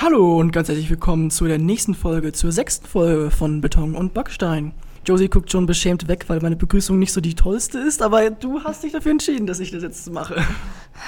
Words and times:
Hallo 0.00 0.38
und 0.38 0.52
ganz 0.52 0.68
herzlich 0.68 0.90
willkommen 0.90 1.28
zu 1.28 1.46
der 1.46 1.58
nächsten 1.58 1.92
Folge, 1.92 2.30
zur 2.30 2.52
sechsten 2.52 2.86
Folge 2.86 3.32
von 3.32 3.60
Beton 3.60 3.96
und 3.96 4.14
Backstein. 4.14 4.72
Josie 5.04 5.28
guckt 5.28 5.50
schon 5.50 5.66
beschämt 5.66 6.06
weg, 6.06 6.26
weil 6.28 6.38
meine 6.40 6.54
Begrüßung 6.54 7.00
nicht 7.00 7.12
so 7.12 7.20
die 7.20 7.34
tollste 7.34 7.80
ist, 7.80 8.00
aber 8.00 8.30
du 8.30 8.62
hast 8.62 8.84
dich 8.84 8.92
dafür 8.92 9.10
entschieden, 9.10 9.48
dass 9.48 9.58
ich 9.58 9.72
das 9.72 9.82
jetzt 9.82 10.08
mache. 10.12 10.40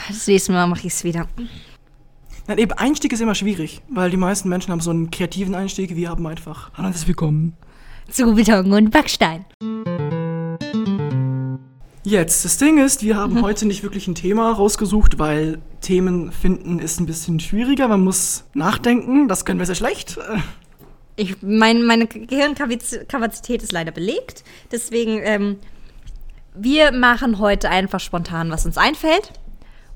Das 0.09 0.27
nächste 0.27 0.51
Mal 0.51 0.67
mache 0.67 0.89
ich 0.89 0.93
es 0.93 1.05
wieder. 1.05 1.29
Nein, 2.49 2.59
eben 2.59 2.73
Einstieg 2.73 3.13
ist 3.13 3.21
immer 3.21 3.37
schwierig, 3.37 3.81
weil 3.89 4.11
die 4.11 4.17
meisten 4.17 4.49
Menschen 4.49 4.73
haben 4.73 4.81
so 4.81 4.91
einen 4.91 5.13
kreativen 5.13 5.55
Einstieg, 5.55 5.95
wir 5.95 6.09
haben 6.09 6.27
einfach 6.27 6.73
Hallo 6.75 6.89
und 6.89 6.93
herzlich 6.93 7.07
willkommen. 7.07 7.57
Zu 8.11 8.35
Beton 8.35 8.73
und 8.73 8.91
Backstein. 8.91 9.45
Jetzt, 12.03 12.47
das 12.47 12.57
Ding 12.57 12.79
ist, 12.79 13.03
wir 13.03 13.17
haben 13.17 13.43
heute 13.43 13.67
nicht 13.67 13.83
wirklich 13.83 14.09
ein 14.09 14.15
Thema 14.15 14.53
rausgesucht, 14.53 15.19
weil 15.19 15.59
Themen 15.83 16.33
finden 16.33 16.79
ist 16.79 16.99
ein 16.99 17.05
bisschen 17.05 17.41
schwieriger. 17.41 17.89
Man 17.89 18.03
muss 18.03 18.45
nachdenken, 18.55 19.29
das 19.29 19.45
können 19.45 19.59
wir 19.59 19.67
sehr 19.67 19.75
schlecht. 19.75 20.19
Ich, 21.17 21.43
mein, 21.43 21.85
meine 21.85 22.07
Gehirnkapazität 22.07 23.63
ist 23.63 23.73
leider 23.73 23.93
belegt. 23.93 24.45
Deswegen, 24.73 25.21
ähm, 25.23 25.59
wir 26.55 26.93
machen 26.93 27.39
heute 27.39 27.69
einfach 27.69 28.01
spontan, 28.01 28.51
was 28.51 28.65
uns 28.65 28.79
einfällt. 28.79 29.33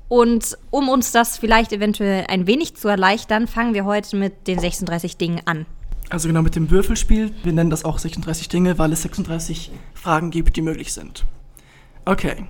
Und 0.07 0.55
um 0.69 0.89
uns 0.89 1.11
das 1.11 1.39
vielleicht 1.39 1.73
eventuell 1.73 2.25
ein 2.27 2.45
wenig 2.45 2.75
zu 2.75 2.87
erleichtern, 2.87 3.47
fangen 3.47 3.73
wir 3.73 3.85
heute 3.85 4.15
mit 4.15 4.45
den 4.45 4.59
36 4.59 5.17
Dingen 5.17 5.41
an. 5.45 5.65
Also 6.11 6.27
genau 6.27 6.43
mit 6.43 6.55
dem 6.55 6.69
Würfelspiel. 6.69 7.31
Wir 7.43 7.53
nennen 7.53 7.71
das 7.71 7.83
auch 7.83 7.97
36 7.97 8.47
Dinge, 8.47 8.77
weil 8.77 8.93
es 8.93 9.01
36 9.01 9.71
Fragen 9.95 10.29
gibt, 10.29 10.55
die 10.55 10.61
möglich 10.61 10.93
sind. 10.93 11.25
Okay. 12.05 12.47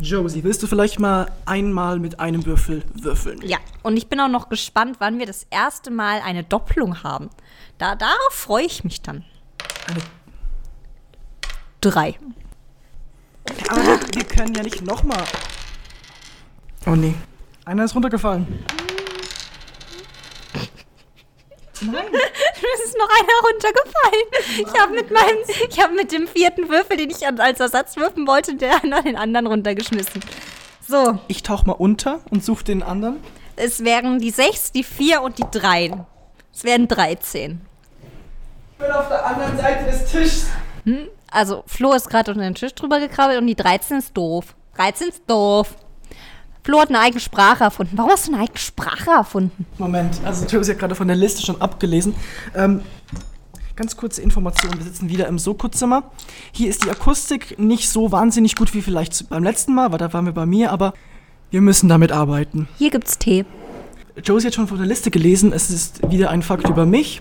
Josie, 0.00 0.42
willst 0.42 0.62
du 0.62 0.66
vielleicht 0.66 0.98
mal 0.98 1.30
einmal 1.46 2.00
mit 2.00 2.18
einem 2.18 2.44
Würfel 2.44 2.82
würfeln? 2.94 3.40
Ja, 3.42 3.58
und 3.84 3.96
ich 3.96 4.08
bin 4.08 4.18
auch 4.20 4.28
noch 4.28 4.48
gespannt, 4.48 4.96
wann 4.98 5.20
wir 5.20 5.26
das 5.26 5.46
erste 5.50 5.92
Mal 5.92 6.20
eine 6.20 6.42
Doppelung 6.42 7.04
haben. 7.04 7.30
Da, 7.78 7.94
darauf 7.94 8.32
freue 8.32 8.64
ich 8.64 8.82
mich 8.82 9.02
dann. 9.02 9.24
Eine, 9.86 10.00
Drei. 11.80 12.18
aber 13.68 13.82
wir, 13.82 14.00
wir 14.14 14.24
können 14.24 14.54
ja 14.54 14.62
nicht 14.62 14.82
nochmal. 14.82 15.24
Oh 16.86 16.96
nee. 16.96 17.14
Einer 17.64 17.84
ist 17.84 17.94
runtergefallen. 17.94 18.64
Nein. 21.92 22.04
Es 22.76 22.84
ist 22.86 22.96
noch 22.98 23.08
einer 23.08 23.48
runtergefallen. 23.48 24.64
Ich 24.74 24.80
habe 24.80 24.92
mit 24.94 25.10
meinem, 25.10 25.38
ich 25.68 25.80
habe 25.82 25.94
mit 25.94 26.12
dem 26.12 26.26
vierten 26.26 26.68
Würfel, 26.68 26.96
den 26.96 27.10
ich 27.10 27.26
als 27.26 27.60
Ersatz 27.60 27.96
würfen 27.96 28.26
wollte, 28.26 28.54
der 28.56 28.82
an 28.82 29.04
den 29.04 29.16
anderen 29.16 29.46
runtergeschmissen. 29.46 30.22
So, 30.86 31.18
Ich 31.28 31.42
tauch 31.42 31.64
mal 31.66 31.72
unter 31.72 32.20
und 32.30 32.44
suche 32.44 32.64
den 32.64 32.82
anderen. 32.82 33.22
es 33.56 33.84
wären 33.84 34.18
die 34.18 34.30
sechs, 34.30 34.72
die 34.72 34.84
vier 34.84 35.22
und 35.22 35.38
die 35.38 35.44
drei. 35.50 35.92
Es 36.54 36.64
wären 36.64 36.88
13. 36.88 37.60
Ich 38.72 38.78
bin 38.78 38.90
auf 38.90 39.08
der 39.08 39.24
anderen 39.26 39.56
Seite 39.56 39.84
des 39.90 40.10
Tisches. 40.10 40.46
Also 41.30 41.64
Flo 41.66 41.92
ist 41.92 42.08
gerade 42.10 42.30
unter 42.32 42.44
den 42.44 42.54
Tisch 42.54 42.74
drüber 42.74 43.00
gekrabbelt 43.00 43.40
und 43.40 43.46
die 43.46 43.54
13 43.56 43.98
ist 43.98 44.16
doof. 44.16 44.54
13 44.76 45.08
ist 45.08 45.22
doof. 45.26 45.74
Flo 46.64 46.80
hat 46.80 46.88
eine 46.88 46.98
eigene 47.00 47.20
Sprache 47.20 47.62
erfunden. 47.64 47.96
Warum 47.98 48.10
hast 48.10 48.26
du 48.26 48.32
eine 48.32 48.42
eigene 48.42 48.58
Sprache 48.58 49.10
erfunden? 49.10 49.66
Moment, 49.76 50.18
also 50.24 50.46
Josie 50.46 50.72
hat 50.72 50.78
gerade 50.78 50.94
von 50.94 51.06
der 51.06 51.16
Liste 51.16 51.42
schon 51.44 51.60
abgelesen. 51.60 52.14
Ähm, 52.54 52.80
ganz 53.76 53.96
kurze 53.98 54.22
Information, 54.22 54.72
wir 54.74 54.82
sitzen 54.82 55.10
wieder 55.10 55.28
im 55.28 55.38
Soko-Zimmer. 55.38 56.04
Hier 56.52 56.70
ist 56.70 56.84
die 56.84 56.90
Akustik 56.90 57.58
nicht 57.58 57.90
so 57.90 58.12
wahnsinnig 58.12 58.56
gut 58.56 58.72
wie 58.72 58.80
vielleicht 58.80 59.28
beim 59.28 59.44
letzten 59.44 59.74
Mal, 59.74 59.92
weil 59.92 59.98
da 59.98 60.10
waren 60.14 60.24
wir 60.24 60.32
bei 60.32 60.46
mir, 60.46 60.72
aber 60.72 60.94
wir 61.50 61.60
müssen 61.60 61.90
damit 61.90 62.12
arbeiten. 62.12 62.66
Hier 62.78 62.90
gibt's 62.90 63.18
Tee. 63.18 63.44
Josie 64.24 64.46
hat 64.46 64.54
schon 64.54 64.66
von 64.68 64.78
der 64.78 64.86
Liste 64.86 65.10
gelesen, 65.10 65.52
es 65.52 65.70
ist 65.70 66.10
wieder 66.10 66.30
ein 66.30 66.40
Fakt 66.42 66.66
über 66.68 66.86
mich, 66.86 67.20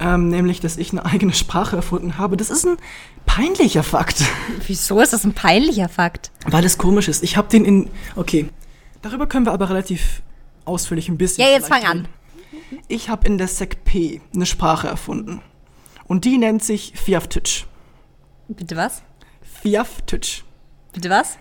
ähm, 0.00 0.28
nämlich, 0.28 0.60
dass 0.60 0.76
ich 0.76 0.90
eine 0.90 1.04
eigene 1.04 1.34
Sprache 1.34 1.76
erfunden 1.76 2.18
habe. 2.18 2.36
Das 2.36 2.50
ist 2.50 2.66
ein 2.66 2.78
peinlicher 3.26 3.82
Fakt, 3.82 4.24
Wieso 4.66 5.00
ist 5.00 5.12
das 5.12 5.24
ein 5.24 5.34
peinlicher 5.34 5.88
Fakt? 5.88 6.32
weil 6.48 6.64
es 6.64 6.78
komisch 6.78 7.08
ist. 7.08 7.22
Ich 7.22 7.36
habe 7.36 7.48
den 7.48 7.64
in... 7.64 7.90
Okay, 8.14 8.48
darüber 9.06 9.26
können 9.26 9.46
wir 9.46 9.52
aber 9.52 9.68
relativ 9.70 10.22
ausführlich 10.64 11.08
ein 11.08 11.18
bisschen... 11.18 11.44
Ja, 11.44 11.50
jetzt 11.50 11.68
fang 11.68 11.84
an. 11.84 11.98
reden. 11.98 12.08
Ich 12.88 13.08
habe 13.08 13.26
in 13.26 13.38
der 13.38 13.48
SecP 13.48 14.20
eine 14.34 14.46
Sprache 14.46 14.88
erfunden. 14.88 15.40
Und 16.04 16.24
die 16.24 16.38
nennt 16.38 16.64
sich 16.64 16.92
Fiaftitsch. 16.94 17.64
Bitte 18.48 18.76
was? 18.76 19.02
Fiaftitsch. 19.42 20.42
Bitte 20.92 21.10
was? 21.10 21.38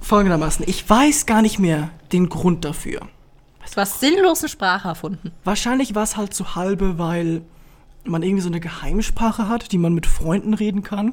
Folgendermaßen, 0.00 0.64
ich 0.68 0.88
weiß 0.88 1.26
gar 1.26 1.42
nicht 1.42 1.58
mehr 1.58 1.90
den 2.12 2.28
Grund 2.28 2.64
dafür. 2.64 3.08
Du 3.72 3.80
hast 3.80 4.00
sinnlos 4.00 4.40
eine 4.40 4.48
Sprache 4.48 4.88
erfunden. 4.88 5.32
Wahrscheinlich 5.44 5.94
war 5.94 6.02
es 6.02 6.16
halt 6.16 6.34
zu 6.34 6.56
halbe, 6.56 6.98
weil 6.98 7.42
man 8.04 8.22
irgendwie 8.22 8.42
so 8.42 8.48
eine 8.48 8.60
Geheimsprache 8.60 9.48
hat, 9.48 9.72
die 9.72 9.78
man 9.78 9.94
mit 9.94 10.06
Freunden 10.06 10.54
reden 10.54 10.82
kann. 10.82 11.12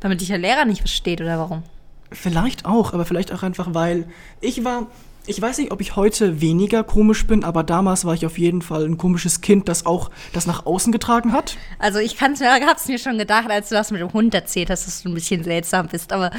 Damit 0.00 0.20
dich 0.20 0.28
der 0.28 0.38
Lehrer 0.38 0.64
nicht 0.64 0.80
versteht, 0.80 1.20
oder 1.20 1.38
warum? 1.38 1.62
Vielleicht 2.12 2.64
auch, 2.64 2.92
aber 2.92 3.04
vielleicht 3.04 3.32
auch 3.32 3.42
einfach, 3.42 3.74
weil 3.74 4.08
ich 4.40 4.64
war. 4.64 4.86
Ich 5.26 5.40
weiß 5.40 5.58
nicht, 5.58 5.70
ob 5.70 5.82
ich 5.82 5.96
heute 5.96 6.40
weniger 6.40 6.82
komisch 6.82 7.26
bin, 7.26 7.44
aber 7.44 7.62
damals 7.62 8.06
war 8.06 8.14
ich 8.14 8.24
auf 8.24 8.38
jeden 8.38 8.62
Fall 8.62 8.86
ein 8.86 8.96
komisches 8.96 9.42
Kind, 9.42 9.68
das 9.68 9.84
auch 9.84 10.10
das 10.32 10.46
nach 10.46 10.64
außen 10.64 10.92
getragen 10.92 11.32
hat. 11.32 11.58
Also 11.78 11.98
ich 11.98 12.16
kann's 12.16 12.40
mir, 12.40 12.50
hab's 12.66 12.88
mir 12.88 12.98
schon 12.98 13.18
gedacht, 13.18 13.50
als 13.50 13.68
du 13.68 13.74
das 13.74 13.90
mit 13.90 14.00
dem 14.00 14.12
Hund 14.14 14.34
erzählt 14.34 14.70
hast, 14.70 14.86
dass 14.86 15.02
du 15.02 15.10
ein 15.10 15.14
bisschen 15.14 15.44
seltsam 15.44 15.88
bist, 15.88 16.12
aber 16.14 16.30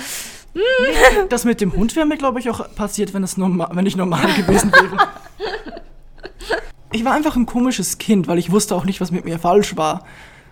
Das 1.30 1.46
mit 1.46 1.62
dem 1.62 1.74
Hund 1.74 1.96
wäre 1.96 2.06
mir, 2.06 2.18
glaube 2.18 2.40
ich, 2.40 2.50
auch 2.50 2.76
passiert, 2.76 3.14
wenn, 3.14 3.24
es 3.24 3.38
normal, 3.38 3.70
wenn 3.74 3.86
ich 3.86 3.96
normal 3.96 4.34
gewesen 4.34 4.72
wäre. 4.72 5.08
Ich 6.94 7.06
war 7.06 7.14
einfach 7.14 7.38
ein 7.38 7.46
komisches 7.46 8.00
Kind, 8.00 8.28
weil 8.28 8.38
ich 8.38 8.52
wusste 8.52 8.76
auch 8.76 8.84
nicht, 8.84 9.00
was 9.00 9.12
mit 9.12 9.24
mir 9.24 9.40
falsch 9.40 9.78
war. 9.78 10.04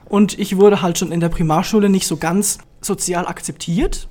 Und 0.05 0.39
ich 0.39 0.55
wurde 0.55 0.81
halt 0.81 0.97
schon 0.97 1.11
in 1.11 1.19
der 1.19 1.27
Primarschule 1.27 1.89
nicht 1.89 2.07
so 2.07 2.15
ganz 2.15 2.59
sozial 2.79 3.27
akzeptiert. 3.27 4.07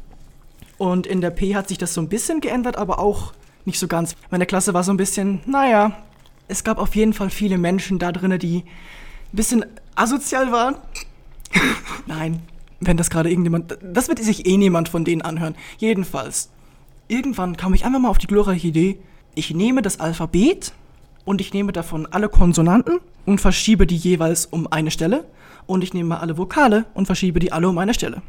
Und 0.76 1.06
in 1.06 1.22
der 1.22 1.30
P 1.30 1.56
hat 1.56 1.68
sich 1.68 1.78
das 1.78 1.94
so 1.94 2.02
ein 2.02 2.08
bisschen 2.08 2.40
geändert, 2.40 2.76
aber 2.76 2.98
auch 2.98 3.32
nicht 3.64 3.78
so 3.78 3.88
ganz. 3.88 4.14
Meine 4.30 4.44
Klasse 4.44 4.74
war 4.74 4.84
so 4.84 4.92
ein 4.92 4.98
bisschen, 4.98 5.40
naja, 5.46 5.96
es 6.48 6.64
gab 6.64 6.78
auf 6.78 6.94
jeden 6.94 7.14
Fall 7.14 7.30
viele 7.30 7.56
Menschen 7.56 7.98
da 7.98 8.12
drinnen, 8.12 8.38
die 8.38 8.58
ein 8.58 9.36
bisschen 9.36 9.64
asozial 9.94 10.52
waren. 10.52 10.76
Nein, 12.06 12.42
wenn 12.80 12.98
das 12.98 13.08
gerade 13.08 13.30
irgendjemand. 13.30 13.78
Das 13.82 14.08
wird 14.08 14.18
sich 14.18 14.46
eh 14.46 14.58
niemand 14.58 14.90
von 14.90 15.04
denen 15.04 15.22
anhören. 15.22 15.56
Jedenfalls. 15.78 16.50
Irgendwann 17.08 17.56
kam 17.56 17.72
ich 17.72 17.86
einfach 17.86 18.00
mal 18.00 18.10
auf 18.10 18.18
die 18.18 18.26
glorreiche 18.26 18.68
Idee, 18.68 18.98
ich 19.34 19.54
nehme 19.54 19.80
das 19.80 19.98
Alphabet 19.98 20.72
und 21.28 21.42
ich 21.42 21.52
nehme 21.52 21.72
davon 21.72 22.06
alle 22.06 22.30
Konsonanten 22.30 23.00
und 23.26 23.38
verschiebe 23.38 23.86
die 23.86 23.98
jeweils 23.98 24.46
um 24.46 24.66
eine 24.66 24.90
Stelle. 24.90 25.26
Und 25.66 25.84
ich 25.84 25.92
nehme 25.92 26.20
alle 26.20 26.38
Vokale 26.38 26.86
und 26.94 27.04
verschiebe 27.04 27.38
die 27.38 27.52
alle 27.52 27.68
um 27.68 27.76
eine 27.76 27.92
Stelle. 27.92 28.22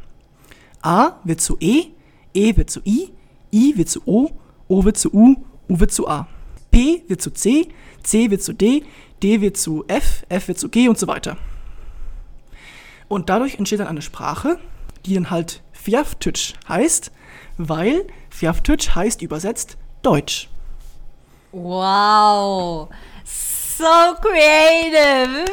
A 0.82 1.12
wird 1.24 1.40
zu 1.40 1.56
E, 1.60 1.84
E 2.34 2.58
wird 2.58 2.68
zu 2.68 2.80
I, 2.84 3.10
I 3.54 3.78
wird 3.78 3.88
zu 3.88 4.02
O, 4.04 4.28
O 4.68 4.84
wird 4.84 4.98
zu 4.98 5.14
U, 5.14 5.34
U 5.70 5.80
wird 5.80 5.92
zu 5.92 6.08
A. 6.08 6.28
P 6.70 7.02
wird 7.08 7.22
zu 7.22 7.30
C, 7.30 7.68
C 8.02 8.30
wird 8.30 8.42
zu 8.42 8.52
D, 8.52 8.82
D 9.22 9.40
wird 9.40 9.56
zu 9.56 9.82
F, 9.88 10.26
F 10.28 10.48
wird 10.48 10.58
zu 10.58 10.68
G 10.68 10.86
und 10.86 10.98
so 10.98 11.06
weiter. 11.06 11.38
Und 13.08 13.30
dadurch 13.30 13.54
entsteht 13.54 13.80
dann 13.80 13.88
eine 13.88 14.02
Sprache, 14.02 14.58
die 15.06 15.14
dann 15.14 15.30
halt 15.30 15.62
Fiaftitsch 15.72 16.52
heißt, 16.68 17.12
weil 17.56 18.06
Fiaftitsch 18.28 18.94
heißt 18.94 19.22
übersetzt 19.22 19.78
Deutsch. 20.02 20.50
Wow. 21.52 22.88
So 23.24 23.84
creative. 24.20 25.44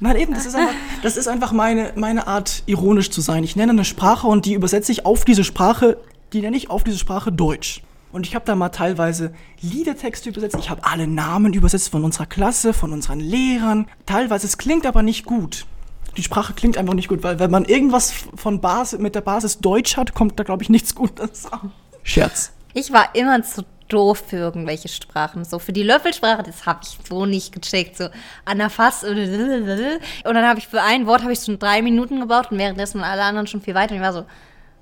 Nein, 0.00 0.16
eben, 0.16 0.34
das 0.34 0.44
ist 0.44 0.54
einfach, 0.54 0.74
das 1.02 1.16
ist 1.16 1.28
einfach 1.28 1.52
meine, 1.52 1.92
meine 1.94 2.26
Art, 2.26 2.62
ironisch 2.66 3.10
zu 3.10 3.20
sein. 3.20 3.44
Ich 3.44 3.56
nenne 3.56 3.72
eine 3.72 3.84
Sprache 3.84 4.26
und 4.26 4.44
die 4.44 4.54
übersetze 4.54 4.92
ich 4.92 5.06
auf 5.06 5.24
diese 5.24 5.44
Sprache, 5.44 5.96
die 6.32 6.40
nenne 6.40 6.56
ich 6.56 6.68
auf 6.68 6.84
diese 6.84 6.98
Sprache 6.98 7.32
Deutsch. 7.32 7.82
Und 8.12 8.26
ich 8.26 8.34
habe 8.34 8.44
da 8.44 8.54
mal 8.54 8.68
teilweise 8.68 9.32
Liedertexte 9.60 10.28
übersetzt, 10.28 10.56
ich 10.58 10.70
habe 10.70 10.84
alle 10.84 11.06
Namen 11.06 11.52
übersetzt 11.52 11.88
von 11.88 12.04
unserer 12.04 12.26
Klasse, 12.26 12.72
von 12.72 12.92
unseren 12.92 13.18
Lehrern. 13.18 13.86
Teilweise, 14.06 14.46
es 14.46 14.58
klingt 14.58 14.86
aber 14.86 15.02
nicht 15.02 15.24
gut. 15.24 15.66
Die 16.16 16.22
Sprache 16.22 16.52
klingt 16.52 16.76
einfach 16.76 16.94
nicht 16.94 17.08
gut, 17.08 17.24
weil 17.24 17.40
wenn 17.40 17.50
man 17.50 17.64
irgendwas 17.64 18.12
von 18.36 18.60
Basis, 18.60 19.00
mit 19.00 19.16
der 19.16 19.20
Basis 19.20 19.58
Deutsch 19.58 19.96
hat, 19.96 20.14
kommt 20.14 20.38
da, 20.38 20.44
glaube 20.44 20.62
ich, 20.62 20.68
nichts 20.68 20.94
Gutes 20.94 21.50
raus. 21.50 21.70
Scherz. 22.04 22.52
Ich 22.72 22.92
war 22.92 23.14
immer 23.14 23.42
zu 23.42 23.64
doof 23.94 24.24
für 24.28 24.36
irgendwelche 24.36 24.88
Sprachen. 24.88 25.44
So 25.44 25.58
für 25.58 25.72
die 25.72 25.82
Löffelsprache, 25.82 26.42
das 26.42 26.66
habe 26.66 26.80
ich 26.82 26.98
so 27.08 27.24
nicht 27.24 27.52
gecheckt. 27.52 27.96
So 27.96 28.08
Anafass 28.44 29.04
und 29.04 29.16
dann 29.16 30.46
habe 30.46 30.58
ich 30.58 30.68
für 30.68 30.82
ein 30.82 31.06
Wort 31.06 31.22
habe 31.22 31.32
ich 31.32 31.40
schon 31.40 31.58
drei 31.58 31.80
Minuten 31.80 32.20
gebaut 32.20 32.50
und 32.50 32.58
währenddessen 32.58 33.02
alle 33.02 33.22
anderen 33.22 33.46
schon 33.46 33.62
viel 33.62 33.74
weiter. 33.74 33.92
Und 33.92 34.00
ich 34.00 34.04
war 34.04 34.12
so, 34.12 34.24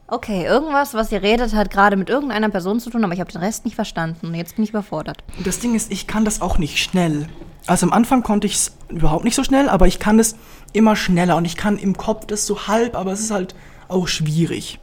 okay, 0.08 0.44
irgendwas, 0.44 0.94
was 0.94 1.12
ihr 1.12 1.22
redet, 1.22 1.54
hat 1.54 1.70
gerade 1.70 1.96
mit 1.96 2.10
irgendeiner 2.10 2.48
Person 2.48 2.80
zu 2.80 2.90
tun, 2.90 3.04
aber 3.04 3.14
ich 3.14 3.20
habe 3.20 3.32
den 3.32 3.40
Rest 3.40 3.64
nicht 3.64 3.74
verstanden 3.74 4.26
und 4.26 4.34
jetzt 4.34 4.56
bin 4.56 4.64
ich 4.64 4.70
überfordert. 4.70 5.24
Das 5.42 5.60
Ding 5.60 5.74
ist, 5.74 5.90
ich 5.90 6.06
kann 6.06 6.24
das 6.24 6.42
auch 6.42 6.58
nicht 6.58 6.78
schnell. 6.78 7.28
Also 7.66 7.86
am 7.86 7.92
Anfang 7.92 8.22
konnte 8.22 8.46
ich 8.46 8.54
es 8.54 8.76
überhaupt 8.88 9.24
nicht 9.24 9.36
so 9.36 9.44
schnell, 9.44 9.68
aber 9.68 9.86
ich 9.86 9.98
kann 9.98 10.18
es 10.18 10.36
immer 10.72 10.96
schneller 10.96 11.36
und 11.36 11.44
ich 11.44 11.56
kann 11.56 11.78
im 11.78 11.96
Kopf 11.96 12.26
das 12.26 12.44
so 12.44 12.66
halb, 12.66 12.96
aber 12.96 13.12
es 13.12 13.20
ist 13.20 13.30
halt 13.30 13.54
auch 13.88 14.08
schwierig. 14.08 14.80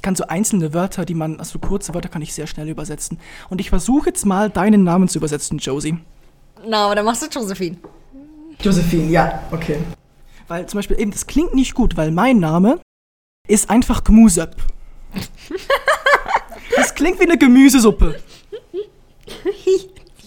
Ich 0.00 0.02
kann 0.02 0.16
so 0.16 0.26
einzelne 0.28 0.72
Wörter, 0.72 1.04
die 1.04 1.12
man, 1.12 1.38
also 1.40 1.58
kurze 1.58 1.92
Wörter 1.92 2.08
kann 2.08 2.22
ich 2.22 2.32
sehr 2.32 2.46
schnell 2.46 2.70
übersetzen. 2.70 3.18
Und 3.50 3.60
ich 3.60 3.68
versuche 3.68 4.08
jetzt 4.08 4.24
mal 4.24 4.48
deinen 4.48 4.82
Namen 4.82 5.08
zu 5.08 5.18
übersetzen, 5.18 5.58
Josie. 5.58 5.98
Na, 6.66 6.86
aber 6.86 6.94
dann 6.94 7.04
machst 7.04 7.22
du 7.22 7.26
Josephine. 7.26 7.76
Josephine, 8.62 9.10
ja, 9.10 9.42
okay. 9.50 9.76
Weil 10.48 10.64
zum 10.64 10.78
Beispiel 10.78 10.98
eben, 10.98 11.10
das 11.10 11.26
klingt 11.26 11.54
nicht 11.54 11.74
gut, 11.74 11.98
weil 11.98 12.12
mein 12.12 12.38
Name 12.38 12.80
ist 13.46 13.68
einfach 13.68 14.02
Gmusep. 14.02 14.56
das 16.76 16.94
klingt 16.94 17.20
wie 17.20 17.24
eine 17.24 17.36
Gemüsesuppe. 17.36 18.18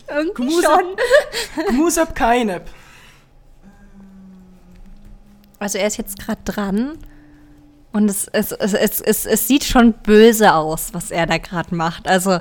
Irgendwie 0.07 0.33
Gemüse. 0.35 0.61
schon. 0.61 1.65
Gmusep 1.69 2.13
Kainep. 2.13 2.69
Also 5.57 5.79
er 5.79 5.87
ist 5.87 5.97
jetzt 5.97 6.19
gerade 6.19 6.41
dran 6.45 6.99
und 7.93 8.09
es, 8.09 8.27
es, 8.27 8.51
es, 8.51 8.73
es, 8.73 9.01
es, 9.01 9.25
es 9.25 9.47
sieht 9.47 9.63
schon 9.63 9.93
böse 9.93 10.53
aus, 10.53 10.93
was 10.93 11.11
er 11.11 11.27
da 11.27 11.37
gerade 11.37 11.73
macht. 11.75 12.07
Also 12.07 12.39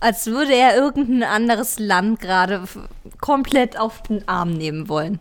als 0.00 0.26
würde 0.26 0.54
er 0.54 0.76
irgendein 0.76 1.24
anderes 1.24 1.78
Land 1.78 2.20
gerade 2.20 2.62
komplett 3.20 3.78
auf 3.78 4.02
den 4.04 4.26
Arm 4.28 4.52
nehmen 4.52 4.88
wollen. 4.88 5.18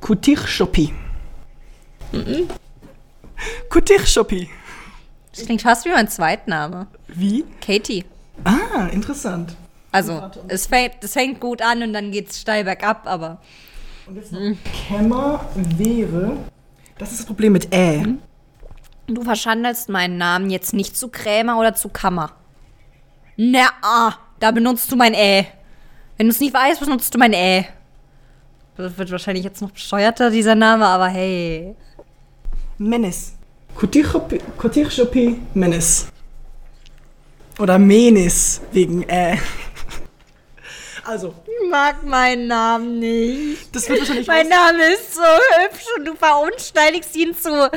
Kutir 0.00 0.38
Shopi. 0.38 0.94
Kutir 3.68 4.06
Shopi. 4.06 4.48
Das 5.34 5.44
klingt 5.44 5.62
fast 5.62 5.84
wie 5.84 5.90
mein 5.90 6.08
Zweitname. 6.08 6.86
Wie? 7.08 7.44
Katie. 7.60 8.04
Ah, 8.44 8.86
interessant. 8.92 9.56
Also 9.90 10.30
es 10.46 10.66
fängt, 10.66 11.02
es 11.02 11.14
fängt 11.14 11.40
gut 11.40 11.62
an 11.62 11.82
und 11.82 11.92
dann 11.92 12.12
geht's 12.12 12.40
steil 12.40 12.62
bergab, 12.62 13.06
aber 13.06 13.40
Und 14.06 14.16
jetzt 14.16 14.32
noch 14.32 14.40
Kämmer 14.88 15.44
wäre. 15.76 16.36
Das 16.98 17.10
ist 17.10 17.20
das 17.20 17.26
Problem 17.26 17.52
mit 17.52 17.72
Ä. 17.72 18.16
du 19.14 19.22
verschandelst 19.22 19.88
meinen 19.88 20.18
Namen 20.18 20.50
jetzt 20.50 20.74
nicht 20.74 20.96
zu 20.96 21.08
Krämer 21.08 21.58
oder 21.58 21.74
zu 21.74 21.88
Kammer. 21.88 22.32
Na, 23.36 23.68
ah, 23.82 24.14
da 24.40 24.50
benutzt 24.50 24.90
du 24.90 24.96
mein 24.96 25.14
Ä. 25.14 25.46
Wenn 26.16 26.26
du 26.26 26.32
es 26.32 26.40
nicht 26.40 26.54
weißt, 26.54 26.80
benutzt 26.80 27.14
du 27.14 27.18
mein 27.18 27.32
Ä. 27.32 27.66
Das 28.76 28.96
wird 28.96 29.10
wahrscheinlich 29.10 29.44
jetzt 29.44 29.60
noch 29.62 29.70
bescheuerter, 29.70 30.30
dieser 30.30 30.54
Name, 30.54 30.86
aber 30.86 31.08
hey. 31.08 31.74
Menes. 32.78 33.34
Shopi 34.90 35.40
Menes. 35.54 36.08
Oder 37.58 37.78
Menis 37.78 38.60
wegen 38.72 39.02
Ä. 39.08 39.38
Also, 41.04 41.34
Ich 41.46 41.70
mag 41.70 42.04
meinen 42.04 42.48
Namen 42.48 42.98
nicht. 42.98 43.74
das 43.74 43.88
wird 43.88 44.00
wahrscheinlich. 44.00 44.26
Mein 44.26 44.46
Name 44.46 44.92
ist 44.92 45.14
so 45.14 45.22
hübsch 45.22 45.86
und 45.96 46.04
du 46.04 46.14
verunstaltigst 46.14 47.16
ihn 47.16 47.34
zu. 47.34 47.70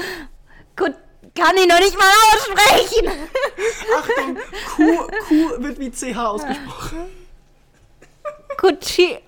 Gut, 0.75 0.95
kann 1.35 1.56
ich 1.57 1.68
noch 1.68 1.79
nicht 1.79 1.97
mal 1.97 2.12
aussprechen. 2.33 3.07
Achtung, 3.97 4.38
Q, 4.75 5.07
Q 5.27 5.63
wird 5.63 5.79
wie 5.79 5.91
CH 5.91 6.18
ausgesprochen. 6.18 6.97
Kutir. 8.57 9.19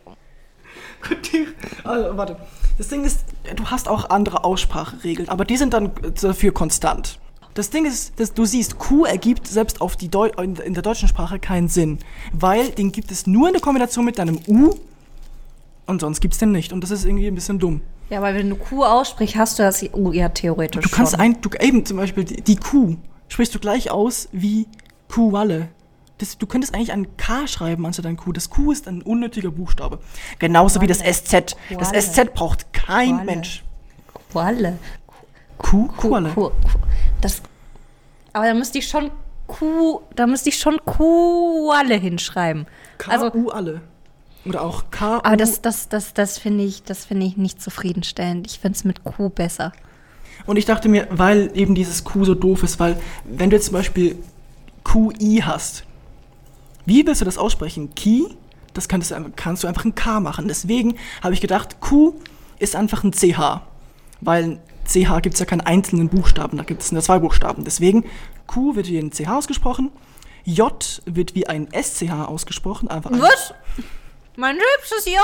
Also, 1.84 2.18
warte. 2.18 2.38
Das 2.78 2.88
Ding 2.88 3.04
ist, 3.04 3.26
du 3.56 3.66
hast 3.66 3.88
auch 3.88 4.10
andere 4.10 4.44
Ausspracheregeln, 4.44 5.30
aber 5.30 5.46
die 5.46 5.58
sind 5.58 5.74
dann 5.74 5.92
dafür 6.20 6.54
konstant. 6.54 7.20
Das 7.54 7.70
Ding 7.70 7.86
ist, 7.86 8.20
dass 8.20 8.34
du 8.34 8.46
siehst, 8.46 8.80
Q 8.80 9.06
ergibt 9.06 9.48
selbst 9.48 9.80
auf 9.80 9.96
die 9.96 10.10
Deu 10.10 10.30
in 10.40 10.56
in 10.56 10.74
der 10.74 10.82
deutschen 10.82 11.08
Sprache 11.08 11.38
keinen 11.38 11.68
Sinn, 11.68 12.00
weil 12.32 12.72
den 12.72 12.92
gibt 12.92 13.12
es 13.12 13.28
nur 13.28 13.48
in 13.48 13.54
der 13.54 13.62
Kombination 13.62 14.06
mit 14.06 14.18
deinem 14.18 14.40
U 14.48 14.76
und 15.86 16.02
sonst 16.02 16.20
gibt 16.20 16.34
es 16.34 16.40
den 16.40 16.52
nicht. 16.52 16.74
Und 16.74 16.82
das 16.82 16.90
ist 16.90 17.06
irgendwie 17.06 17.28
ein 17.28 17.36
bisschen 17.36 17.60
dumm. 17.60 17.82
Ja, 18.10 18.22
weil 18.22 18.36
wenn 18.36 18.50
du 18.50 18.56
Q 18.56 18.84
aussprichst, 18.84 19.36
hast 19.36 19.60
du 19.60 19.64
das 19.64 19.84
oh, 19.94 20.12
ja 20.12 20.30
theoretisch 20.30 20.84
Du 20.84 20.90
kannst 20.90 21.14
schon. 21.14 21.22
ein, 21.22 21.42
du, 21.42 21.50
eben 21.60 21.86
zum 21.86 21.98
Beispiel 21.98 22.24
die, 22.24 22.42
die 22.42 22.56
Q 22.56 22.98
sprichst 23.28 23.56
du 23.56 23.60
gleich 23.60 23.92
aus 23.92 24.30
wie 24.32 24.68
Kuwalle. 25.10 25.70
Das, 26.20 26.38
du 26.38 26.46
könntest 26.46 26.76
eigentlich 26.76 26.92
ein 26.92 27.18
K 27.18 27.48
schreiben 27.48 27.86
anstatt 27.86 28.06
ein 28.06 28.18
Q. 28.18 28.32
Das 28.34 28.50
Q 28.50 28.72
ist 28.72 28.88
ein 28.88 29.02
unnötiger 29.02 29.52
Buchstabe. 29.52 30.00
Genauso 30.40 30.82
wie 30.82 30.88
das 30.88 31.00
SZ. 31.00 31.56
Das. 31.78 31.90
SZ 31.90 32.34
braucht 32.34 32.72
kein 32.74 33.12
Kuwalle. 33.12 33.26
Mensch. 33.26 33.64
Qualle. 34.32 34.80
Q, 35.58 35.88
Q, 35.88 35.94
Kuwalle. 35.98 36.30
Q, 36.30 36.50
Q. 36.50 36.52
Das, 37.22 37.42
aber 38.34 38.48
da 38.48 38.54
müsste 38.54 38.80
ich 38.80 38.88
schon 38.88 39.12
Q, 39.48 40.02
da 40.16 40.28
müsste 40.28 40.50
ich 40.50 40.58
schon 40.58 40.80
Qualle 40.86 41.96
hinschreiben. 41.96 42.66
Also, 43.08 43.30
K-U 43.30 43.50
alle. 43.50 43.82
Oder 44.46 44.62
auch 44.62 44.86
K. 44.92 45.18
aber 45.24 45.38
das, 45.38 45.62
das, 45.62 45.88
das, 45.90 46.14
das 46.14 46.38
finde 46.38 46.64
ich, 46.64 46.84
das 46.84 47.06
finde 47.06 47.26
ich 47.26 47.38
nicht 47.38 47.62
zufriedenstellend. 47.62 48.46
Ich 48.48 48.60
finde 48.60 48.76
es 48.78 48.84
mit 48.84 49.04
Q 49.04 49.30
besser. 49.30 49.72
Und 50.46 50.58
ich 50.58 50.66
dachte 50.66 50.90
mir, 50.90 51.08
weil 51.12 51.52
eben 51.54 51.76
dieses 51.76 52.04
Q 52.04 52.26
so 52.26 52.36
doof 52.36 52.64
ist, 52.64 52.80
weil 52.80 53.00
wenn 53.24 53.50
du 53.50 53.56
jetzt 53.56 53.66
zum 53.68 53.74
Beispiel 53.74 54.18
QI 54.84 55.42
hast, 55.46 55.86
wie 56.86 57.06
willst 57.06 57.22
du 57.22 57.26
das 57.26 57.38
aussprechen? 57.38 57.96
Ki, 57.96 58.28
das 58.74 58.88
kannst 58.90 59.12
du, 59.12 59.16
einfach- 59.16 59.32
kannst 59.36 59.64
du 59.64 59.68
einfach 59.68 59.86
ein 59.86 59.96
K 59.96 60.20
machen. 60.20 60.48
Deswegen 60.50 60.96
habe 61.22 61.34
ich 61.34 61.40
gedacht, 61.42 61.80
Q 61.80 62.16
ist 62.60 62.76
einfach 62.76 63.04
ein 63.06 63.14
CH. 63.14 63.62
Weil 64.20 64.60
CH 64.86 65.22
gibt 65.22 65.36
es 65.36 65.40
ja 65.40 65.46
keinen 65.46 65.62
einzelnen 65.62 66.10
Buchstaben, 66.10 66.58
da 66.58 66.64
gibt 66.64 66.82
es 66.82 66.92
nur 66.92 67.02
zwei 67.02 67.20
Buchstaben. 67.20 67.64
Deswegen, 67.64 68.04
Q 68.48 68.76
wird 68.76 68.88
wie 68.88 68.98
ein 69.00 69.12
CH 69.12 69.30
ausgesprochen, 69.30 69.92
J 70.44 71.02
wird 71.06 71.36
wie 71.36 71.48
ein 71.48 71.70
SCH 71.72 72.12
ausgesprochen, 72.28 72.90
einfach 72.90 73.12
ein, 73.12 73.22
Was? 73.22 73.54
Mein 74.36 74.56
hübsches 74.56 75.06
J. 75.06 75.16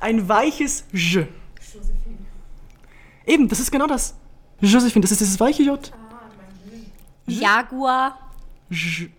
ein 0.00 0.26
weiches 0.28 0.84
J. 0.92 1.26
Eben, 3.26 3.48
das 3.48 3.60
ist 3.60 3.70
genau 3.70 3.86
das. 3.86 4.14
Josephine, 4.60 5.02
das 5.02 5.12
ist 5.12 5.20
dieses 5.20 5.38
weiche 5.38 5.62
J. 5.62 5.92
Jaguar. 7.26 8.18
J. 8.70 9.10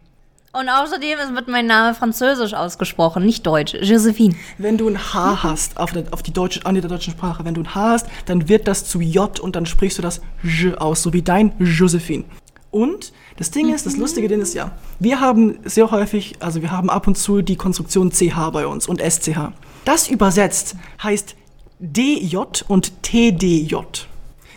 Und 0.51 0.69
außerdem 0.69 1.35
wird 1.35 1.47
mein 1.47 1.67
Name 1.67 1.93
französisch 1.93 2.53
ausgesprochen, 2.53 3.25
nicht 3.25 3.45
deutsch. 3.45 3.75
Josephine. 3.81 4.35
Wenn 4.57 4.77
du 4.77 4.87
ein 4.87 5.13
H 5.13 5.43
hast 5.43 5.77
auf 5.77 5.91
der, 5.91 6.05
auf 6.11 6.23
die 6.23 6.31
deutsche, 6.31 6.65
an 6.65 6.75
der 6.75 6.87
deutschen 6.87 7.11
Sprache, 7.11 7.43
wenn 7.43 7.53
du 7.53 7.61
ein 7.61 7.75
H 7.75 7.89
hast, 7.89 8.07
dann 8.25 8.47
wird 8.47 8.67
das 8.67 8.85
zu 8.85 9.01
J 9.01 9.39
und 9.39 9.55
dann 9.55 9.65
sprichst 9.65 9.97
du 9.97 10.01
das 10.01 10.21
J 10.43 10.77
aus, 10.77 11.03
so 11.03 11.13
wie 11.13 11.21
dein 11.21 11.53
Josephine. 11.59 12.23
Und 12.71 13.11
das 13.37 13.51
Ding 13.51 13.73
ist, 13.73 13.85
das 13.85 13.97
Lustige 13.97 14.27
Ding 14.27 14.41
ist 14.41 14.53
ja, 14.53 14.71
wir 14.99 15.19
haben 15.19 15.57
sehr 15.65 15.91
häufig, 15.91 16.35
also 16.39 16.61
wir 16.61 16.71
haben 16.71 16.89
ab 16.89 17.07
und 17.07 17.17
zu 17.17 17.41
die 17.41 17.57
Konstruktion 17.57 18.11
CH 18.11 18.51
bei 18.51 18.65
uns 18.65 18.87
und 18.87 19.01
SCH. 19.01 19.51
Das 19.83 20.07
übersetzt 20.07 20.75
heißt 21.03 21.35
DJ 21.79 22.37
und 22.67 23.03
TDJ. 23.03 23.75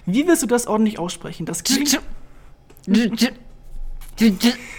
Wie 0.06 0.26
willst 0.26 0.42
du 0.42 0.46
das 0.46 0.66
ordentlich 0.66 0.98
aussprechen? 0.98 1.44
Das 1.44 1.64
klingt, 1.64 2.00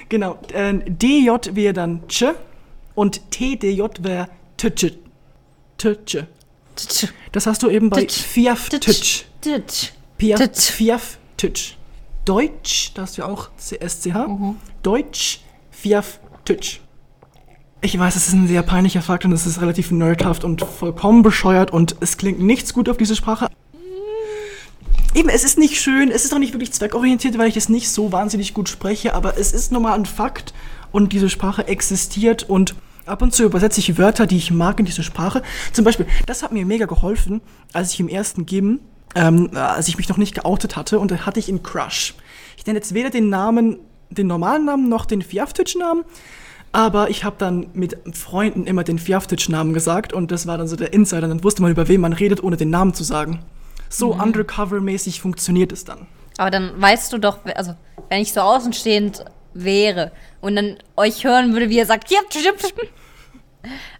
genau, 0.07 0.39
äh, 0.53 0.79
DJ 0.87 1.31
wäre 1.53 1.73
dann 1.73 2.07
Ch 2.07 2.25
und 2.95 3.31
TDJ 3.31 3.83
wäre 3.99 4.29
Tch. 4.57 4.93
Tch. 5.77 6.17
Das 7.31 7.45
hast 7.45 7.63
du 7.63 7.69
eben 7.69 7.89
bei. 7.89 8.07
Fiaf 8.07 8.69
Tch. 8.69 9.25
Piaf. 10.17 10.39
Fiaf 10.53 11.17
Tch. 11.37 11.78
Deutsch, 12.29 12.91
da 12.93 13.01
hast 13.01 13.17
du 13.17 13.23
ja 13.23 13.27
auch 13.27 13.49
CSCH. 13.57 14.13
Deutsch 14.83 15.39
Fiaf 15.71 16.19
Tch. 16.45 16.79
Ich 17.81 17.97
weiß, 17.97 18.15
es 18.15 18.27
ist 18.27 18.33
ein 18.35 18.47
sehr 18.47 18.61
peinlicher 18.61 19.01
Fakt 19.01 19.25
und 19.25 19.31
es 19.31 19.47
ist 19.47 19.59
relativ 19.61 19.89
nerdhaft 19.89 20.43
und 20.43 20.61
vollkommen 20.61 21.23
bescheuert 21.23 21.71
und 21.71 21.95
es 22.01 22.17
klingt 22.17 22.39
nichts 22.39 22.75
gut 22.75 22.87
auf 22.87 22.97
diese 22.97 23.15
Sprache. 23.15 23.47
Eben, 25.15 25.29
es 25.29 25.43
ist 25.43 25.57
nicht 25.57 25.81
schön, 25.81 26.11
es 26.11 26.23
ist 26.23 26.31
auch 26.31 26.37
nicht 26.37 26.53
wirklich 26.53 26.71
zweckorientiert, 26.71 27.39
weil 27.39 27.49
ich 27.49 27.57
es 27.57 27.67
nicht 27.67 27.89
so 27.89 28.11
wahnsinnig 28.11 28.53
gut 28.53 28.69
spreche, 28.69 29.15
aber 29.15 29.39
es 29.39 29.51
ist 29.51 29.71
nun 29.71 29.81
mal 29.81 29.95
ein 29.95 30.05
Fakt 30.05 30.53
und 30.91 31.13
diese 31.13 31.31
Sprache 31.31 31.67
existiert 31.67 32.43
und 32.43 32.75
ab 33.07 33.23
und 33.23 33.33
zu 33.33 33.43
übersetze 33.43 33.79
ich 33.79 33.97
Wörter, 33.97 34.27
die 34.27 34.37
ich 34.37 34.51
mag 34.51 34.79
in 34.79 34.85
diese 34.85 35.01
Sprache. 35.01 35.41
Zum 35.73 35.83
Beispiel, 35.83 36.05
das 36.27 36.43
hat 36.43 36.51
mir 36.51 36.63
mega 36.63 36.85
geholfen, 36.85 37.41
als 37.73 37.93
ich 37.93 37.99
im 37.99 38.07
ersten 38.07 38.45
Gym, 38.45 38.81
ähm, 39.15 39.49
als 39.53 39.87
ich 39.87 39.97
mich 39.97 40.09
noch 40.09 40.17
nicht 40.17 40.35
geoutet 40.35 40.75
hatte 40.75 40.99
und 40.99 41.11
da 41.11 41.25
hatte 41.25 41.39
ich 41.39 41.49
einen 41.49 41.63
Crush. 41.63 42.15
Ich 42.57 42.65
nenne 42.65 42.79
jetzt 42.79 42.93
weder 42.93 43.09
den 43.09 43.29
Namen, 43.29 43.77
den 44.09 44.27
normalen 44.27 44.65
Namen 44.65 44.89
noch 44.89 45.05
den 45.05 45.21
Fiaftitsch-Namen, 45.21 46.03
aber 46.71 47.09
ich 47.09 47.23
habe 47.23 47.35
dann 47.39 47.67
mit 47.73 47.97
Freunden 48.13 48.65
immer 48.65 48.83
den 48.83 48.99
Fiaftitsch-Namen 48.99 49.73
gesagt 49.73 50.13
und 50.13 50.31
das 50.31 50.45
war 50.45 50.57
dann 50.57 50.67
so 50.67 50.75
der 50.75 50.93
Insider. 50.93 51.27
Dann 51.27 51.43
wusste 51.43 51.61
man, 51.61 51.71
über 51.71 51.87
wen 51.87 52.01
man 52.01 52.13
redet, 52.13 52.43
ohne 52.43 52.57
den 52.57 52.69
Namen 52.69 52.93
zu 52.93 53.03
sagen. 53.03 53.39
So 53.89 54.13
undercover-mäßig 54.13 55.19
funktioniert 55.19 55.71
es 55.71 55.83
dann. 55.83 56.05
Aber 56.37 56.51
dann 56.51 56.79
weißt 56.79 57.11
du 57.11 57.17
doch, 57.17 57.39
also 57.55 57.73
wenn 58.09 58.21
ich 58.21 58.33
so 58.33 58.41
außenstehend 58.41 59.25
wäre 59.53 60.11
und 60.41 60.55
dann 60.55 60.77
euch 60.95 61.23
hören 61.23 61.53
würde, 61.53 61.69
wie 61.69 61.77
ihr 61.77 61.85
sagt, 61.87 62.11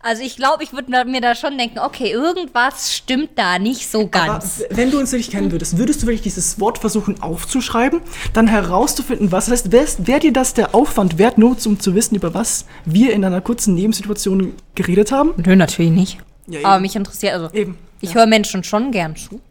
also 0.01 0.23
ich 0.23 0.37
glaube, 0.37 0.63
ich 0.63 0.71
würde 0.71 1.05
mir 1.05 1.21
da 1.21 1.35
schon 1.35 1.57
denken, 1.57 1.79
okay, 1.79 2.11
irgendwas 2.11 2.95
stimmt 2.95 3.31
da 3.35 3.59
nicht 3.59 3.89
so 3.89 4.01
Aber 4.01 4.09
ganz. 4.09 4.59
w- 4.59 4.65
wenn 4.71 4.89
du 4.91 4.99
uns 4.99 5.11
wirklich 5.11 5.29
kennen 5.31 5.51
würdest, 5.51 5.77
würdest 5.77 6.01
du 6.01 6.07
wirklich 6.07 6.21
dieses 6.21 6.59
Wort 6.59 6.77
versuchen 6.77 7.21
aufzuschreiben, 7.21 8.01
dann 8.33 8.47
herauszufinden, 8.47 9.31
was 9.31 9.45
das 9.47 9.51
heißt. 9.65 9.71
Wäre 9.71 9.87
wär 9.99 10.19
dir 10.19 10.33
das 10.33 10.53
der 10.53 10.73
Aufwand 10.73 11.17
wert, 11.17 11.37
nur 11.37 11.57
um 11.65 11.79
zu 11.79 11.93
wissen, 11.95 12.15
über 12.15 12.33
was 12.33 12.65
wir 12.85 13.13
in 13.13 13.25
einer 13.25 13.41
kurzen 13.41 13.75
Nebensituation 13.75 14.53
geredet 14.75 15.11
haben? 15.11 15.33
Nö, 15.37 15.55
natürlich 15.55 15.91
nicht. 15.91 16.17
Ja. 16.47 16.59
Aber 16.63 16.79
mich 16.79 16.95
interessiert, 16.95 17.33
also 17.33 17.49
Eben. 17.53 17.77
ich 18.01 18.09
ja. 18.09 18.15
höre 18.15 18.27
Menschen 18.27 18.63
schon 18.63 18.91
gern 18.91 19.15
zu. 19.15 19.41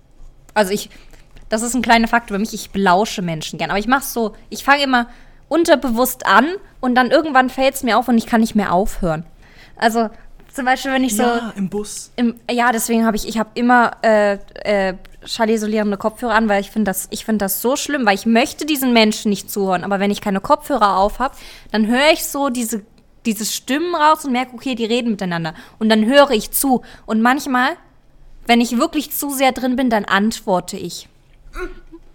Also 0.54 0.72
ich, 0.72 0.88
das 1.50 1.62
ist 1.62 1.74
ein 1.74 1.82
kleiner 1.82 2.08
Faktor 2.08 2.36
für 2.36 2.40
mich. 2.40 2.54
Ich 2.54 2.70
belausche 2.70 3.22
Menschen 3.22 3.58
gern. 3.58 3.70
Aber 3.70 3.78
ich 3.78 3.86
mache 3.86 4.04
so, 4.04 4.34
ich 4.48 4.64
fange 4.64 4.82
immer 4.82 5.06
unterbewusst 5.48 6.26
an 6.26 6.46
und 6.80 6.94
dann 6.94 7.10
irgendwann 7.10 7.50
fällt 7.50 7.74
es 7.74 7.82
mir 7.82 7.98
auf 7.98 8.08
und 8.08 8.18
ich 8.18 8.26
kann 8.26 8.40
nicht 8.40 8.54
mehr 8.54 8.72
aufhören. 8.72 9.24
Also 9.78 10.10
zum 10.52 10.64
Beispiel, 10.64 10.92
wenn 10.92 11.04
ich 11.04 11.16
so. 11.16 11.22
Ja, 11.22 11.52
im 11.56 11.68
Bus. 11.68 12.10
Im, 12.16 12.34
ja, 12.50 12.72
deswegen 12.72 13.06
habe 13.06 13.16
ich, 13.16 13.28
ich 13.28 13.38
habe 13.38 13.50
immer 13.54 13.92
äh, 14.02 14.38
äh, 14.64 14.94
schallisolierende 15.24 15.96
Kopfhörer 15.96 16.34
an, 16.34 16.48
weil 16.48 16.60
ich 16.60 16.70
finde 16.70 16.90
das, 16.90 17.06
ich 17.10 17.24
finde 17.24 17.44
das 17.44 17.62
so 17.62 17.76
schlimm, 17.76 18.06
weil 18.06 18.14
ich 18.14 18.26
möchte 18.26 18.66
diesen 18.66 18.92
Menschen 18.92 19.28
nicht 19.28 19.50
zuhören. 19.50 19.84
Aber 19.84 20.00
wenn 20.00 20.10
ich 20.10 20.20
keine 20.20 20.40
Kopfhörer 20.40 20.96
auf 20.96 21.18
habe, 21.18 21.36
dann 21.70 21.86
höre 21.86 22.12
ich 22.12 22.24
so 22.24 22.48
diese, 22.48 22.82
diese 23.26 23.44
Stimmen 23.44 23.94
raus 23.94 24.24
und 24.24 24.32
merke, 24.32 24.54
okay, 24.54 24.74
die 24.74 24.84
reden 24.84 25.10
miteinander. 25.10 25.54
Und 25.78 25.90
dann 25.90 26.06
höre 26.06 26.30
ich 26.30 26.50
zu. 26.50 26.82
Und 27.06 27.20
manchmal, 27.20 27.76
wenn 28.46 28.60
ich 28.60 28.78
wirklich 28.78 29.12
zu 29.12 29.30
sehr 29.30 29.52
drin 29.52 29.76
bin, 29.76 29.90
dann 29.90 30.06
antworte 30.06 30.76
ich. 30.76 31.08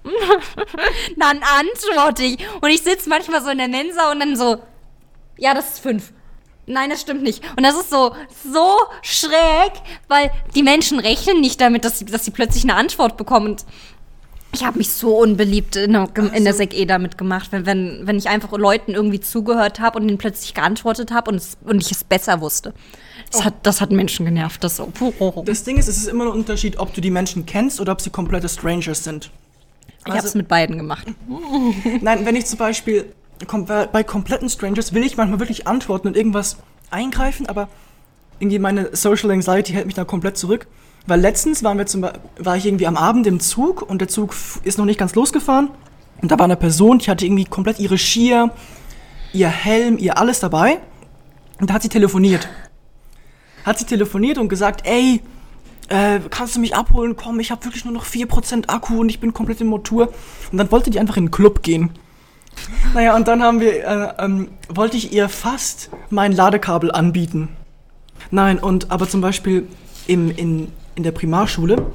dann 1.17 1.39
antworte 1.59 2.23
ich. 2.23 2.39
Und 2.61 2.69
ich 2.69 2.81
sitze 2.81 3.07
manchmal 3.09 3.41
so 3.41 3.49
in 3.49 3.59
der 3.59 3.69
Mensa 3.69 4.11
und 4.11 4.19
dann 4.19 4.35
so, 4.35 4.57
ja, 5.37 5.53
das 5.53 5.73
ist 5.73 5.79
fünf. 5.79 6.11
Nein, 6.65 6.89
das 6.89 7.01
stimmt 7.01 7.23
nicht. 7.23 7.43
Und 7.57 7.63
das 7.63 7.75
ist 7.75 7.89
so, 7.89 8.13
so 8.51 8.69
schräg, 9.01 9.73
weil 10.07 10.31
die 10.55 10.63
Menschen 10.63 10.99
rechnen 10.99 11.41
nicht 11.41 11.59
damit, 11.59 11.83
dass 11.85 11.99
sie, 11.99 12.05
dass 12.05 12.23
sie 12.25 12.31
plötzlich 12.31 12.63
eine 12.63 12.75
Antwort 12.75 13.17
bekommen. 13.17 13.47
Und 13.47 13.65
ich 14.53 14.63
habe 14.63 14.77
mich 14.77 14.89
so 14.89 15.17
unbeliebt 15.17 15.75
in 15.75 15.93
der, 15.93 16.07
in 16.33 16.43
der 16.45 16.53
Sek 16.53 16.73
E 16.73 16.85
damit 16.85 17.17
gemacht, 17.17 17.47
wenn, 17.51 17.65
wenn, 17.65 18.07
wenn 18.07 18.17
ich 18.17 18.29
einfach 18.29 18.51
Leuten 18.51 18.91
irgendwie 18.93 19.19
zugehört 19.19 19.79
habe 19.79 19.99
und 19.99 20.07
ihnen 20.07 20.17
plötzlich 20.17 20.53
geantwortet 20.53 21.11
habe 21.11 21.31
und, 21.31 21.37
es- 21.37 21.57
und 21.65 21.81
ich 21.81 21.91
es 21.91 22.03
besser 22.03 22.39
wusste. 22.39 22.73
Das, 23.31 23.41
Oh. 23.41 23.45
hat, 23.45 23.55
das 23.63 23.81
hat 23.81 23.91
Menschen 23.91 24.25
genervt. 24.25 24.63
Das 24.63 24.77
so. 24.77 24.91
Das 25.45 25.63
Ding 25.63 25.77
ist, 25.77 25.87
es 25.87 25.97
ist 25.97 26.07
immer 26.07 26.25
ein 26.25 26.31
Unterschied, 26.31 26.77
ob 26.77 26.93
du 26.93 27.01
die 27.01 27.09
Menschen 27.11 27.45
kennst 27.45 27.81
oder 27.81 27.91
ob 27.91 27.99
sie 28.01 28.09
komplette 28.11 28.47
Strangers 28.47 29.03
sind. 29.03 29.31
ich 30.05 30.13
habe 30.13 30.25
es 30.27 30.35
mit 30.35 30.47
beiden 30.47 30.77
gemacht. 30.77 31.07
Nein, 32.01 32.25
wenn 32.25 32.35
ich 32.35 32.45
zum 32.45 32.59
Beispiel 32.59 33.11
bei 33.47 34.03
kompletten 34.03 34.49
Strangers 34.49 34.93
will 34.93 35.03
ich 35.03 35.17
manchmal 35.17 35.39
wirklich 35.39 35.67
antworten 35.67 36.07
und 36.07 36.17
irgendwas 36.17 36.57
eingreifen, 36.89 37.47
aber 37.47 37.67
irgendwie 38.39 38.59
meine 38.59 38.95
Social 38.95 39.31
Anxiety 39.31 39.73
hält 39.73 39.85
mich 39.85 39.95
da 39.95 40.05
komplett 40.05 40.37
zurück. 40.37 40.67
Weil 41.05 41.19
letztens 41.19 41.63
waren 41.63 41.77
wir 41.77 41.85
zum 41.85 42.07
war 42.37 42.57
ich 42.57 42.65
irgendwie 42.65 42.87
am 42.87 42.95
Abend 42.95 43.27
im 43.27 43.39
Zug 43.39 43.81
und 43.81 43.99
der 43.99 44.07
Zug 44.07 44.33
ist 44.63 44.77
noch 44.77 44.85
nicht 44.85 44.99
ganz 44.99 45.15
losgefahren. 45.15 45.69
Und 46.21 46.31
da 46.31 46.39
war 46.39 46.45
eine 46.45 46.55
Person, 46.55 46.99
die 46.99 47.09
hatte 47.09 47.25
irgendwie 47.25 47.43
komplett 47.43 47.79
ihre 47.79 47.97
Skier, 47.97 48.51
ihr 49.33 49.49
Helm, 49.49 49.97
ihr 49.97 50.17
alles 50.17 50.39
dabei. 50.39 50.79
Und 51.59 51.69
da 51.69 51.73
hat 51.73 51.81
sie 51.81 51.89
telefoniert. 51.89 52.47
Hat 53.65 53.79
sie 53.79 53.85
telefoniert 53.85 54.37
und 54.37 54.47
gesagt, 54.47 54.85
ey, 54.85 55.21
äh, 55.89 56.19
kannst 56.29 56.55
du 56.55 56.61
mich 56.61 56.75
abholen? 56.75 57.17
Komm, 57.17 57.39
ich 57.41 57.51
habe 57.51 57.65
wirklich 57.65 57.83
nur 57.83 57.93
noch 57.93 58.05
4% 58.05 58.69
Akku 58.69 59.01
und 59.01 59.09
ich 59.09 59.19
bin 59.19 59.33
komplett 59.33 59.59
im 59.59 59.67
Motor. 59.67 60.09
Und 60.51 60.57
dann 60.57 60.71
wollte 60.71 60.89
die 60.89 60.99
einfach 60.99 61.17
in 61.17 61.25
den 61.25 61.31
Club 61.31 61.63
gehen. 61.63 61.91
Naja, 62.93 63.15
und 63.15 63.27
dann 63.27 63.41
haben 63.41 63.59
wir, 63.59 63.85
äh, 63.85 64.13
ähm, 64.19 64.49
wollte 64.69 64.97
ich 64.97 65.13
ihr 65.13 65.29
fast 65.29 65.89
mein 66.09 66.31
Ladekabel 66.31 66.91
anbieten. 66.91 67.49
Nein, 68.31 68.59
und 68.59 68.91
aber 68.91 69.07
zum 69.07 69.21
Beispiel 69.21 69.67
im, 70.07 70.29
in, 70.31 70.71
in 70.95 71.03
der 71.03 71.11
Primarschule 71.11 71.85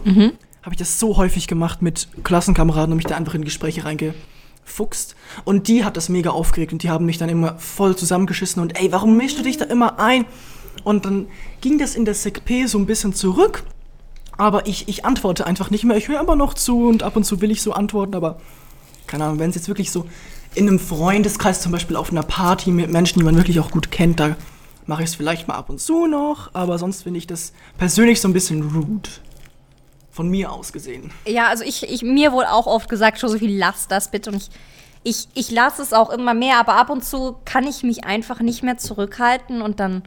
habe 0.63 0.75
ich 0.75 0.79
das 0.79 0.99
so 0.99 1.17
häufig 1.17 1.47
gemacht 1.47 1.83
mit 1.83 2.09
Klassenkameraden 2.25 2.93
und 2.93 2.97
mich 2.97 3.07
da 3.07 3.17
einfach 3.17 3.35
in 3.35 3.45
Gespräche 3.45 3.85
reingefuchst. 3.85 5.17
Und 5.45 5.69
die 5.69 5.85
hat 5.85 5.97
das 5.97 6.09
mega 6.09 6.31
aufgeregt 6.31 6.73
und 6.73 6.83
die 6.83 6.91
haben 6.91 7.07
mich 7.07 7.19
dann 7.19 7.29
immer 7.29 7.59
voll 7.59 7.97
zusammengeschissen 7.97 8.61
und 8.61 8.79
ey, 8.79 8.93
warum 8.93 9.17
mischst 9.17 9.39
du 9.39 9.43
dich 9.43 9.57
da 9.57 9.65
immer 9.65 9.99
ein? 9.99 10.27
Und 10.85 11.05
dann 11.05 11.27
ging 11.61 11.79
das 11.79 11.95
in 11.95 12.05
der 12.05 12.15
SECP 12.15 12.67
so 12.67 12.79
ein 12.79 12.87
bisschen 12.87 13.15
zurück. 13.15 13.65
Aber 14.37 14.67
ich, 14.67 14.89
ich 14.89 15.05
antworte 15.05 15.47
einfach 15.47 15.71
nicht 15.71 15.85
mehr. 15.85 15.97
Ich 15.97 16.09
höre 16.09 16.21
immer 16.21 16.37
noch 16.37 16.55
zu 16.55 16.87
und 16.87 17.03
ab 17.03 17.17
und 17.17 17.25
zu 17.25 17.41
will 17.41 17.51
ich 17.51 17.61
so 17.61 17.73
antworten, 17.73 18.15
aber 18.15 18.39
keine 19.09 19.25
Ahnung, 19.25 19.41
wenn 19.41 19.51
es 19.51 19.57
jetzt 19.57 19.69
wirklich 19.69 19.91
so 19.91 20.07
in 20.55 20.69
einem 20.69 20.79
Freundeskreis 20.79 21.61
zum 21.61 21.73
Beispiel 21.73 21.97
auf 21.97 22.11
einer 22.11 22.23
Party 22.23 22.71
mit 22.71 22.91
Menschen, 22.91 23.19
die 23.19 23.25
man 23.25 23.37
wirklich 23.37 23.61
auch 23.61 23.71
gut 23.71 23.91
kennt, 23.91 24.21
da 24.21 24.37
mache 24.87 25.03
ich 25.03 25.11
es 25.11 25.15
vielleicht 25.15 25.47
mal 25.47 25.55
ab 25.55 25.69
und 25.69 25.81
zu 25.81 26.07
noch, 26.07 26.51
aber 26.55 26.79
sonst 26.79 27.03
finde 27.03 27.19
ich 27.19 27.27
das 27.27 27.53
persönlich 27.77 28.21
so 28.21 28.29
ein 28.29 28.33
bisschen 28.33 28.63
rude. 28.63 29.11
Von 30.11 30.31
mir 30.31 30.51
aus 30.51 30.73
gesehen. 30.73 31.13
Ja, 31.29 31.47
also 31.47 31.63
ich, 31.63 31.89
ich 31.89 32.03
mir 32.03 32.33
wurde 32.33 32.51
auch 32.51 32.67
oft 32.67 32.89
gesagt, 32.89 33.23
Josephine, 33.23 33.57
lass 33.57 33.87
das 33.87 34.11
bitte. 34.11 34.31
Und 34.31 34.37
ich, 34.39 34.51
ich, 35.05 35.29
ich 35.35 35.51
lasse 35.53 35.81
es 35.81 35.93
auch 35.93 36.11
immer 36.11 36.35
mehr, 36.35 36.59
aber 36.59 36.75
ab 36.75 36.91
und 36.91 37.05
zu 37.05 37.37
kann 37.45 37.65
ich 37.65 37.85
mich 37.85 38.05
einfach 38.05 38.41
nicht 38.41 38.65
mehr 38.65 38.79
zurückhalten 38.79 39.63
und 39.63 39.79
dann 39.79 40.03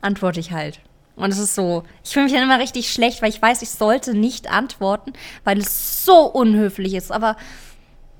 antworte 0.00 0.40
ich 0.40 0.50
halt. 0.50 0.80
Und 1.16 1.30
es 1.30 1.38
ist 1.38 1.54
so, 1.54 1.84
ich 2.02 2.10
fühle 2.10 2.24
mich 2.24 2.34
dann 2.34 2.42
immer 2.42 2.58
richtig 2.58 2.92
schlecht, 2.92 3.22
weil 3.22 3.28
ich 3.28 3.40
weiß, 3.40 3.62
ich 3.62 3.70
sollte 3.70 4.14
nicht 4.14 4.50
antworten, 4.50 5.12
weil 5.44 5.58
es 5.58 6.04
so 6.04 6.24
unhöflich 6.24 6.94
ist. 6.94 7.12
Aber 7.12 7.36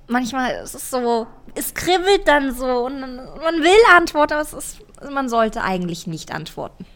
manchmal 0.08 0.52
ist 0.62 0.74
es 0.74 0.90
so, 0.90 1.26
es 1.54 1.74
kribbelt 1.74 2.26
dann 2.26 2.54
so 2.54 2.86
und 2.86 3.00
man 3.00 3.16
will 3.16 3.96
antworten, 3.96 4.34
aber 4.34 4.42
es 4.42 4.52
ist, 4.52 4.78
man 5.10 5.28
sollte 5.28 5.62
eigentlich 5.62 6.06
nicht 6.06 6.32
antworten. 6.32 6.86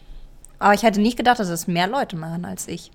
Aber 0.59 0.73
ich 0.73 0.83
hätte 0.83 0.99
nicht 0.99 1.17
gedacht, 1.17 1.39
dass 1.39 1.49
es 1.49 1.67
mehr 1.67 1.87
Leute 1.87 2.15
machen 2.15 2.45
als 2.45 2.67
ich. 2.67 2.91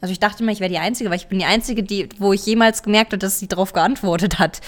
Also 0.00 0.12
ich 0.12 0.20
dachte 0.20 0.42
immer, 0.42 0.52
ich 0.52 0.60
wäre 0.60 0.70
die 0.70 0.78
Einzige, 0.78 1.10
weil 1.10 1.16
ich 1.16 1.28
bin 1.28 1.40
die 1.40 1.44
Einzige, 1.44 1.82
die, 1.82 2.08
wo 2.18 2.32
ich 2.32 2.46
jemals 2.46 2.82
gemerkt 2.82 3.12
habe, 3.12 3.18
dass 3.18 3.38
sie 3.38 3.48
darauf 3.48 3.72
geantwortet 3.72 4.38
hat, 4.38 4.60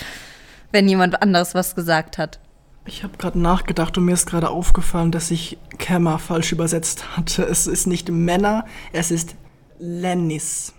wenn 0.72 0.88
jemand 0.88 1.22
anderes 1.22 1.54
was 1.54 1.74
gesagt 1.74 2.18
hat. 2.18 2.38
Ich 2.84 3.04
habe 3.04 3.16
gerade 3.16 3.38
nachgedacht 3.38 3.96
und 3.96 4.04
mir 4.04 4.12
ist 4.12 4.26
gerade 4.26 4.50
aufgefallen, 4.50 5.12
dass 5.12 5.30
ich 5.30 5.56
Kämmer 5.78 6.18
falsch 6.18 6.52
übersetzt 6.52 7.16
hatte. 7.16 7.44
Es 7.44 7.66
ist 7.66 7.86
nicht 7.86 8.10
Männer, 8.10 8.66
es 8.92 9.10
ist 9.10 9.36
Lennis. 9.78 10.74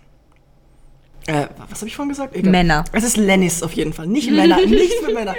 Äh, 1.26 1.46
was 1.70 1.78
habe 1.80 1.88
ich 1.88 1.96
vorhin 1.96 2.10
gesagt? 2.10 2.34
Egal. 2.36 2.50
Männer. 2.50 2.84
Es 2.92 3.02
ist 3.02 3.16
Lennis 3.16 3.62
auf 3.62 3.72
jeden 3.72 3.94
Fall. 3.94 4.06
Nicht 4.06 4.30
Männer, 4.32 4.58
nichts 4.58 4.96
für 4.96 5.12
Männer. 5.12 5.34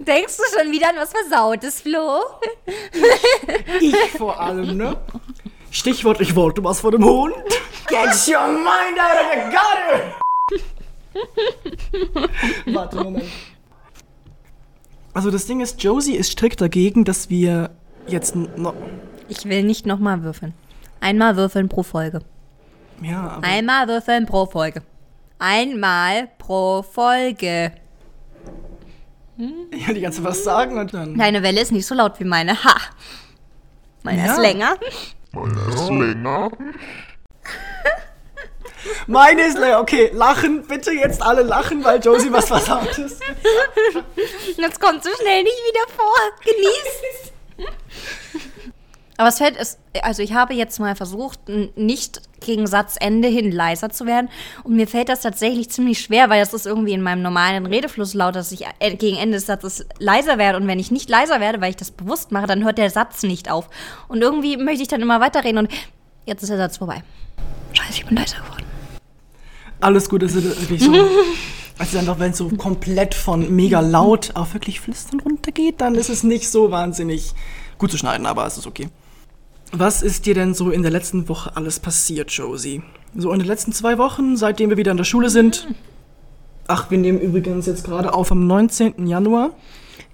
Denkst 0.00 0.36
du 0.36 0.42
schon 0.58 0.72
wieder 0.72 0.88
an 0.88 0.96
was 0.96 1.12
Versautes, 1.12 1.80
Flo? 1.80 2.20
Ich 3.80 4.10
vor 4.12 4.40
allem, 4.40 4.76
ne? 4.76 4.96
Stichwort, 5.70 6.20
ich 6.20 6.34
wollte 6.36 6.62
was 6.64 6.80
von 6.80 6.92
dem 6.92 7.04
Hund. 7.04 7.34
Get 7.88 8.28
your 8.28 8.46
mind 8.48 8.98
out 8.98 9.18
of 9.20 9.26
the 9.32 9.40
gutter! 9.50 10.00
Warte, 12.74 12.96
Moment. 12.96 13.24
Also 15.14 15.30
das 15.30 15.46
Ding 15.46 15.60
ist, 15.60 15.82
Josie 15.82 16.16
ist 16.16 16.32
strikt 16.32 16.60
dagegen, 16.60 17.04
dass 17.04 17.30
wir 17.30 17.70
jetzt 18.06 18.34
noch... 18.34 18.74
Ich 19.28 19.44
will 19.44 19.62
nicht 19.62 19.86
nochmal 19.86 20.22
würfeln. 20.22 20.54
Einmal 21.00 21.36
würfeln 21.36 21.68
pro 21.68 21.82
Folge. 21.82 22.20
Ja, 23.02 23.30
aber... 23.36 23.46
Einmal 23.46 23.88
würfeln 23.88 24.26
pro 24.26 24.46
Folge. 24.46 24.82
Einmal 25.44 26.28
pro 26.38 26.84
Folge. 26.84 27.72
Ich 29.72 29.82
hätte 29.82 29.94
die 29.94 30.00
ganze 30.02 30.22
was 30.22 30.44
sagen 30.44 30.78
und 30.78 30.94
dann... 30.94 31.18
Deine 31.18 31.42
Welle 31.42 31.60
ist 31.60 31.72
nicht 31.72 31.84
so 31.84 31.96
laut 31.96 32.20
wie 32.20 32.24
meine. 32.24 32.62
Ha! 32.62 32.76
Meine 34.04 34.24
Ja. 34.24 34.32
ist 34.34 34.38
länger. 34.38 34.76
Meine 39.08 39.42
ist 39.42 39.58
leer. 39.58 39.80
Okay, 39.80 40.10
lachen. 40.12 40.64
Bitte 40.68 40.92
jetzt 40.92 41.20
alle 41.20 41.42
lachen, 41.42 41.82
weil 41.82 42.00
Josie 42.00 42.32
was 42.32 42.46
versaut 42.46 42.96
ist. 42.98 43.20
Das 44.58 44.78
kommt 44.78 45.02
so 45.02 45.10
schnell 45.20 45.42
nicht 45.42 45.56
wieder 45.56 45.88
vor. 45.96 46.14
Genießt 46.44 47.32
Aber 49.22 49.28
es 49.28 49.38
fällt, 49.38 49.56
es, 49.56 49.78
also 50.02 50.20
ich 50.20 50.32
habe 50.32 50.52
jetzt 50.52 50.80
mal 50.80 50.96
versucht, 50.96 51.38
nicht 51.76 52.22
gegen 52.40 52.66
Satzende 52.66 53.28
hin 53.28 53.52
leiser 53.52 53.88
zu 53.88 54.04
werden. 54.04 54.28
Und 54.64 54.74
mir 54.74 54.88
fällt 54.88 55.08
das 55.08 55.20
tatsächlich 55.20 55.70
ziemlich 55.70 56.00
schwer, 56.00 56.28
weil 56.28 56.40
das 56.40 56.52
ist 56.52 56.66
irgendwie 56.66 56.92
in 56.92 57.02
meinem 57.02 57.22
normalen 57.22 57.66
Redefluss 57.66 58.14
laut, 58.14 58.34
dass 58.34 58.50
ich 58.50 58.64
äh, 58.80 58.96
gegen 58.96 59.16
Ende 59.16 59.36
des 59.36 59.46
Satzes 59.46 59.86
leiser 60.00 60.38
werde. 60.38 60.58
Und 60.58 60.66
wenn 60.66 60.80
ich 60.80 60.90
nicht 60.90 61.08
leiser 61.08 61.38
werde, 61.38 61.60
weil 61.60 61.70
ich 61.70 61.76
das 61.76 61.92
bewusst 61.92 62.32
mache, 62.32 62.48
dann 62.48 62.64
hört 62.64 62.78
der 62.78 62.90
Satz 62.90 63.22
nicht 63.22 63.48
auf. 63.48 63.70
Und 64.08 64.22
irgendwie 64.22 64.56
möchte 64.56 64.82
ich 64.82 64.88
dann 64.88 65.00
immer 65.00 65.20
weiterreden 65.20 65.58
und 65.58 65.70
jetzt 66.26 66.42
ist 66.42 66.48
der 66.48 66.58
Satz 66.58 66.78
vorbei. 66.78 67.04
Scheiße, 67.74 67.98
ich 67.98 68.06
bin 68.06 68.16
leiser 68.16 68.38
geworden. 68.38 68.64
Alles 69.78 70.08
gut, 70.08 70.24
es 70.24 70.34
ist 70.34 70.62
wirklich 70.62 70.82
so. 70.82 70.92
Also 71.78 71.98
einfach, 71.98 72.18
wenn 72.18 72.32
es 72.32 72.38
so 72.38 72.48
komplett 72.50 73.14
von 73.14 73.54
mega 73.56 73.80
laut 73.80 74.32
auf 74.34 74.52
wirklich 74.52 74.78
flüstern 74.78 75.20
runtergeht, 75.20 75.80
dann 75.80 75.94
ist 75.94 76.10
es 76.10 76.22
nicht 76.22 76.50
so 76.50 76.70
wahnsinnig 76.70 77.32
gut 77.78 77.90
zu 77.90 77.98
schneiden, 77.98 78.26
aber 78.26 78.46
es 78.46 78.58
ist 78.58 78.66
okay. 78.66 78.88
Was 79.74 80.02
ist 80.02 80.26
dir 80.26 80.34
denn 80.34 80.52
so 80.52 80.70
in 80.70 80.82
der 80.82 80.90
letzten 80.90 81.30
Woche 81.30 81.56
alles 81.56 81.80
passiert, 81.80 82.30
Josie? 82.30 82.82
So 83.16 83.32
in 83.32 83.38
den 83.38 83.48
letzten 83.48 83.72
zwei 83.72 83.96
Wochen, 83.96 84.36
seitdem 84.36 84.68
wir 84.68 84.76
wieder 84.76 84.90
in 84.90 84.98
der 84.98 85.04
Schule 85.04 85.30
sind. 85.30 85.66
Ach, 86.68 86.90
wir 86.90 86.98
nehmen 86.98 87.18
übrigens 87.18 87.64
jetzt 87.64 87.84
gerade 87.84 88.12
auf 88.12 88.30
am 88.30 88.46
19. 88.46 89.06
Januar. 89.06 89.52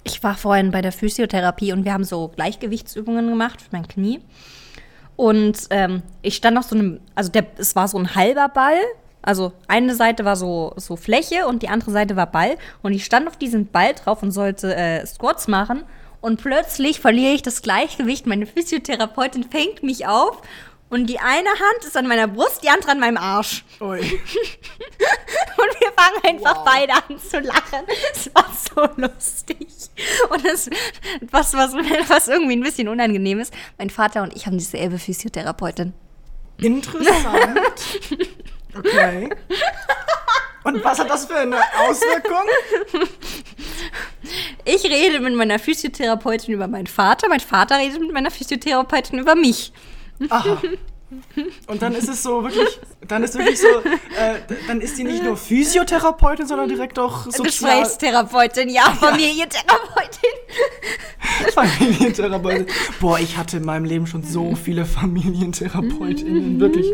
Ich 0.04 0.22
war 0.22 0.36
vorhin 0.36 0.70
bei 0.70 0.80
der 0.80 0.92
Physiotherapie 0.92 1.72
und 1.72 1.84
wir 1.84 1.92
haben 1.92 2.04
so 2.04 2.28
Gleichgewichtsübungen 2.28 3.28
gemacht 3.28 3.60
für 3.60 3.68
mein 3.72 3.88
Knie. 3.88 4.20
Und 5.16 5.66
ähm, 5.70 6.02
ich 6.22 6.36
stand 6.36 6.56
auf 6.56 6.64
so 6.64 6.76
einem, 6.76 7.00
also 7.16 7.32
der, 7.32 7.46
es 7.56 7.74
war 7.74 7.88
so 7.88 7.98
ein 7.98 8.14
halber 8.14 8.48
Ball. 8.48 8.78
Also 9.22 9.52
eine 9.66 9.96
Seite 9.96 10.24
war 10.24 10.36
so, 10.36 10.72
so 10.76 10.94
Fläche 10.94 11.48
und 11.48 11.64
die 11.64 11.68
andere 11.68 11.90
Seite 11.90 12.14
war 12.14 12.30
Ball. 12.30 12.56
Und 12.82 12.92
ich 12.92 13.04
stand 13.04 13.26
auf 13.26 13.36
diesem 13.36 13.66
Ball 13.66 13.94
drauf 13.94 14.22
und 14.22 14.30
sollte 14.30 14.76
äh, 14.76 15.04
Squats 15.04 15.48
machen. 15.48 15.82
Und 16.20 16.42
plötzlich 16.42 17.00
verliere 17.00 17.32
ich 17.34 17.42
das 17.42 17.62
Gleichgewicht. 17.62 18.26
Meine 18.26 18.46
Physiotherapeutin 18.46 19.44
fängt 19.44 19.82
mich 19.82 20.06
auf 20.06 20.42
Und 20.90 21.06
die 21.06 21.20
eine 21.20 21.48
Hand 21.48 21.84
ist 21.86 21.96
an 21.96 22.06
meiner 22.08 22.26
Brust, 22.26 22.62
die 22.62 22.70
andere 22.70 22.92
an 22.92 23.00
meinem 23.00 23.18
Arsch. 23.18 23.64
Ui. 23.80 24.00
Und 24.00 25.80
wir 25.80 25.92
fangen 25.92 26.24
einfach 26.24 26.64
beide 26.64 26.94
an 26.94 27.18
zu 27.18 27.40
lachen. 27.40 27.84
Es 28.12 28.30
war 28.34 28.50
so 28.52 28.88
lustig. 28.96 29.68
Und 30.30 30.44
das, 30.44 30.70
was, 31.30 31.54
was, 31.54 31.74
was 31.74 32.28
irgendwie 32.28 32.56
ein 32.56 32.62
bisschen 32.62 32.88
unangenehm 32.88 33.40
ist, 33.40 33.52
mein 33.76 33.90
Vater 33.90 34.22
und 34.22 34.34
ich 34.34 34.46
haben 34.46 34.56
dieselbe 34.56 34.98
Physiotherapeutin. 34.98 35.92
Interessant. 36.58 37.60
Okay. 38.76 39.30
Und 40.62 40.84
was 40.84 40.98
hat 40.98 41.08
das 41.08 41.24
für 41.24 41.36
eine 41.36 41.56
Auswirkung? 41.78 42.44
Ich 44.64 44.84
rede 44.84 45.20
mit 45.20 45.34
meiner 45.34 45.58
Physiotherapeutin 45.58 46.52
über 46.54 46.68
meinen 46.68 46.86
Vater, 46.86 47.28
mein 47.28 47.40
Vater 47.40 47.78
redet 47.78 48.00
mit 48.00 48.12
meiner 48.12 48.30
Physiotherapeutin 48.30 49.18
über 49.18 49.34
mich. 49.34 49.72
Aha. 50.28 50.60
Und 51.66 51.80
dann 51.80 51.94
ist 51.94 52.08
es 52.08 52.22
so 52.22 52.42
wirklich, 52.42 52.78
dann 53.06 53.24
ist 53.24 53.34
wirklich 53.34 53.58
so, 53.58 53.66
äh, 53.66 54.40
dann 54.66 54.82
ist 54.82 54.98
die 54.98 55.04
nicht 55.04 55.22
nur 55.22 55.38
Physiotherapeutin, 55.38 56.46
sondern 56.46 56.68
direkt 56.68 56.98
auch 56.98 57.24
sozial 57.24 57.44
Gesprächstherapeutin, 57.46 58.68
ja, 58.68 58.82
Familientherapeutin. 59.00 60.30
Familientherapeutin. 61.54 62.66
Boah, 63.00 63.18
ich 63.18 63.38
hatte 63.38 63.56
in 63.56 63.64
meinem 63.64 63.86
Leben 63.86 64.06
schon 64.06 64.22
so 64.22 64.54
viele 64.54 64.84
Familientherapeutinnen, 64.84 66.60
wirklich. 66.60 66.86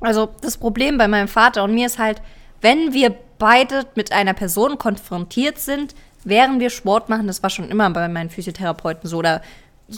Also 0.00 0.28
das 0.40 0.56
Problem 0.56 0.96
bei 0.96 1.08
meinem 1.08 1.28
Vater 1.28 1.64
und 1.64 1.74
mir 1.74 1.86
ist 1.86 1.98
halt, 1.98 2.22
wenn 2.60 2.92
wir 2.92 3.16
beide 3.38 3.86
mit 3.94 4.12
einer 4.12 4.34
Person 4.34 4.78
konfrontiert 4.78 5.58
sind, 5.58 5.94
während 6.24 6.60
wir 6.60 6.70
Sport 6.70 7.08
machen, 7.08 7.26
das 7.26 7.42
war 7.42 7.50
schon 7.50 7.68
immer 7.68 7.88
bei 7.90 8.08
meinen 8.08 8.30
Physiotherapeuten 8.30 9.08
so, 9.08 9.18
oder 9.18 9.42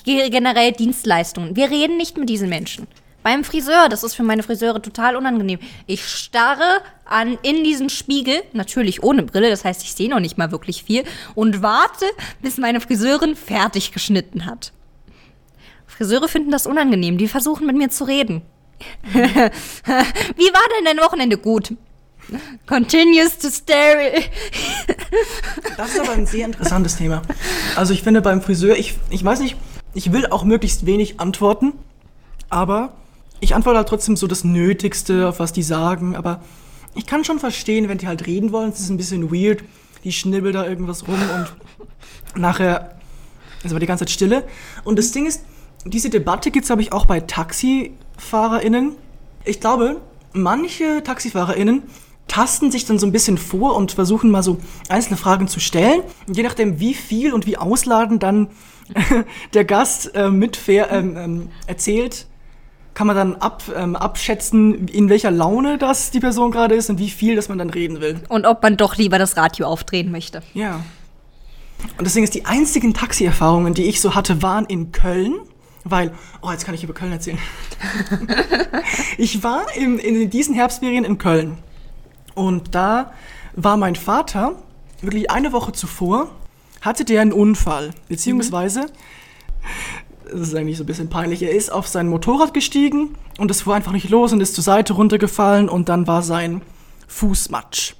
generell 0.04 0.72
Dienstleistungen. 0.72 1.56
Wir 1.56 1.70
reden 1.70 1.96
nicht 1.96 2.16
mit 2.16 2.28
diesen 2.28 2.48
Menschen. 2.48 2.86
Beim 3.22 3.44
Friseur, 3.44 3.90
das 3.90 4.02
ist 4.02 4.14
für 4.14 4.22
meine 4.22 4.42
Friseure 4.42 4.80
total 4.80 5.14
unangenehm. 5.14 5.58
Ich 5.86 6.06
starre 6.06 6.80
an 7.04 7.36
in 7.42 7.64
diesen 7.64 7.90
Spiegel, 7.90 8.42
natürlich 8.54 9.02
ohne 9.02 9.24
Brille, 9.24 9.50
das 9.50 9.64
heißt, 9.64 9.82
ich 9.82 9.92
sehe 9.92 10.08
noch 10.08 10.20
nicht 10.20 10.38
mal 10.38 10.50
wirklich 10.52 10.84
viel 10.84 11.04
und 11.34 11.60
warte, 11.60 12.06
bis 12.40 12.56
meine 12.56 12.80
Friseurin 12.80 13.36
fertig 13.36 13.92
geschnitten 13.92 14.46
hat. 14.46 14.72
Friseure 15.86 16.28
finden 16.28 16.50
das 16.50 16.66
unangenehm, 16.66 17.18
die 17.18 17.28
versuchen 17.28 17.66
mit 17.66 17.76
mir 17.76 17.90
zu 17.90 18.04
reden. 18.04 18.40
Wie 19.12 19.18
war 19.18 20.68
denn 20.78 20.84
dein 20.86 21.04
Wochenende? 21.04 21.36
Gut. 21.36 21.74
Continues 22.66 23.38
to 23.38 23.48
stare. 23.50 24.12
Das 25.76 25.94
ist 25.94 26.00
aber 26.00 26.12
ein 26.12 26.26
sehr 26.26 26.46
interessantes 26.46 26.96
Thema. 26.96 27.22
Also 27.74 27.92
ich 27.92 28.02
finde 28.02 28.20
beim 28.20 28.42
Friseur, 28.42 28.76
ich, 28.76 28.96
ich 29.08 29.24
weiß 29.24 29.40
nicht, 29.40 29.56
ich 29.94 30.12
will 30.12 30.26
auch 30.26 30.44
möglichst 30.44 30.86
wenig 30.86 31.20
antworten, 31.20 31.72
aber 32.48 32.94
ich 33.40 33.54
antworte 33.54 33.78
halt 33.78 33.88
trotzdem 33.88 34.16
so 34.16 34.26
das 34.26 34.44
Nötigste, 34.44 35.28
auf 35.28 35.40
was 35.40 35.52
die 35.52 35.62
sagen, 35.62 36.14
aber 36.14 36.42
ich 36.94 37.06
kann 37.06 37.24
schon 37.24 37.38
verstehen, 37.38 37.88
wenn 37.88 37.98
die 37.98 38.06
halt 38.06 38.26
reden 38.26 38.52
wollen, 38.52 38.70
es 38.70 38.80
ist 38.80 38.90
ein 38.90 38.96
bisschen 38.96 39.32
weird, 39.32 39.64
die 40.04 40.12
schnibbeln 40.12 40.54
da 40.54 40.66
irgendwas 40.66 41.08
rum 41.08 41.18
und 41.34 42.40
nachher 42.40 42.98
ist 43.62 43.70
aber 43.70 43.80
die 43.80 43.86
ganze 43.86 44.04
Zeit 44.04 44.10
Stille. 44.10 44.44
Und 44.84 44.98
das 44.98 45.12
Ding 45.12 45.26
ist, 45.26 45.42
diese 45.84 46.10
Debatte 46.10 46.50
gibt 46.50 46.64
es, 46.64 46.68
glaube 46.68 46.82
ich, 46.82 46.92
auch 46.92 47.06
bei 47.06 47.20
TaxifahrerInnen. 47.20 48.96
Ich 49.44 49.60
glaube, 49.60 50.00
manche 50.32 51.02
TaxifahrerInnen 51.02 51.82
tasten 52.30 52.70
sich 52.70 52.84
dann 52.84 52.98
so 52.98 53.06
ein 53.06 53.12
bisschen 53.12 53.38
vor 53.38 53.74
und 53.74 53.92
versuchen 53.92 54.30
mal 54.30 54.44
so 54.44 54.58
einzelne 54.88 55.16
Fragen 55.16 55.48
zu 55.48 55.58
stellen. 55.58 56.02
Und 56.28 56.36
je 56.36 56.44
nachdem, 56.44 56.78
wie 56.78 56.94
viel 56.94 57.34
und 57.34 57.44
wie 57.44 57.56
ausladend 57.56 58.22
dann 58.22 58.48
der 59.54 59.64
Gast 59.64 60.14
äh, 60.14 60.30
mitfair 60.30 60.90
ähm, 60.92 61.16
ähm, 61.16 61.48
erzählt, 61.66 62.26
kann 62.94 63.08
man 63.08 63.16
dann 63.16 63.34
ab, 63.36 63.64
ähm, 63.74 63.96
abschätzen, 63.96 64.86
in 64.88 65.08
welcher 65.08 65.32
Laune 65.32 65.76
das 65.76 66.12
die 66.12 66.20
Person 66.20 66.52
gerade 66.52 66.76
ist 66.76 66.88
und 66.88 67.00
wie 67.00 67.10
viel, 67.10 67.34
dass 67.34 67.48
man 67.48 67.58
dann 67.58 67.70
reden 67.70 68.00
will. 68.00 68.20
Und 68.28 68.46
ob 68.46 68.62
man 68.62 68.76
doch 68.76 68.96
lieber 68.96 69.18
das 69.18 69.36
Radio 69.36 69.66
aufdrehen 69.66 70.12
möchte. 70.12 70.42
Ja. 70.54 70.84
Und 71.98 72.04
deswegen 72.04 72.24
ist 72.24 72.34
die 72.34 72.44
einzigen 72.44 72.94
Taxi-Erfahrungen, 72.94 73.74
die 73.74 73.84
ich 73.84 74.00
so 74.00 74.14
hatte, 74.14 74.40
waren 74.42 74.66
in 74.66 74.92
Köln. 74.92 75.34
Weil, 75.82 76.12
oh, 76.42 76.50
jetzt 76.50 76.64
kann 76.64 76.74
ich 76.74 76.84
über 76.84 76.92
Köln 76.92 77.10
erzählen. 77.10 77.38
ich 79.18 79.42
war 79.42 79.64
in, 79.74 79.98
in 79.98 80.30
diesen 80.30 80.54
Herbstferien 80.54 81.04
in 81.04 81.18
Köln. 81.18 81.56
Und 82.40 82.74
da 82.74 83.12
war 83.54 83.76
mein 83.76 83.96
Vater, 83.96 84.54
wirklich 85.02 85.30
eine 85.30 85.52
Woche 85.52 85.72
zuvor, 85.72 86.30
hatte 86.80 87.04
der 87.04 87.20
einen 87.20 87.34
Unfall. 87.34 87.90
Beziehungsweise, 88.08 88.86
das 90.24 90.40
ist 90.40 90.54
eigentlich 90.54 90.78
so 90.78 90.84
ein 90.84 90.86
bisschen 90.86 91.10
peinlich, 91.10 91.42
er 91.42 91.50
ist 91.50 91.70
auf 91.70 91.86
sein 91.86 92.08
Motorrad 92.08 92.54
gestiegen 92.54 93.14
und 93.36 93.50
es 93.50 93.60
fuhr 93.60 93.74
einfach 93.74 93.92
nicht 93.92 94.08
los 94.08 94.32
und 94.32 94.40
ist 94.40 94.54
zur 94.54 94.64
Seite 94.64 94.94
runtergefallen 94.94 95.68
und 95.68 95.90
dann 95.90 96.06
war 96.06 96.22
sein 96.22 96.62
Fuß 97.08 97.50
matsch. 97.50 97.94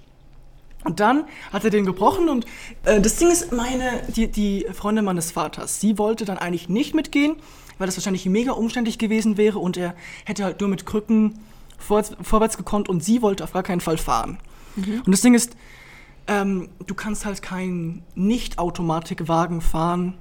Und 0.84 1.00
dann 1.00 1.24
hat 1.52 1.64
er 1.64 1.70
den 1.70 1.84
gebrochen 1.84 2.30
und 2.30 2.46
äh, 2.84 2.98
das 2.98 3.16
Ding 3.16 3.30
ist, 3.30 3.52
meine, 3.52 4.00
die, 4.16 4.28
die 4.28 4.64
Freundin 4.72 5.04
meines 5.04 5.32
Vaters, 5.32 5.82
sie 5.82 5.98
wollte 5.98 6.24
dann 6.24 6.38
eigentlich 6.38 6.70
nicht 6.70 6.94
mitgehen, 6.94 7.36
weil 7.76 7.84
das 7.84 7.98
wahrscheinlich 7.98 8.24
mega 8.24 8.52
umständlich 8.52 8.98
gewesen 8.98 9.36
wäre 9.36 9.58
und 9.58 9.76
er 9.76 9.94
hätte 10.24 10.44
halt 10.44 10.62
nur 10.62 10.70
mit 10.70 10.86
Krücken 10.86 11.40
vorwärts, 11.80 12.16
vorwärts 12.22 12.56
gekonnt 12.56 12.88
und 12.88 13.02
sie 13.02 13.20
wollte 13.22 13.42
auf 13.44 13.52
gar 13.52 13.62
keinen 13.64 13.80
Fall 13.80 13.98
fahren. 13.98 14.38
Und 14.76 15.10
das 15.10 15.20
Ding 15.20 15.34
ist, 15.34 15.56
ähm, 16.28 16.68
du 16.86 16.94
kannst 16.94 17.24
halt 17.26 17.42
keinen 17.42 18.02
Nicht-Automatikwagen 18.14 19.60
fahren, 19.60 20.14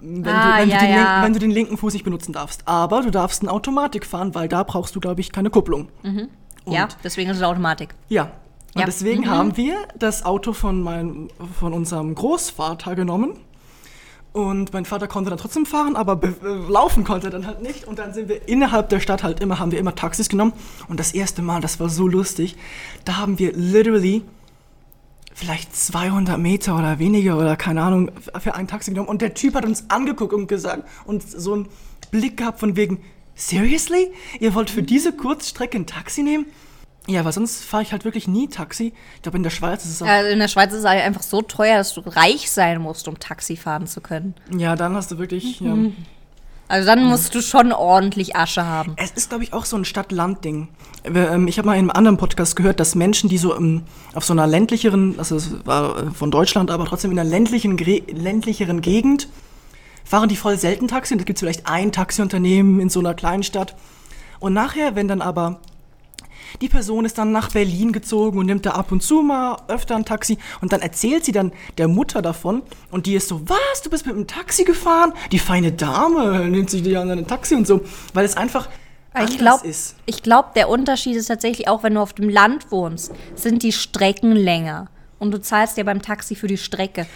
wenn, 0.00 0.26
Ah, 0.34 0.56
du, 0.56 0.62
wenn, 0.62 0.68
ja, 0.70 0.78
du 0.78 0.86
den 0.86 0.94
ja. 0.96 1.22
Wenn 1.22 1.32
du 1.34 1.38
den 1.38 1.50
linken 1.50 1.76
Fuß 1.76 1.92
nicht 1.92 2.04
benutzen 2.04 2.32
darfst. 2.32 2.66
Aber 2.66 3.02
du 3.02 3.10
darfst 3.10 3.42
eine 3.42 3.50
Automatik 3.52 4.06
fahren, 4.06 4.34
weil 4.34 4.48
da 4.48 4.62
brauchst 4.62 4.96
du, 4.96 5.00
glaube 5.00 5.20
ich, 5.20 5.30
keine 5.32 5.50
Kupplung. 5.50 5.88
Und 6.02 6.72
ja, 6.72 6.88
deswegen 7.04 7.30
ist 7.30 7.36
es 7.36 7.42
Automatik. 7.42 7.94
ja. 8.08 8.30
Und 8.72 8.80
Ja. 8.82 8.86
deswegen 8.86 9.28
haben 9.28 9.56
wir 9.56 9.74
das 9.98 10.24
Auto 10.24 10.52
von, 10.52 10.80
meinem, 10.80 11.26
von 11.58 11.72
unserem 11.72 12.14
Großvater 12.14 12.94
genommen. 12.94 13.32
Und 14.32 14.72
mein 14.72 14.84
Vater 14.84 15.08
konnte 15.08 15.28
dann 15.30 15.38
trotzdem 15.40 15.66
fahren, 15.66 15.96
aber 15.96 16.14
be- 16.14 16.34
äh, 16.44 16.70
laufen 16.72 17.02
konnte 17.02 17.26
er 17.28 17.30
dann 17.30 17.46
halt 17.46 17.62
nicht. 17.62 17.86
Und 17.88 17.98
dann 17.98 18.14
sind 18.14 18.28
wir 18.28 18.48
innerhalb 18.48 18.88
der 18.88 19.00
Stadt 19.00 19.24
halt 19.24 19.40
immer, 19.40 19.58
haben 19.58 19.72
wir 19.72 19.78
immer 19.80 19.94
Taxis 19.96 20.28
genommen. 20.28 20.52
Und 20.88 21.00
das 21.00 21.12
erste 21.12 21.42
Mal, 21.42 21.60
das 21.60 21.80
war 21.80 21.88
so 21.88 22.06
lustig, 22.06 22.56
da 23.04 23.16
haben 23.16 23.40
wir 23.40 23.52
literally 23.54 24.22
vielleicht 25.34 25.74
200 25.74 26.38
Meter 26.38 26.78
oder 26.78 26.98
weniger 26.98 27.38
oder 27.38 27.56
keine 27.56 27.82
Ahnung 27.82 28.10
für 28.40 28.54
ein 28.54 28.68
Taxi 28.68 28.92
genommen. 28.92 29.08
Und 29.08 29.20
der 29.20 29.34
Typ 29.34 29.54
hat 29.54 29.64
uns 29.64 29.86
angeguckt 29.88 30.32
und 30.32 30.46
gesagt 30.46 30.84
und 31.06 31.22
so 31.28 31.54
einen 31.54 31.68
Blick 32.12 32.36
gehabt 32.36 32.60
von 32.60 32.76
wegen, 32.76 32.98
seriously? 33.34 34.12
Ihr 34.38 34.54
wollt 34.54 34.70
für 34.70 34.82
diese 34.82 35.12
Kurzstrecke 35.12 35.78
ein 35.78 35.86
Taxi 35.86 36.22
nehmen? 36.22 36.46
Ja, 37.06 37.24
weil 37.24 37.32
sonst 37.32 37.64
fahre 37.64 37.82
ich 37.82 37.92
halt 37.92 38.04
wirklich 38.04 38.28
nie 38.28 38.48
Taxi. 38.48 38.92
Ich 39.16 39.22
glaube, 39.22 39.36
in 39.38 39.42
der 39.42 39.50
Schweiz 39.50 39.84
ist 39.84 39.90
es 39.92 40.02
auch. 40.02 40.06
Also 40.06 40.30
in 40.30 40.38
der 40.38 40.48
Schweiz 40.48 40.72
ist 40.72 40.80
es 40.80 40.84
halt 40.84 41.02
einfach 41.02 41.22
so 41.22 41.42
teuer, 41.42 41.78
dass 41.78 41.94
du 41.94 42.02
reich 42.04 42.50
sein 42.50 42.80
musst, 42.80 43.08
um 43.08 43.18
Taxi 43.18 43.56
fahren 43.56 43.86
zu 43.86 44.00
können. 44.00 44.34
Ja, 44.56 44.76
dann 44.76 44.94
hast 44.94 45.10
du 45.10 45.18
wirklich. 45.18 45.60
Ja. 45.60 45.74
Also 46.68 46.86
dann 46.86 47.02
musst 47.02 47.34
du 47.34 47.42
schon 47.42 47.72
ordentlich 47.72 48.36
Asche 48.36 48.64
haben. 48.64 48.94
Es 48.96 49.10
ist, 49.10 49.30
glaube 49.30 49.42
ich, 49.42 49.52
auch 49.52 49.64
so 49.64 49.76
ein 49.76 49.84
Stadt-Land-Ding. 49.84 50.68
Ähm, 51.02 51.48
Ich 51.48 51.58
habe 51.58 51.66
mal 51.66 51.74
in 51.74 51.80
einem 51.80 51.90
anderen 51.90 52.16
Podcast 52.16 52.54
gehört, 52.54 52.78
dass 52.78 52.94
Menschen, 52.94 53.28
die 53.28 53.38
so 53.38 53.56
ähm, 53.56 53.82
auf 54.14 54.24
so 54.24 54.32
einer 54.32 54.46
ländlicheren, 54.46 55.18
also 55.18 55.34
es 55.34 55.66
war 55.66 55.98
äh, 55.98 56.10
von 56.12 56.30
Deutschland, 56.30 56.70
aber 56.70 56.84
trotzdem 56.84 57.10
in 57.10 57.18
einer 57.18 57.28
ländlichen, 57.28 57.76
ländlicheren 57.76 58.82
Gegend, 58.82 59.28
fahren 60.04 60.28
die 60.28 60.36
voll 60.36 60.58
selten 60.58 60.86
Taxi. 60.86 61.14
Und 61.14 61.18
da 61.18 61.24
gibt 61.24 61.38
es 61.38 61.40
vielleicht 61.40 61.66
ein 61.66 61.90
Taxiunternehmen 61.90 62.78
in 62.78 62.88
so 62.88 63.00
einer 63.00 63.14
kleinen 63.14 63.42
Stadt. 63.42 63.74
Und 64.38 64.52
nachher, 64.52 64.94
wenn 64.94 65.08
dann 65.08 65.22
aber 65.22 65.58
die 66.60 66.68
Person 66.68 67.04
ist 67.04 67.18
dann 67.18 67.32
nach 67.32 67.50
Berlin 67.52 67.92
gezogen 67.92 68.38
und 68.38 68.46
nimmt 68.46 68.66
da 68.66 68.72
ab 68.72 68.92
und 68.92 69.02
zu 69.02 69.22
mal 69.22 69.56
öfter 69.68 69.96
ein 69.96 70.04
Taxi 70.04 70.38
und 70.60 70.72
dann 70.72 70.80
erzählt 70.80 71.24
sie 71.24 71.32
dann 71.32 71.52
der 71.78 71.88
Mutter 71.88 72.22
davon 72.22 72.62
und 72.90 73.06
die 73.06 73.14
ist 73.14 73.28
so, 73.28 73.42
was, 73.48 73.82
du 73.82 73.90
bist 73.90 74.06
mit 74.06 74.14
einem 74.14 74.26
Taxi 74.26 74.64
gefahren? 74.64 75.12
Die 75.32 75.38
feine 75.38 75.72
Dame 75.72 76.48
nimmt 76.48 76.70
sich 76.70 76.82
die 76.82 76.96
an 76.96 77.10
ein 77.10 77.26
Taxi 77.26 77.54
und 77.54 77.66
so, 77.66 77.80
weil 78.14 78.24
es 78.24 78.36
einfach 78.36 78.68
Ich 79.28 79.38
glaube, 79.38 79.66
ist. 79.66 79.96
ich 80.06 80.22
glaub, 80.22 80.54
der 80.54 80.68
Unterschied 80.68 81.16
ist 81.16 81.26
tatsächlich 81.26 81.68
auch, 81.68 81.82
wenn 81.82 81.94
du 81.94 82.00
auf 82.00 82.12
dem 82.12 82.28
Land 82.28 82.70
wohnst, 82.70 83.12
sind 83.34 83.62
die 83.62 83.72
Strecken 83.72 84.32
länger. 84.32 84.88
Und 85.18 85.32
du 85.32 85.40
zahlst 85.40 85.76
ja 85.76 85.84
beim 85.84 86.00
Taxi 86.00 86.34
für 86.34 86.46
die 86.46 86.56
Strecke. 86.56 87.06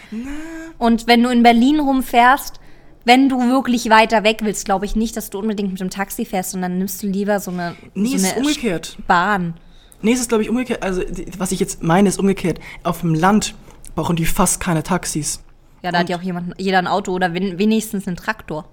Und 0.76 1.06
wenn 1.06 1.22
du 1.22 1.30
in 1.30 1.42
Berlin 1.42 1.80
rumfährst, 1.80 2.60
wenn 3.04 3.28
du 3.28 3.38
wirklich 3.50 3.90
weiter 3.90 4.24
weg 4.24 4.38
willst, 4.42 4.64
glaube 4.64 4.84
ich 4.86 4.96
nicht, 4.96 5.16
dass 5.16 5.30
du 5.30 5.38
unbedingt 5.38 5.70
mit 5.70 5.80
dem 5.80 5.90
Taxi 5.90 6.24
fährst, 6.24 6.50
sondern 6.52 6.78
nimmst 6.78 7.02
du 7.02 7.06
lieber 7.06 7.40
so 7.40 7.50
eine, 7.50 7.74
Nee, 7.94 8.16
so 8.16 8.26
eine 8.26 8.36
umgekehrt. 8.38 8.96
Bahn. 9.06 9.54
Nee, 10.02 10.12
es 10.12 10.20
ist, 10.20 10.28
glaube 10.28 10.42
ich, 10.42 10.50
umgekehrt. 10.50 10.82
Also, 10.82 11.02
was 11.38 11.52
ich 11.52 11.60
jetzt 11.60 11.82
meine, 11.82 12.08
ist 12.08 12.18
umgekehrt. 12.18 12.60
Auf 12.82 13.00
dem 13.00 13.14
Land 13.14 13.54
brauchen 13.94 14.16
die 14.16 14.26
fast 14.26 14.60
keine 14.60 14.82
Taxis. 14.82 15.40
Ja, 15.82 15.92
da 15.92 15.98
hat 15.98 16.08
ja 16.08 16.16
auch 16.18 16.22
jemand, 16.22 16.54
jeder 16.58 16.78
ein 16.78 16.86
Auto 16.86 17.12
oder 17.12 17.32
wen- 17.34 17.58
wenigstens 17.58 18.06
einen 18.06 18.16
Traktor. 18.16 18.66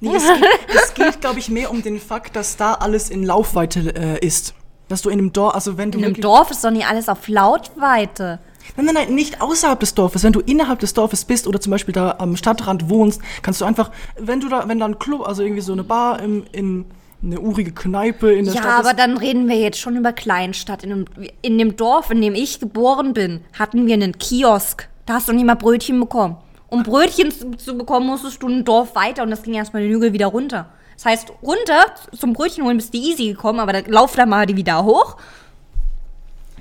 Nee, 0.00 0.14
es 0.16 0.24
geht, 0.24 0.44
es 0.74 0.94
geht 0.94 1.20
glaube 1.20 1.38
ich, 1.38 1.48
mehr 1.50 1.70
um 1.70 1.82
den 1.82 1.98
Fakt, 2.00 2.36
dass 2.36 2.56
da 2.56 2.74
alles 2.74 3.10
in 3.10 3.24
Laufweite 3.24 3.94
äh, 3.94 4.26
ist. 4.26 4.54
Dass 4.88 5.02
du 5.02 5.10
in 5.10 5.18
einem 5.18 5.32
Dorf, 5.32 5.54
also 5.54 5.76
wenn 5.78 5.90
du 5.90 5.98
In 5.98 6.04
einem 6.04 6.14
Dorf 6.14 6.50
ist 6.50 6.64
doch 6.64 6.70
nicht 6.70 6.86
alles 6.86 7.08
auf 7.08 7.28
Lautweite. 7.28 8.38
Nein, 8.76 8.86
nein, 8.86 8.94
nein, 8.94 9.14
nicht 9.14 9.40
außerhalb 9.40 9.80
des 9.80 9.94
Dorfes. 9.94 10.22
Wenn 10.22 10.32
du 10.32 10.40
innerhalb 10.40 10.78
des 10.78 10.94
Dorfes 10.94 11.24
bist 11.24 11.46
oder 11.46 11.60
zum 11.60 11.70
Beispiel 11.70 11.92
da 11.92 12.16
am 12.18 12.36
Stadtrand 12.36 12.88
wohnst, 12.88 13.20
kannst 13.42 13.60
du 13.60 13.64
einfach, 13.64 13.90
wenn 14.18 14.40
du 14.40 14.48
da, 14.48 14.68
wenn 14.68 14.78
da 14.78 14.86
ein 14.86 14.98
Club, 14.98 15.26
also 15.26 15.42
irgendwie 15.42 15.62
so 15.62 15.72
eine 15.72 15.84
Bar 15.84 16.20
im, 16.22 16.44
in, 16.52 16.84
eine 17.22 17.40
urige 17.40 17.72
Kneipe 17.72 18.32
in 18.32 18.44
der 18.46 18.54
Ja, 18.54 18.60
Stadt 18.62 18.78
aber 18.78 18.90
ist. 18.90 18.98
dann 18.98 19.16
reden 19.18 19.48
wir 19.48 19.56
jetzt 19.58 19.78
schon 19.78 19.96
über 19.96 20.12
Kleinstadt. 20.12 20.84
In 20.84 20.90
dem, 20.90 21.04
in 21.42 21.58
dem 21.58 21.76
Dorf, 21.76 22.10
in 22.10 22.20
dem 22.22 22.34
ich 22.34 22.60
geboren 22.60 23.12
bin, 23.12 23.40
hatten 23.58 23.86
wir 23.86 23.94
einen 23.94 24.16
Kiosk. 24.18 24.88
Da 25.06 25.14
hast 25.14 25.28
du 25.28 25.32
nicht 25.32 25.44
mal 25.44 25.56
Brötchen 25.56 25.98
bekommen. 26.00 26.36
Um 26.68 26.82
Brötchen 26.84 27.30
zu, 27.32 27.50
zu 27.56 27.76
bekommen, 27.76 28.06
musstest 28.06 28.42
du 28.42 28.48
ein 28.48 28.64
Dorf 28.64 28.94
weiter 28.94 29.24
und 29.24 29.30
das 29.30 29.42
ging 29.42 29.54
erstmal 29.54 29.82
den 29.82 29.90
Hügel 29.92 30.12
wieder 30.12 30.28
runter. 30.28 30.68
Das 30.94 31.04
heißt, 31.06 31.32
runter 31.42 31.86
zum 32.16 32.32
Brötchen 32.32 32.64
holen 32.64 32.76
bist 32.76 32.94
du 32.94 32.98
easy 32.98 33.28
gekommen, 33.28 33.58
aber 33.58 33.72
dann 33.72 33.86
lauf 33.86 34.14
dann 34.14 34.28
mal 34.28 34.46
die 34.46 34.56
wieder 34.56 34.84
hoch. 34.84 35.16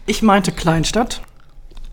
Ich 0.07 0.21
meinte 0.23 0.51
Kleinstadt. 0.51 1.21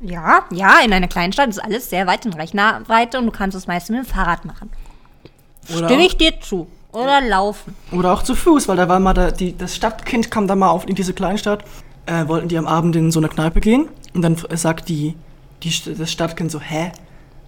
Ja, 0.00 0.44
ja, 0.52 0.80
in 0.85 0.92
einer 0.92 1.09
Kleinstadt 1.09 1.48
ist 1.48 1.59
alles 1.59 1.88
sehr 1.90 2.06
weit 2.06 2.26
in 2.26 2.32
Reichweite 2.35 3.18
und 3.18 3.26
du 3.26 3.32
kannst 3.32 3.56
es 3.56 3.66
meist 3.66 3.88
mit 3.90 3.98
dem 3.98 4.04
Fahrrad 4.04 4.44
machen. 4.44 4.70
Oder, 5.74 5.88
Stimme 5.88 6.04
ich 6.06 6.16
dir 6.16 6.40
zu. 6.40 6.66
Oder 6.92 7.20
laufen. 7.20 7.74
oder 7.92 8.12
auch 8.12 8.22
zu 8.22 8.35
Fuß, 8.35 8.68
weil 8.68 8.76
da 8.76 8.88
war 8.88 9.00
mal 9.00 9.12
da, 9.14 9.30
die, 9.30 9.56
das 9.56 9.74
Stadtkind 9.76 10.30
kam 10.30 10.46
da 10.46 10.54
mal 10.56 10.70
auf 10.70 10.88
in 10.88 10.94
diese 10.94 11.12
Kleinstadt. 11.12 11.64
Äh, 12.06 12.28
wollten 12.28 12.48
die 12.48 12.56
am 12.56 12.66
Abend 12.68 12.94
in 12.96 13.11
so 13.11 13.18
eine 13.20 13.28
Kneipe 13.28 13.61
gehen. 13.61 13.88
Und 14.14 14.22
dann 14.22 14.35
f- 14.35 14.46
sagt 14.52 14.88
die, 14.88 15.16
die, 15.62 15.72
das 15.98 16.11
Stadtkind 16.12 16.50
so, 16.52 16.61
hä? 16.61 16.92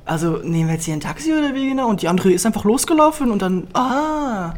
Also 0.04 0.38
nehmen 0.38 0.66
wir 0.68 0.74
jetzt 0.74 0.84
hier 0.84 0.94
ein 0.94 1.00
Taxi 1.00 1.32
oder 1.32 1.54
wie 1.54 1.68
genau? 1.68 1.86
Und 1.88 2.02
die 2.02 2.08
andere 2.08 2.32
ist 2.32 2.44
einfach 2.44 2.64
losgelaufen 2.64 3.30
und 3.30 3.40
dann, 3.40 3.68
ah, 3.74 4.54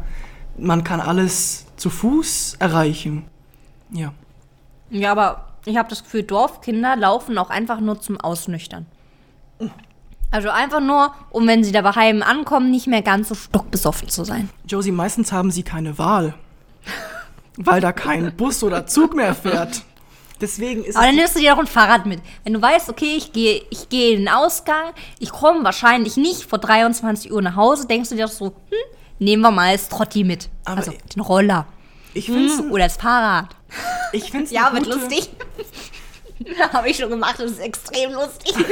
man 0.57 0.83
kann 0.83 0.99
alles 1.01 1.65
zu 1.77 1.89
Fuß 1.89 2.55
erreichen. 2.59 3.25
Ja. 3.91 4.11
Ja, 4.89 5.11
aber 5.11 5.50
ich 5.65 5.77
habe 5.77 5.89
das 5.89 6.03
Gefühl, 6.03 6.23
Dorfkinder 6.23 6.95
laufen 6.95 7.37
auch 7.37 7.49
einfach 7.49 7.79
nur 7.79 8.01
zum 8.01 8.19
Ausnüchtern. 8.19 8.85
Also 10.31 10.49
einfach 10.49 10.79
nur, 10.79 11.13
um 11.29 11.45
wenn 11.47 11.63
sie 11.63 11.71
da 11.71 11.81
daheim 11.81 12.23
ankommen, 12.23 12.71
nicht 12.71 12.87
mehr 12.87 13.01
ganz 13.01 13.29
so 13.29 13.35
stockbesoffen 13.35 14.09
zu 14.09 14.23
sein. 14.23 14.49
Josie, 14.65 14.91
meistens 14.91 15.31
haben 15.31 15.51
sie 15.51 15.63
keine 15.63 15.97
Wahl. 15.97 16.33
weil 17.57 17.81
da 17.81 17.91
kein 17.91 18.35
Bus 18.35 18.63
oder 18.63 18.87
Zug 18.87 19.13
mehr 19.13 19.35
fährt. 19.35 19.83
Deswegen 20.39 20.83
ist 20.83 20.95
Aber 20.95 21.05
dann 21.05 21.15
nimmst 21.15 21.35
du 21.35 21.39
dir 21.39 21.53
auch 21.53 21.59
ein 21.59 21.67
Fahrrad 21.67 22.07
mit. 22.07 22.19
Wenn 22.43 22.53
du 22.53 22.61
weißt, 22.61 22.89
okay, 22.89 23.13
ich 23.15 23.31
gehe 23.31 23.61
ich 23.69 23.89
gehe 23.89 24.13
in 24.13 24.21
den 24.21 24.29
Ausgang, 24.29 24.93
ich 25.19 25.31
komme 25.31 25.63
wahrscheinlich 25.63 26.17
nicht 26.17 26.43
vor 26.43 26.57
23 26.57 27.31
Uhr 27.31 27.41
nach 27.41 27.55
Hause, 27.55 27.85
denkst 27.85 28.09
du 28.09 28.15
dir 28.15 28.25
doch 28.25 28.31
so, 28.31 28.47
hm, 28.47 28.77
nehmen 29.19 29.43
wir 29.43 29.51
mal 29.51 29.73
das 29.73 29.89
Trotti 29.89 30.23
mit. 30.23 30.49
Aber 30.65 30.77
also 30.77 30.93
den 31.15 31.21
Roller. 31.21 31.67
Ich 32.13 32.25
finde 32.25 32.51
Hm, 32.53 32.71
oder 32.71 32.83
das 32.85 32.97
Fahrrad. 32.97 33.55
ich 34.11 34.31
find's 34.31 34.51
Ja, 34.51 34.67
eine 34.69 34.79
wird 34.79 34.87
lustig. 34.87 35.29
Habe 36.73 36.89
ich 36.89 36.97
schon 36.97 37.09
gemacht, 37.09 37.35
das 37.39 37.51
ist 37.51 37.59
extrem 37.59 38.11
lustig. 38.13 38.53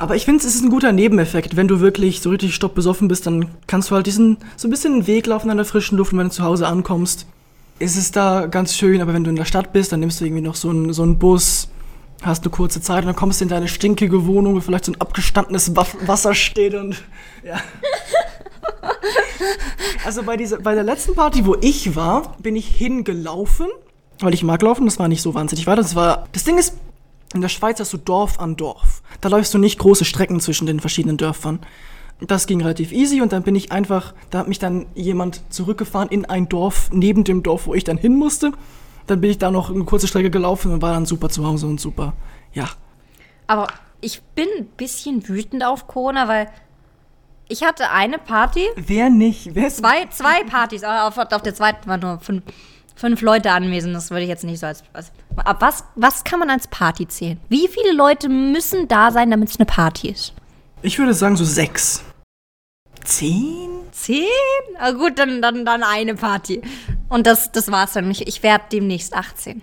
Aber 0.00 0.14
ich 0.14 0.24
finde, 0.24 0.46
es 0.46 0.54
ist 0.54 0.62
ein 0.62 0.70
guter 0.70 0.92
Nebeneffekt. 0.92 1.56
Wenn 1.56 1.66
du 1.66 1.80
wirklich 1.80 2.20
so 2.20 2.30
richtig 2.30 2.54
stoppbesoffen 2.54 3.08
bist, 3.08 3.26
dann 3.26 3.50
kannst 3.66 3.90
du 3.90 3.96
halt 3.96 4.06
diesen 4.06 4.36
so 4.56 4.68
ein 4.68 4.70
bisschen 4.70 4.92
einen 4.94 5.06
Weg 5.08 5.26
laufen 5.26 5.50
an 5.50 5.56
der 5.56 5.66
frischen 5.66 5.98
Luft 5.98 6.12
und 6.12 6.18
wenn 6.20 6.28
du 6.28 6.32
zu 6.32 6.44
Hause 6.44 6.68
ankommst, 6.68 7.26
ist 7.80 7.96
es 7.96 8.12
da 8.12 8.46
ganz 8.46 8.76
schön. 8.76 9.00
Aber 9.02 9.12
wenn 9.12 9.24
du 9.24 9.30
in 9.30 9.36
der 9.36 9.44
Stadt 9.44 9.72
bist, 9.72 9.90
dann 9.90 9.98
nimmst 10.00 10.20
du 10.20 10.24
irgendwie 10.24 10.42
noch 10.42 10.54
so 10.54 10.70
einen, 10.70 10.92
so 10.92 11.02
einen 11.02 11.18
Bus, 11.18 11.68
hast 12.22 12.44
eine 12.44 12.50
kurze 12.52 12.80
Zeit 12.80 13.00
und 13.00 13.06
dann 13.06 13.16
kommst 13.16 13.40
du 13.40 13.44
in 13.44 13.48
deine 13.48 13.66
stinkige 13.66 14.24
Wohnung, 14.24 14.54
wo 14.54 14.60
vielleicht 14.60 14.84
so 14.84 14.92
ein 14.92 15.00
abgestandenes 15.00 15.74
Wasser 15.74 16.32
steht 16.34 16.74
und 16.74 17.02
ja. 17.44 17.56
Also 20.04 20.22
bei, 20.22 20.36
dieser, 20.36 20.58
bei 20.60 20.74
der 20.74 20.84
letzten 20.84 21.14
Party, 21.14 21.44
wo 21.44 21.56
ich 21.60 21.94
war, 21.94 22.34
bin 22.38 22.56
ich 22.56 22.66
hingelaufen, 22.66 23.66
weil 24.20 24.32
ich 24.32 24.42
mag 24.42 24.62
laufen, 24.62 24.86
das 24.86 24.98
war 24.98 25.08
nicht 25.08 25.22
so 25.22 25.34
wahnsinnig 25.34 25.66
weit. 25.66 25.78
Das 25.78 25.94
war, 25.94 26.26
das 26.32 26.44
Ding 26.44 26.56
ist, 26.56 26.74
in 27.34 27.42
der 27.42 27.48
Schweiz 27.48 27.78
hast 27.78 27.92
du 27.92 27.98
Dorf 27.98 28.40
an 28.40 28.56
Dorf. 28.56 29.02
Da 29.20 29.28
läufst 29.28 29.52
du 29.52 29.58
nicht 29.58 29.78
große 29.78 30.04
Strecken 30.04 30.40
zwischen 30.40 30.66
den 30.66 30.80
verschiedenen 30.80 31.18
Dörfern. 31.18 31.60
Das 32.26 32.46
ging 32.46 32.60
relativ 32.60 32.90
easy 32.90 33.20
und 33.20 33.32
dann 33.32 33.42
bin 33.42 33.54
ich 33.54 33.70
einfach, 33.70 34.14
da 34.30 34.38
hat 34.38 34.48
mich 34.48 34.58
dann 34.58 34.86
jemand 34.94 35.42
zurückgefahren 35.50 36.08
in 36.08 36.24
ein 36.24 36.48
Dorf 36.48 36.90
neben 36.92 37.22
dem 37.24 37.42
Dorf, 37.42 37.66
wo 37.66 37.74
ich 37.74 37.84
dann 37.84 37.98
hin 37.98 38.16
musste. 38.16 38.52
Dann 39.06 39.20
bin 39.20 39.30
ich 39.30 39.38
da 39.38 39.50
noch 39.50 39.70
eine 39.70 39.84
kurze 39.84 40.08
Strecke 40.08 40.30
gelaufen 40.30 40.72
und 40.72 40.82
war 40.82 40.92
dann 40.92 41.06
super 41.06 41.28
zu 41.28 41.46
Hause 41.46 41.66
und 41.66 41.80
super, 41.80 42.14
ja. 42.54 42.68
Aber 43.46 43.68
ich 44.00 44.22
bin 44.34 44.46
ein 44.58 44.66
bisschen 44.66 45.28
wütend 45.28 45.64
auf 45.64 45.86
Corona, 45.86 46.28
weil 46.28 46.48
ich 47.48 47.62
hatte 47.62 47.90
eine 47.90 48.18
Party, 48.18 48.66
Wer 48.76 49.10
nicht? 49.10 49.54
Wer 49.54 49.68
ist 49.68 49.78
zwei, 49.78 50.06
zwei 50.06 50.44
Partys, 50.44 50.84
aber 50.84 51.08
auf, 51.08 51.32
auf 51.32 51.42
der 51.42 51.54
zweiten 51.54 51.88
waren 51.88 52.00
nur 52.00 52.20
fünf, 52.20 52.42
fünf 52.94 53.20
Leute 53.22 53.50
anwesend. 53.50 53.94
Das 53.94 54.10
würde 54.10 54.22
ich 54.22 54.28
jetzt 54.28 54.44
nicht 54.44 54.60
so 54.60 54.66
als. 54.66 54.84
als 54.92 55.10
ab 55.36 55.56
was, 55.60 55.84
was 55.94 56.24
kann 56.24 56.38
man 56.38 56.50
als 56.50 56.68
Party 56.68 57.08
zählen? 57.08 57.40
Wie 57.48 57.68
viele 57.68 57.92
Leute 57.92 58.28
müssen 58.28 58.88
da 58.88 59.10
sein, 59.10 59.30
damit 59.30 59.50
es 59.50 59.58
eine 59.58 59.66
Party 59.66 60.10
ist? 60.10 60.32
Ich 60.82 60.98
würde 60.98 61.14
sagen 61.14 61.36
so 61.36 61.44
sechs. 61.44 62.02
Zehn? 63.04 63.68
Zehn? 63.92 64.26
Ah, 64.78 64.92
gut, 64.92 65.18
dann, 65.18 65.40
dann, 65.40 65.64
dann 65.64 65.82
eine 65.82 66.14
Party. 66.14 66.60
Und 67.08 67.26
das, 67.26 67.50
das 67.50 67.70
war's 67.70 67.94
dann. 67.94 68.10
Ich, 68.10 68.26
ich 68.26 68.42
werde 68.42 68.64
demnächst 68.70 69.14
18. 69.14 69.62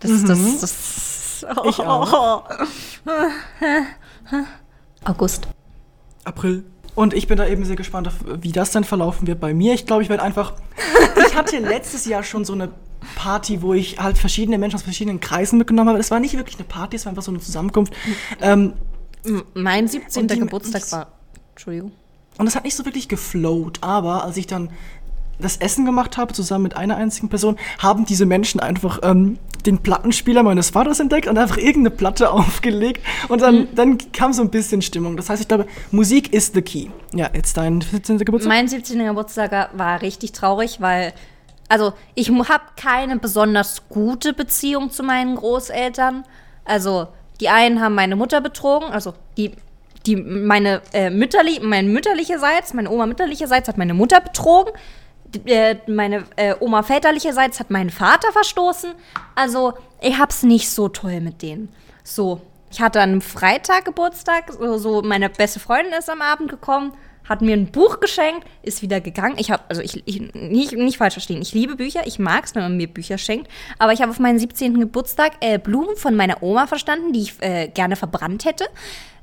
Das, 0.00 0.24
das, 0.24 0.60
das. 0.60 1.46
Oh. 1.56 1.68
Ich 1.68 1.78
auch. 1.80 2.44
August. 5.04 5.46
April. 6.24 6.64
Und 6.96 7.14
ich 7.14 7.28
bin 7.28 7.36
da 7.38 7.46
eben 7.46 7.64
sehr 7.64 7.76
gespannt, 7.76 8.08
auf, 8.08 8.14
wie 8.40 8.50
das 8.52 8.72
dann 8.72 8.82
verlaufen 8.82 9.28
wird 9.28 9.38
bei 9.38 9.54
mir. 9.54 9.74
Ich 9.74 9.86
glaube, 9.86 10.02
ich 10.02 10.08
werde 10.08 10.22
einfach. 10.24 10.54
Ich 11.28 11.36
hatte 11.36 11.58
letztes 11.58 12.06
Jahr 12.06 12.22
schon 12.24 12.44
so 12.44 12.54
eine 12.54 12.70
Party, 13.14 13.62
wo 13.62 13.72
ich 13.74 13.98
halt 14.00 14.18
verschiedene 14.18 14.58
Menschen 14.58 14.76
aus 14.76 14.82
verschiedenen 14.82 15.20
Kreisen 15.20 15.58
mitgenommen 15.58 15.90
habe. 15.90 15.98
Es 16.00 16.10
war 16.10 16.18
nicht 16.20 16.36
wirklich 16.36 16.56
eine 16.56 16.64
Party, 16.66 16.96
es 16.96 17.04
war 17.04 17.10
einfach 17.10 17.22
so 17.22 17.30
eine 17.30 17.38
Zusammenkunft. 17.40 17.92
Ähm, 18.40 18.72
Mein 19.54 19.86
17. 19.86 20.22
Und 20.22 20.30
die- 20.32 20.38
Geburtstag 20.40 20.90
war. 20.90 21.06
Entschuldigung. 21.50 21.92
und 22.38 22.46
es 22.46 22.56
hat 22.56 22.64
nicht 22.64 22.74
so 22.76 22.84
wirklich 22.84 23.08
geflowt. 23.08 23.78
Aber 23.82 24.24
als 24.24 24.36
ich 24.36 24.46
dann 24.46 24.70
das 25.38 25.58
Essen 25.58 25.84
gemacht 25.84 26.16
habe, 26.16 26.32
zusammen 26.32 26.62
mit 26.64 26.76
einer 26.76 26.96
einzigen 26.96 27.28
Person, 27.28 27.56
haben 27.78 28.06
diese 28.06 28.24
Menschen 28.26 28.58
einfach 28.60 29.00
ähm, 29.02 29.38
den 29.66 29.78
Plattenspieler 29.78 30.42
meines 30.42 30.70
Vaters 30.70 31.00
entdeckt 31.00 31.26
und 31.26 31.38
einfach 31.38 31.56
irgendeine 31.56 31.90
Platte 31.90 32.30
aufgelegt. 32.32 33.02
Und 33.28 33.42
dann, 33.42 33.68
dann 33.74 33.98
kam 34.12 34.32
so 34.32 34.42
ein 34.42 34.50
bisschen 34.50 34.82
Stimmung. 34.82 35.16
Das 35.16 35.28
heißt, 35.28 35.42
ich 35.42 35.48
glaube, 35.48 35.66
Musik 35.90 36.32
ist 36.32 36.54
the 36.54 36.62
key. 36.62 36.88
Ja, 37.14 37.30
jetzt 37.34 37.56
dein 37.56 37.82
14. 37.82 38.18
Geburtstag. 38.18 38.48
Mein 38.48 38.68
17. 38.68 39.04
Geburtstag 39.04 39.70
war 39.76 40.02
richtig 40.02 40.32
traurig, 40.32 40.80
weil. 40.80 41.12
Also, 41.68 41.94
ich 42.14 42.30
habe 42.30 42.64
keine 42.76 43.18
besonders 43.18 43.88
gute 43.88 44.32
Beziehung 44.32 44.92
zu 44.92 45.02
meinen 45.02 45.34
Großeltern. 45.34 46.24
Also, 46.64 47.08
die 47.40 47.48
einen 47.48 47.80
haben 47.80 47.96
meine 47.96 48.14
Mutter 48.16 48.40
betrogen, 48.40 48.90
also 48.90 49.14
die. 49.36 49.52
Die, 50.04 50.14
meine, 50.14 50.82
äh, 50.92 51.10
mütterli 51.10 51.58
mein 51.60 51.88
mütterlicherseits, 51.88 52.74
meine 52.74 52.88
Oma 52.90 53.06
mütterlicherseits 53.06 53.66
hat 53.66 53.76
meine 53.76 53.92
Mutter 53.92 54.20
betrogen. 54.20 54.72
Äh, 55.44 55.76
meine 55.86 56.24
äh, 56.36 56.54
Oma 56.60 56.82
väterlicherseits 56.82 57.60
hat 57.60 57.70
meinen 57.70 57.90
Vater 57.90 58.32
verstoßen. 58.32 58.92
Also, 59.34 59.74
ich 60.00 60.18
hab's 60.18 60.42
nicht 60.42 60.70
so 60.70 60.88
toll 60.88 61.20
mit 61.20 61.42
denen. 61.42 61.72
So, 62.04 62.40
ich 62.70 62.80
hatte 62.80 63.00
an 63.00 63.10
einem 63.10 63.20
Freitag 63.20 63.84
Geburtstag, 63.84 64.52
so, 64.52 64.78
so 64.78 65.02
meine 65.02 65.30
beste 65.30 65.60
Freundin 65.60 65.92
ist 65.92 66.10
am 66.10 66.22
Abend 66.22 66.50
gekommen, 66.50 66.92
hat 67.28 67.42
mir 67.42 67.56
ein 67.56 67.72
Buch 67.72 68.00
geschenkt, 68.00 68.46
ist 68.62 68.82
wieder 68.82 69.00
gegangen. 69.00 69.36
Ich 69.38 69.50
habe, 69.50 69.62
also 69.68 69.82
ich, 69.82 70.02
ich 70.06 70.32
nicht, 70.34 70.72
nicht 70.72 70.98
falsch 70.98 71.14
verstehen, 71.14 71.42
ich 71.42 71.52
liebe 71.52 71.76
Bücher, 71.76 72.06
ich 72.06 72.18
mag's, 72.18 72.54
wenn 72.54 72.62
man 72.62 72.76
mir 72.76 72.86
Bücher 72.86 73.18
schenkt, 73.18 73.50
aber 73.78 73.92
ich 73.92 74.02
habe 74.02 74.10
auf 74.10 74.18
meinen 74.18 74.38
17. 74.38 74.78
Geburtstag 74.78 75.32
äh, 75.40 75.58
Blumen 75.58 75.96
von 75.96 76.14
meiner 76.14 76.42
Oma 76.42 76.66
verstanden, 76.66 77.12
die 77.12 77.22
ich 77.22 77.42
äh, 77.42 77.68
gerne 77.68 77.96
verbrannt 77.96 78.44
hätte, 78.44 78.66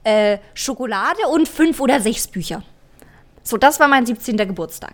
äh, 0.03 0.37
Schokolade 0.53 1.27
und 1.31 1.47
fünf 1.47 1.79
oder 1.79 2.01
sechs 2.01 2.27
Bücher. 2.27 2.63
So, 3.43 3.57
das 3.57 3.79
war 3.79 3.87
mein 3.87 4.05
17. 4.05 4.37
Geburtstag. 4.37 4.93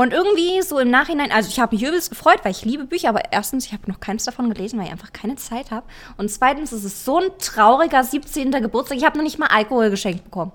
Und 0.00 0.14
irgendwie 0.14 0.62
so 0.62 0.78
im 0.78 0.90
Nachhinein, 0.90 1.30
also 1.30 1.50
ich 1.50 1.60
habe 1.60 1.76
mich 1.76 1.84
übelst 1.86 2.08
gefreut, 2.08 2.38
weil 2.42 2.52
ich 2.52 2.64
liebe 2.64 2.86
Bücher, 2.86 3.10
aber 3.10 3.20
erstens, 3.32 3.66
ich 3.66 3.74
habe 3.74 3.82
noch 3.86 4.00
keins 4.00 4.24
davon 4.24 4.48
gelesen, 4.48 4.78
weil 4.78 4.86
ich 4.86 4.92
einfach 4.92 5.12
keine 5.12 5.36
Zeit 5.36 5.70
habe. 5.70 5.84
Und 6.16 6.30
zweitens, 6.30 6.72
es 6.72 6.84
ist 6.84 7.04
so 7.04 7.18
ein 7.18 7.26
trauriger 7.38 8.02
17. 8.02 8.50
Geburtstag. 8.50 8.96
Ich 8.96 9.04
habe 9.04 9.18
noch 9.18 9.24
nicht 9.24 9.38
mal 9.38 9.48
Alkohol 9.48 9.90
geschenkt 9.90 10.24
bekommen. 10.24 10.52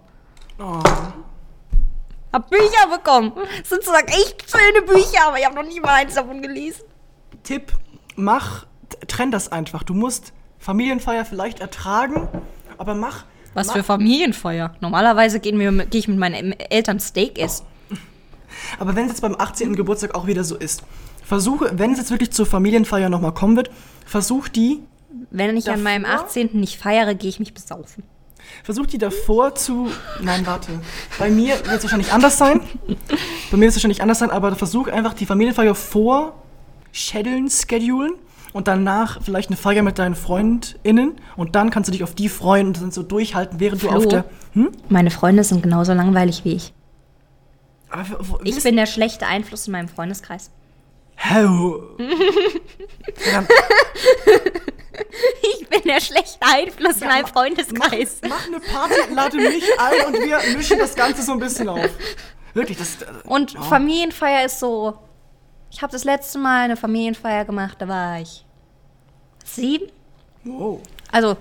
Oh. 0.57 0.81
Hab 2.33 2.49
Bücher 2.49 2.87
bekommen. 2.91 3.33
Das 3.35 3.69
sind 3.69 3.83
sozusagen 3.83 4.07
echt 4.07 4.49
schöne 4.49 4.81
Bücher, 4.81 5.27
aber 5.27 5.37
ich 5.37 5.45
habe 5.45 5.53
noch 5.53 5.63
nie 5.63 5.79
mal 5.79 5.93
eins 5.93 6.15
davon 6.15 6.41
gelesen. 6.41 6.81
Tipp, 7.43 7.71
mach, 8.15 8.65
trenn 9.07 9.29
das 9.29 9.51
einfach. 9.51 9.83
Du 9.83 9.93
musst 9.93 10.33
Familienfeier 10.57 11.23
vielleicht 11.23 11.59
ertragen, 11.59 12.27
aber 12.79 12.95
mach. 12.95 13.25
Was 13.53 13.67
mach, 13.67 13.75
für 13.75 13.83
Familienfeier. 13.83 14.73
Normalerweise 14.79 15.39
gehen 15.39 15.59
wir, 15.59 15.71
gehe 15.85 15.99
ich 15.99 16.07
mit 16.07 16.17
meinen 16.17 16.59
Eltern 16.59 16.99
Steak 16.99 17.37
essen. 17.37 17.67
Aber 18.79 18.95
wenn 18.95 19.05
es 19.05 19.11
jetzt 19.11 19.21
beim 19.21 19.35
18. 19.37 19.75
Geburtstag 19.75 20.15
auch 20.15 20.27
wieder 20.27 20.43
so 20.43 20.55
ist, 20.55 20.83
versuche, 21.23 21.71
wenn 21.77 21.91
es 21.91 21.97
jetzt 21.97 22.11
wirklich 22.11 22.31
zur 22.31 22.45
Familienfeier 22.45 23.09
nochmal 23.09 23.33
kommen 23.33 23.55
wird, 23.55 23.69
versuch 24.05 24.47
die, 24.47 24.81
Wenn 25.31 25.55
ich 25.57 25.69
an 25.69 25.83
meinem 25.83 26.03
Davor? 26.03 26.25
18. 26.25 26.49
nicht 26.53 26.77
feiere, 26.79 27.15
gehe 27.15 27.29
ich 27.29 27.39
mich 27.39 27.53
besaufen. 27.53 28.03
versuch 28.63 28.85
die 28.85 28.97
davor 28.97 29.55
zu. 29.55 29.89
Nein, 30.21 30.45
warte. 30.45 30.71
Bei 31.17 31.29
mir 31.29 31.55
wird 31.55 31.77
es 31.77 31.83
wahrscheinlich 31.83 32.13
anders 32.13 32.37
sein. 32.37 32.61
Bei 33.51 33.57
mir 33.57 33.61
wird 33.61 33.69
es 33.69 33.75
wahrscheinlich 33.75 34.01
anders 34.01 34.19
sein, 34.19 34.29
aber 34.29 34.55
versuch 34.55 34.87
einfach 34.87 35.13
die 35.13 35.25
Familienfeier 35.25 35.75
vor 35.75 36.35
schedulen, 36.91 37.49
schedulen 37.49 38.13
und 38.53 38.67
danach 38.69 39.21
vielleicht 39.21 39.49
eine 39.49 39.57
Feier 39.57 39.83
mit 39.83 39.99
deinen 39.99 40.15
FreundInnen 40.15 41.15
und 41.35 41.55
dann 41.55 41.71
kannst 41.71 41.89
du 41.89 41.91
dich 41.91 42.03
auf 42.03 42.15
die 42.15 42.29
freuen 42.29 42.67
und 42.67 42.81
dann 42.81 42.91
so 42.91 43.03
durchhalten, 43.03 43.59
während 43.59 43.83
du 43.83 43.87
Flo? 43.87 43.97
auf 43.97 44.07
der. 44.07 44.25
Hm? 44.53 44.69
Meine 44.87 45.11
Freunde 45.11 45.43
sind 45.43 45.61
genauso 45.61 45.93
langweilig 45.93 46.45
wie 46.45 46.53
ich. 46.53 46.73
Ich 48.43 48.63
bin 48.63 48.75
der 48.75 48.85
schlechte 48.85 49.25
Einfluss 49.27 49.67
in 49.67 49.73
meinem 49.73 49.87
Freundeskreis. 49.87 50.51
Verdammt, 53.15 53.49
Ich 55.59 55.67
bin 55.69 55.81
der 55.85 55.99
schlechte 56.01 56.39
Einfluss 56.41 57.01
in 57.01 57.07
meinem 57.07 57.25
Freundeskreis. 57.27 58.21
Mach, 58.27 58.29
mach 58.29 58.45
eine 58.47 58.59
Party, 58.59 59.13
lade 59.13 59.37
mich 59.37 59.63
ein 59.79 60.05
und 60.07 60.13
wir 60.13 60.39
mischen 60.55 60.79
das 60.79 60.95
Ganze 60.95 61.21
so 61.21 61.33
ein 61.33 61.39
bisschen 61.39 61.69
auf. 61.69 61.89
Wirklich, 62.53 62.77
das. 62.77 63.01
äh, 63.01 63.05
Und 63.25 63.53
ja. 63.53 63.61
Familienfeier 63.61 64.45
ist 64.45 64.59
so. 64.59 64.97
Ich 65.71 65.81
habe 65.81 65.91
das 65.91 66.03
letzte 66.05 66.37
Mal 66.39 66.63
eine 66.63 66.77
Familienfeier 66.77 67.43
gemacht, 67.45 67.77
da 67.79 67.87
war 67.87 68.21
ich 68.21 68.45
sieben. 69.43 69.91
Wow. 70.43 70.79
Also, 71.11 71.35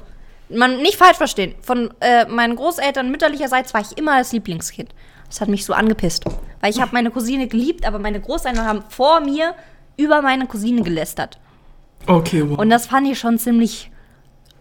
man 0.49 0.79
nicht 0.83 0.97
falsch 0.97 1.17
verstehen. 1.17 1.55
Von 1.63 1.95
äh, 2.01 2.27
meinen 2.27 2.57
Großeltern 2.57 3.11
mütterlicherseits 3.11 3.73
war 3.75 3.81
ich 3.83 3.97
immer 3.97 4.19
das 4.19 4.33
Lieblingskind. 4.33 4.93
Das 5.35 5.41
hat 5.41 5.49
mich 5.49 5.65
so 5.65 5.73
angepisst. 5.73 6.25
Weil 6.61 6.71
ich 6.71 6.81
habe 6.81 6.93
meine 6.93 7.11
Cousine 7.11 7.49
geliebt, 7.49 7.85
aber 7.89 7.99
meine 7.99 8.21
Großeltern 8.21 8.65
haben 8.65 8.85
vor 8.89 9.19
mir 9.19 9.55
über 9.97 10.23
meine 10.23 10.47
Cousine 10.47 10.83
gelästert. 10.83 11.41
Okay, 12.07 12.49
wow. 12.49 12.57
Und 12.57 12.71
das 12.71 12.87
fand 12.87 13.09
ich 13.09 13.19
schon 13.19 13.37
ziemlich 13.37 13.91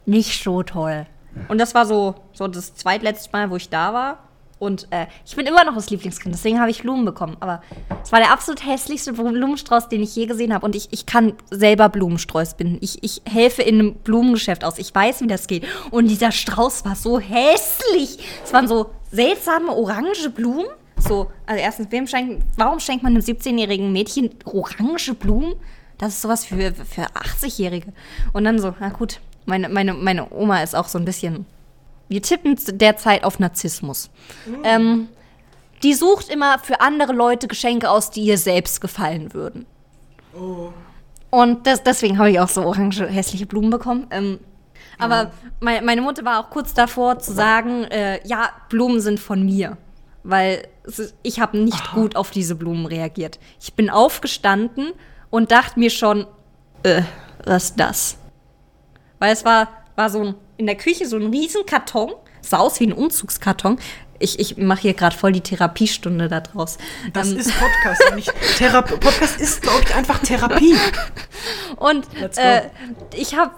nicht 0.08 0.44
so 0.44 0.64
toll. 0.64 1.06
Und 1.48 1.60
das 1.60 1.76
war 1.76 1.86
so, 1.86 2.16
so 2.34 2.48
das 2.48 2.74
zweitletzte 2.74 3.30
Mal, 3.32 3.52
wo 3.52 3.56
ich 3.56 3.70
da 3.70 3.94
war. 3.94 4.18
Und 4.58 4.88
äh, 4.90 5.06
ich 5.24 5.36
bin 5.36 5.46
immer 5.46 5.64
noch 5.64 5.76
das 5.76 5.92
Lieblingskind, 5.92 6.34
deswegen 6.34 6.60
habe 6.60 6.72
ich 6.72 6.82
Blumen 6.82 7.06
bekommen. 7.06 7.38
Aber 7.40 7.62
es 8.02 8.12
war 8.12 8.20
der 8.20 8.32
absolut 8.32 8.66
hässlichste 8.66 9.14
Blumenstrauß, 9.14 9.90
den 9.90 10.02
ich 10.02 10.16
je 10.16 10.26
gesehen 10.26 10.56
habe. 10.56 10.66
Und 10.66 10.76
ich, 10.76 10.88
ich 10.90 11.06
kann 11.06 11.34
selber 11.52 11.88
Blumensträuß 11.90 12.56
binden. 12.56 12.80
Ich, 12.82 13.04
ich 13.04 13.22
helfe 13.30 13.62
in 13.62 13.80
einem 13.80 13.94
Blumengeschäft 13.94 14.64
aus. 14.64 14.80
Ich 14.80 14.96
weiß, 14.96 15.22
wie 15.22 15.28
das 15.28 15.46
geht. 15.46 15.66
Und 15.92 16.08
dieser 16.08 16.32
Strauß 16.32 16.84
war 16.84 16.96
so 16.96 17.20
hässlich. 17.20 18.18
Es 18.44 18.54
waren 18.54 18.68
so 18.68 18.90
seltsame 19.14 19.72
orange 19.72 20.30
Blumen. 20.30 20.66
So, 20.98 21.32
also 21.46 21.62
erstens, 21.62 21.92
wem 21.92 22.08
schenkt, 22.08 22.44
warum 22.58 22.80
schenkt 22.80 23.04
man 23.04 23.14
einem 23.14 23.22
17-jährigen 23.22 23.92
Mädchen 23.92 24.32
orange 24.46 25.14
Blumen? 25.14 25.56
Das 25.98 26.14
ist 26.14 26.22
sowas 26.22 26.46
für, 26.46 26.74
für 26.74 27.04
80-Jährige. 27.04 27.94
Und 28.34 28.44
dann 28.44 28.60
so, 28.60 28.74
na 28.80 28.90
gut, 28.90 29.20
meine, 29.46 29.70
meine, 29.70 29.94
meine 29.94 30.32
Oma 30.32 30.64
ist 30.64 30.76
auch 30.76 30.88
so 30.88 30.98
ein 30.98 31.06
bisschen. 31.06 31.46
Wir 32.10 32.22
tippen 32.22 32.58
derzeit 32.74 33.24
auf 33.24 33.40
Narzissmus. 33.40 34.10
Ähm, 34.64 35.08
die 35.84 35.94
sucht 35.94 36.30
immer 36.30 36.60
für 36.60 36.82
andere 36.82 37.14
Leute 37.14 37.48
Geschenke 37.48 37.90
aus, 37.90 38.10
die 38.10 38.22
ihr 38.22 38.38
selbst 38.38 38.82
gefallen 38.82 39.34
würden. 39.34 39.66
Und 41.30 41.68
das, 41.68 41.84
deswegen 41.84 42.18
habe 42.18 42.32
ich 42.32 42.40
auch 42.40 42.50
so 42.50 42.64
orange, 42.64 43.08
hässliche 43.08 43.46
Blumen 43.46 43.70
bekommen. 43.70 44.08
Ähm, 44.12 44.40
aber 45.00 45.32
mei- 45.60 45.82
meine 45.82 46.02
Mutter 46.02 46.24
war 46.26 46.40
auch 46.40 46.50
kurz 46.50 46.74
davor 46.74 47.20
zu 47.20 47.34
sagen, 47.34 47.84
äh, 47.86 48.26
ja, 48.28 48.50
Blumen 48.70 49.02
sind 49.02 49.20
von 49.20 49.44
mir. 49.44 49.78
Weil 50.24 50.68
ich 51.22 51.40
habe 51.42 51.58
nicht 51.58 51.92
gut 51.94 52.16
auf 52.16 52.32
diese 52.32 52.56
Blumen 52.56 52.86
reagiert. 52.86 53.40
Ich 53.60 53.74
bin 53.74 53.90
aufgestanden 53.90 54.92
und 55.30 55.52
dachte 55.52 55.80
mir 55.80 55.90
schon, 55.90 56.28
äh, 56.84 57.02
was 57.46 57.66
ist 57.66 57.80
das? 57.80 58.18
Weil 59.20 59.34
es 59.34 59.44
war, 59.44 59.68
war 59.96 60.10
so 60.10 60.22
ein, 60.22 60.36
in 60.58 60.66
der 60.66 60.76
Küche 60.76 61.08
so 61.08 61.18
ein 61.18 61.28
riesen 61.28 61.66
Karton. 61.66 62.12
Sah 62.42 62.60
aus 62.60 62.80
wie 62.80 62.88
ein 62.88 62.94
Umzugskarton. 62.94 63.80
Ich, 64.24 64.40
ich 64.40 64.58
mache 64.58 64.82
hier 64.84 64.94
gerade 64.94 65.16
voll 65.16 65.34
die 65.34 65.42
Therapiestunde 65.42 66.30
da 66.30 66.40
draus. 66.40 66.78
das 67.12 67.32
Ähm, 67.32 67.38
ist 67.38 67.52
Podcast, 67.60 68.16
nicht. 68.16 68.32
Podcast 69.02 69.40
ist, 69.42 69.62
glaube 69.62 69.82
ich, 69.86 69.94
einfach 69.94 70.20
Therapie. 70.20 70.76
Und 71.76 72.06
äh, 72.38 72.62
ich 73.16 73.36
habe, 73.36 73.52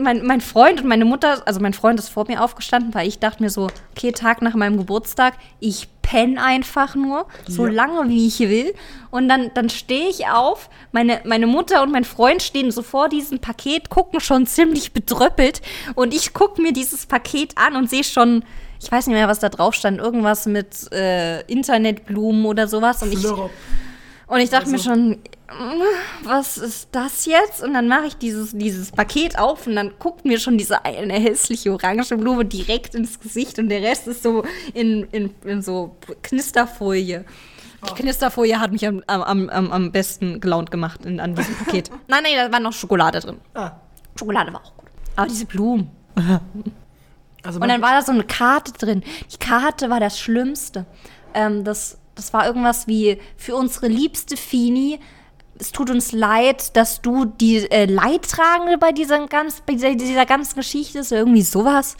mein, 0.00 0.24
mein 0.24 0.40
Freund 0.40 0.80
und 0.80 0.88
meine 0.88 1.04
Mutter, 1.04 1.42
also 1.46 1.60
mein 1.60 1.74
Freund 1.74 1.98
ist 1.98 2.08
vor 2.08 2.24
mir 2.26 2.42
aufgestanden, 2.42 2.94
weil 2.94 3.06
ich 3.06 3.18
dachte 3.18 3.42
mir 3.42 3.50
so, 3.50 3.68
okay, 3.94 4.12
Tag 4.12 4.40
nach 4.40 4.54
meinem 4.54 4.78
Geburtstag, 4.78 5.34
ich 5.58 5.88
penne 6.00 6.42
einfach 6.42 6.94
nur, 6.94 7.26
so 7.46 7.66
Ja. 7.66 7.72
lange 7.72 8.08
wie 8.08 8.26
ich 8.26 8.38
will. 8.40 8.74
Und 9.10 9.28
dann, 9.28 9.50
dann 9.54 9.68
stehe 9.68 10.08
ich 10.08 10.28
auf, 10.28 10.70
meine, 10.92 11.20
meine 11.24 11.46
Mutter 11.46 11.82
und 11.82 11.92
mein 11.92 12.04
Freund 12.04 12.42
stehen 12.42 12.70
so 12.70 12.82
vor 12.82 13.08
diesem 13.10 13.38
Paket, 13.40 13.90
gucken 13.90 14.20
schon 14.20 14.46
ziemlich 14.46 14.92
bedröppelt. 14.92 15.60
Und 15.94 16.14
ich 16.14 16.32
gucke 16.32 16.62
mir 16.62 16.72
dieses 16.72 17.04
Paket 17.06 17.58
an 17.58 17.76
und 17.76 17.90
sehe 17.90 18.04
schon, 18.04 18.44
ich 18.82 18.90
weiß 18.90 19.06
nicht 19.06 19.14
mehr, 19.16 19.28
was 19.28 19.38
da 19.40 19.48
drauf 19.48 19.74
stand, 19.74 19.98
irgendwas 19.98 20.46
mit 20.46 20.90
äh, 20.92 21.42
Internetblumen 21.42 22.46
oder 22.46 22.66
sowas. 22.66 23.02
Und 23.02 23.12
ich, 23.12 23.24
und 23.26 24.40
ich 24.40 24.48
dachte 24.50 24.68
mir 24.70 24.76
Also- 24.76 24.90
schon, 24.90 25.10
mm, 25.10 25.82
was 26.24 26.56
ist 26.56 26.88
das 26.92 27.26
jetzt? 27.26 27.62
Und 27.62 27.74
dann 27.74 27.88
mache 27.88 28.06
ich 28.06 28.16
dieses, 28.16 28.52
dieses 28.52 28.90
Paket 28.90 29.38
auf 29.38 29.66
und 29.66 29.74
dann 29.76 29.92
guckt 29.98 30.24
mir 30.24 30.38
schon 30.38 30.56
diese 30.56 30.84
eine 30.84 31.14
hässliche 31.14 31.72
orange 31.72 32.16
Blume 32.16 32.44
direkt 32.44 32.94
ins 32.94 33.20
Gesicht 33.20 33.58
und 33.58 33.68
der 33.68 33.82
Rest 33.82 34.06
ist 34.06 34.22
so 34.22 34.44
in, 34.72 35.04
in, 35.12 35.34
in 35.44 35.60
so 35.62 35.96
Knisterfolie. 36.22 37.24
Die 37.88 37.94
Knisterfolie 37.94 38.60
hat 38.60 38.72
mich 38.72 38.86
am, 38.86 39.02
am, 39.06 39.48
am, 39.48 39.72
am 39.72 39.90
besten 39.92 40.40
gelaunt 40.40 40.70
gemacht 40.70 41.04
in, 41.04 41.18
an 41.18 41.34
diesem 41.34 41.54
Paket. 41.56 41.90
nein, 42.08 42.22
nein, 42.22 42.32
da 42.36 42.52
war 42.52 42.60
noch 42.60 42.72
Schokolade 42.74 43.20
drin. 43.20 43.36
Ah, 43.54 43.72
Schokolade 44.18 44.52
war 44.52 44.60
auch 44.64 44.76
gut. 44.76 44.88
Aber 45.16 45.26
diese 45.26 45.44
Blumen. 45.46 45.90
also 47.42 47.60
Und 47.60 47.68
dann 47.68 47.82
war 47.82 47.92
da 47.92 48.02
so 48.02 48.12
eine 48.12 48.24
Karte 48.24 48.72
drin. 48.72 49.02
Die 49.32 49.38
Karte 49.38 49.90
war 49.90 50.00
das 50.00 50.18
Schlimmste. 50.18 50.86
Ähm, 51.34 51.64
das, 51.64 51.98
das 52.14 52.32
war 52.32 52.46
irgendwas 52.46 52.86
wie 52.86 53.18
für 53.36 53.56
unsere 53.56 53.88
liebste 53.88 54.36
Fini. 54.36 55.00
Es 55.58 55.72
tut 55.72 55.90
uns 55.90 56.12
leid, 56.12 56.76
dass 56.76 57.02
du 57.02 57.24
die 57.24 57.70
äh, 57.70 57.84
Leidtragende 57.84 58.78
bei 58.78 58.92
dieser, 58.92 59.26
ganz, 59.26 59.62
bei 59.62 59.74
dieser, 59.74 59.94
dieser 59.94 60.26
ganzen 60.26 60.56
Geschichte 60.56 60.98
ist. 60.98 61.12
Irgendwie 61.12 61.42
sowas. 61.42 61.96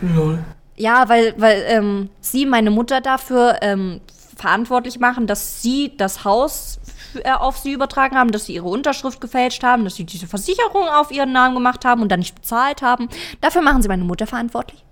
Lol. 0.00 0.38
Ja, 0.76 1.08
weil, 1.08 1.34
weil 1.36 1.64
ähm, 1.66 2.10
sie, 2.20 2.46
meine 2.46 2.70
Mutter, 2.70 3.00
dafür 3.00 3.58
ähm, 3.60 4.00
verantwortlich 4.36 4.98
machen, 4.98 5.26
dass 5.26 5.60
sie 5.60 5.94
das 5.96 6.24
Haus 6.24 6.80
äh, 7.24 7.32
auf 7.32 7.58
sie 7.58 7.72
übertragen 7.72 8.16
haben, 8.16 8.30
dass 8.32 8.46
sie 8.46 8.54
ihre 8.54 8.68
Unterschrift 8.68 9.20
gefälscht 9.20 9.62
haben, 9.62 9.84
dass 9.84 9.94
sie 9.96 10.04
diese 10.04 10.26
Versicherung 10.26 10.88
auf 10.88 11.10
ihren 11.10 11.32
Namen 11.32 11.54
gemacht 11.54 11.84
haben 11.84 12.02
und 12.02 12.08
dann 12.10 12.20
nicht 12.20 12.34
bezahlt 12.34 12.82
haben. 12.82 13.08
Dafür 13.40 13.62
machen 13.62 13.82
sie 13.82 13.88
meine 13.88 14.04
Mutter 14.04 14.26
verantwortlich. 14.26 14.84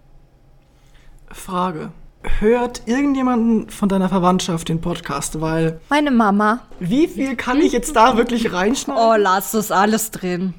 Frage. 1.30 1.90
Hört 2.40 2.82
irgendjemanden 2.86 3.70
von 3.70 3.88
deiner 3.88 4.08
Verwandtschaft 4.08 4.68
den 4.68 4.80
Podcast? 4.80 5.40
Weil, 5.40 5.80
Meine 5.88 6.10
Mama. 6.10 6.60
wie 6.80 7.06
viel 7.06 7.36
kann 7.36 7.58
ich 7.58 7.72
jetzt 7.72 7.94
da 7.94 8.16
wirklich 8.16 8.52
reinschneiden? 8.52 9.02
Oh, 9.02 9.14
lass 9.16 9.52
das 9.52 9.70
alles 9.70 10.10
drin. 10.10 10.54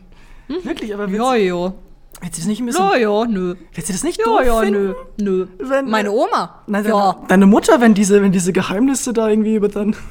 Wirklich, 0.63 0.93
aber 0.93 1.07
Jojo. 1.09 1.73
willst 2.21 2.37
du 2.37 2.41
das 2.41 2.45
nicht 2.47 2.61
ein 2.61 2.65
bisschen... 2.65 2.83
Jojo, 2.85 3.25
nö. 3.25 3.55
Willst 3.73 3.89
du 3.89 3.93
das 3.93 4.03
nicht 4.03 4.25
doof 4.25 4.39
Jojo, 4.45 4.59
finden? 4.61 4.95
nö. 5.17 5.47
Nö. 5.47 5.47
Wenn- 5.59 5.89
Meine 5.89 6.11
Oma. 6.11 6.61
Nein, 6.65 6.83
deine, 6.83 6.95
ja. 6.95 7.15
deine 7.27 7.45
Mutter, 7.45 7.81
wenn 7.81 7.93
diese, 7.93 8.21
wenn 8.21 8.31
diese 8.31 8.53
Geheimnisse 8.53 9.11
da 9.13 9.27
irgendwie 9.27 9.55
über 9.55 9.67
dann... 9.67 9.95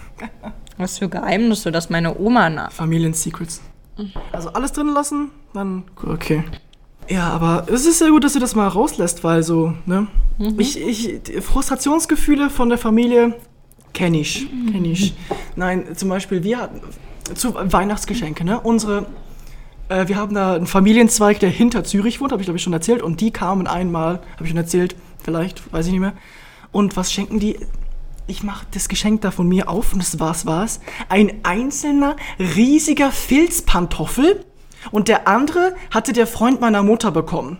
Was 0.78 0.98
für 0.98 1.08
Geheimnisse, 1.08 1.70
dass 1.70 1.90
meine 1.90 2.18
Oma 2.18 2.48
nach. 2.48 2.72
Familiensecrets. 2.72 3.60
Also 4.32 4.50
alles 4.50 4.72
drin 4.72 4.88
lassen, 4.88 5.30
dann 5.52 5.84
okay. 6.06 6.44
Ja, 7.08 7.30
aber 7.30 7.66
es 7.68 7.84
ist 7.84 7.98
sehr 7.98 8.10
gut, 8.10 8.22
dass 8.22 8.34
du 8.34 8.38
das 8.38 8.54
mal 8.54 8.68
rauslässt, 8.68 9.24
weil 9.24 9.42
so, 9.42 9.74
ne? 9.86 10.06
Ich, 10.56 10.80
ich, 10.80 11.22
die 11.22 11.40
Frustrationsgefühle 11.40 12.48
von 12.48 12.68
der 12.68 12.78
Familie 12.78 13.34
kenne 13.92 14.20
ich, 14.20 14.46
kenne 14.70 14.88
ich. 14.88 15.14
Nein, 15.56 15.96
zum 15.96 16.10
Beispiel, 16.10 16.44
wir 16.44 16.58
hatten 16.58 16.80
zu 17.34 17.54
Weihnachtsgeschenke, 17.54 18.44
ne? 18.44 18.60
Unsere, 18.60 19.06
äh, 19.88 20.06
wir 20.06 20.16
haben 20.16 20.34
da 20.34 20.54
einen 20.54 20.66
Familienzweig, 20.66 21.40
der 21.40 21.50
hinter 21.50 21.82
Zürich 21.82 22.20
wohnt, 22.20 22.30
habe 22.30 22.40
ich 22.40 22.46
glaube 22.46 22.58
ich 22.58 22.62
schon 22.62 22.72
erzählt, 22.72 23.02
und 23.02 23.20
die 23.20 23.32
kamen 23.32 23.66
einmal, 23.66 24.20
habe 24.34 24.44
ich 24.44 24.50
schon 24.50 24.58
erzählt, 24.58 24.94
vielleicht, 25.18 25.72
weiß 25.72 25.86
ich 25.86 25.92
nicht 25.92 26.00
mehr. 26.00 26.14
Und 26.70 26.96
was 26.96 27.12
schenken 27.12 27.40
die? 27.40 27.58
Ich 28.30 28.42
mache 28.42 28.66
das 28.72 28.88
Geschenk 28.90 29.22
da 29.22 29.30
von 29.30 29.48
mir 29.48 29.68
auf 29.70 29.94
und 29.94 30.00
das 30.02 30.20
war's, 30.20 30.44
war's. 30.44 30.80
Ein 31.08 31.40
einzelner, 31.44 32.14
riesiger 32.38 33.10
Filzpantoffel 33.10 34.44
und 34.90 35.08
der 35.08 35.26
andere 35.26 35.74
hatte 35.90 36.12
der 36.12 36.26
Freund 36.26 36.60
meiner 36.60 36.82
Mutter 36.82 37.10
bekommen. 37.10 37.56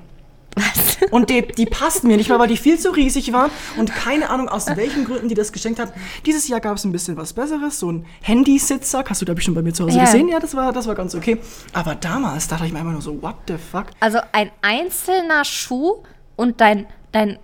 Was? 0.54 0.98
Und 1.12 1.30
die, 1.30 1.42
die 1.42 1.66
passten 1.66 2.08
mir 2.08 2.16
nicht 2.16 2.28
mal, 2.28 2.38
weil 2.40 2.48
die 2.48 2.56
viel 2.56 2.78
zu 2.80 2.90
riesig 2.90 3.32
waren 3.32 3.50
und 3.76 3.94
keine 3.94 4.28
Ahnung, 4.30 4.48
aus 4.48 4.66
welchen 4.66 5.04
Gründen 5.04 5.28
die 5.28 5.36
das 5.36 5.52
geschenkt 5.52 5.78
hat. 5.78 5.92
Dieses 6.26 6.48
Jahr 6.48 6.58
gab 6.58 6.76
es 6.76 6.84
ein 6.84 6.90
bisschen 6.90 7.16
was 7.16 7.32
Besseres, 7.32 7.78
so 7.78 7.92
ein 7.92 8.04
Handysitzer. 8.22 9.04
Hast 9.08 9.20
du, 9.20 9.24
glaube 9.24 9.38
ich, 9.38 9.44
schon 9.44 9.54
bei 9.54 9.62
mir 9.62 9.72
zu 9.72 9.84
Hause 9.84 9.98
Ja. 9.98 10.04
gesehen? 10.04 10.28
Ja, 10.28 10.40
das 10.40 10.56
war, 10.56 10.72
das 10.72 10.88
war 10.88 10.96
ganz 10.96 11.14
okay. 11.14 11.38
Aber 11.72 11.94
damals 11.94 12.48
dachte 12.48 12.66
ich 12.66 12.72
mir 12.72 12.80
einfach 12.80 12.92
nur 12.92 13.02
so, 13.02 13.22
what 13.22 13.36
the 13.46 13.54
fuck? 13.56 13.86
Also 14.00 14.18
ein 14.32 14.50
einzelner 14.60 15.44
Schuh 15.44 16.02
und 16.34 16.60
dein, 16.60 16.86
dein 17.12 17.38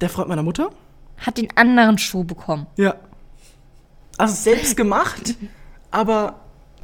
Der 0.00 0.08
Freund 0.08 0.28
meiner 0.28 0.44
Mutter? 0.44 0.70
Hat 1.20 1.38
den 1.38 1.48
anderen 1.56 1.98
Schuh 1.98 2.24
bekommen. 2.24 2.66
Ja. 2.76 2.96
Also 4.18 4.34
selbst 4.34 4.76
gemacht, 4.76 5.34
aber 5.90 6.40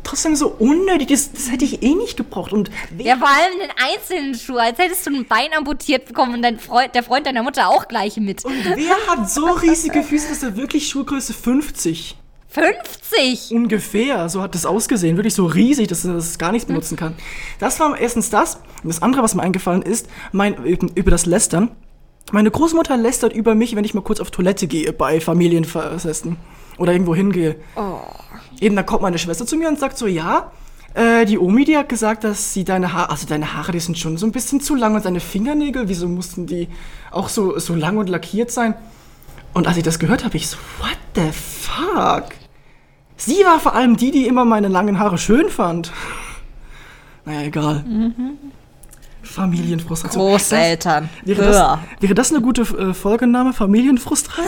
trotzdem 0.07 0.37
so 0.37 0.49
unnötig. 0.49 1.09
Das, 1.09 1.33
das 1.33 1.51
hätte 1.51 1.65
ich 1.65 1.83
eh 1.83 1.95
nicht 1.95 2.17
gebraucht. 2.17 2.53
Und 2.53 2.71
Ja, 2.99 3.17
vor 3.17 3.29
allem 3.29 3.59
den 3.59 3.71
einzelnen 3.77 4.35
Schuh, 4.35 4.57
als 4.57 4.79
hättest 4.79 5.07
du 5.07 5.11
ein 5.11 5.27
Bein 5.27 5.53
amputiert 5.57 6.07
bekommen 6.07 6.35
und 6.35 6.43
dein 6.43 6.59
Freund, 6.59 6.95
der 6.95 7.03
Freund 7.03 7.27
deiner 7.27 7.43
Mutter 7.43 7.69
auch 7.69 7.89
gleich 7.89 8.17
mit. 8.17 8.45
Und 8.45 8.55
wer 8.65 8.97
hat 9.09 9.29
so 9.31 9.47
riesige 9.47 10.03
Füße, 10.03 10.29
dass 10.29 10.43
er 10.43 10.57
wirklich 10.57 10.89
Schuhgröße 10.89 11.35
50? 11.35 12.17
50! 12.49 13.51
Ungefähr, 13.51 14.29
so 14.31 14.41
hat 14.41 14.55
das 14.55 14.65
ausgesehen. 14.65 15.17
Wirklich 15.19 15.35
so 15.35 15.45
riesig, 15.45 15.89
dass 15.89 16.05
er 16.07 16.15
das 16.15 16.39
gar 16.39 16.53
nichts 16.53 16.67
benutzen 16.67 16.97
kann. 16.97 17.15
Das 17.59 17.79
war 17.81 17.99
erstens 17.99 18.31
das. 18.31 18.57
Und 18.83 18.89
das 18.89 19.03
andere, 19.03 19.23
was 19.23 19.35
mir 19.35 19.43
eingefallen 19.43 19.83
ist, 19.83 20.09
mein, 20.33 20.55
über 20.65 21.11
das 21.11 21.27
Lästern. 21.27 21.71
Meine 22.33 22.51
Großmutter 22.51 22.97
lästert 22.97 23.33
über 23.33 23.55
mich, 23.55 23.77
wenn 23.77 23.85
ich 23.85 23.95
mal 23.95 24.03
kurz 24.03 24.21
auf 24.21 24.31
Toilette 24.31 24.67
gehe 24.67 24.93
bei 24.93 25.21
Familienfesten 25.21 26.37
oder 26.77 26.93
irgendwo 26.93 27.15
hingehe. 27.15 27.57
Oh. 27.77 27.99
Eben, 28.61 28.75
da 28.75 28.83
kommt 28.83 29.03
meine 29.03 29.19
Schwester 29.19 29.47
zu 29.47 29.57
mir 29.57 29.69
und 29.69 29.79
sagt 29.79 29.97
so, 29.97 30.07
ja, 30.07 30.51
äh, 30.95 31.25
die 31.25 31.39
Omi, 31.39 31.65
die 31.65 31.77
hat 31.77 31.89
gesagt, 31.89 32.25
dass 32.25 32.53
sie 32.53 32.65
deine 32.65 32.93
Haare, 32.93 33.11
also 33.11 33.27
deine 33.27 33.55
Haare, 33.55 33.71
die 33.71 33.81
sind 33.81 33.99
schon 33.99 34.17
so 34.17 34.27
ein 34.27 34.33
bisschen 34.33 34.61
zu 34.61 34.75
lang 34.75 34.95
und 34.95 35.05
deine 35.05 35.21
Fingernägel, 35.21 35.89
wieso 35.89 36.09
mussten 36.09 36.47
die 36.47 36.69
auch 37.13 37.29
so, 37.29 37.59
so 37.59 37.75
lang 37.75 37.97
und 37.97 38.09
lackiert 38.09 38.51
sein? 38.51 38.75
Und 39.55 39.69
als 39.69 39.77
ich 39.77 39.85
das 39.85 39.99
gehört 39.99 40.25
habe, 40.25 40.37
ich 40.37 40.49
so, 40.49 40.57
what 40.81 40.99
the 41.15 41.31
fuck? 41.33 42.35
Sie 43.17 43.45
war 43.45 43.61
vor 43.61 43.75
allem 43.75 43.97
die, 43.97 44.11
die 44.11 44.27
immer 44.27 44.45
meine 44.45 44.69
langen 44.69 44.99
Haare 44.99 45.19
schön 45.19 45.49
fand. 45.49 45.93
Naja, 47.29 47.41
egal. 47.41 47.85
Familienfrustration. 49.27 50.31
Großeltern. 50.31 51.09
Das, 51.25 51.37
wäre, 51.37 51.53
das, 51.53 51.79
wäre 52.01 52.15
das 52.15 52.33
eine 52.33 52.41
gute 52.41 52.63
äh, 52.63 52.95
Folgenname? 52.95 53.53
Familienfrustration? 53.53 54.47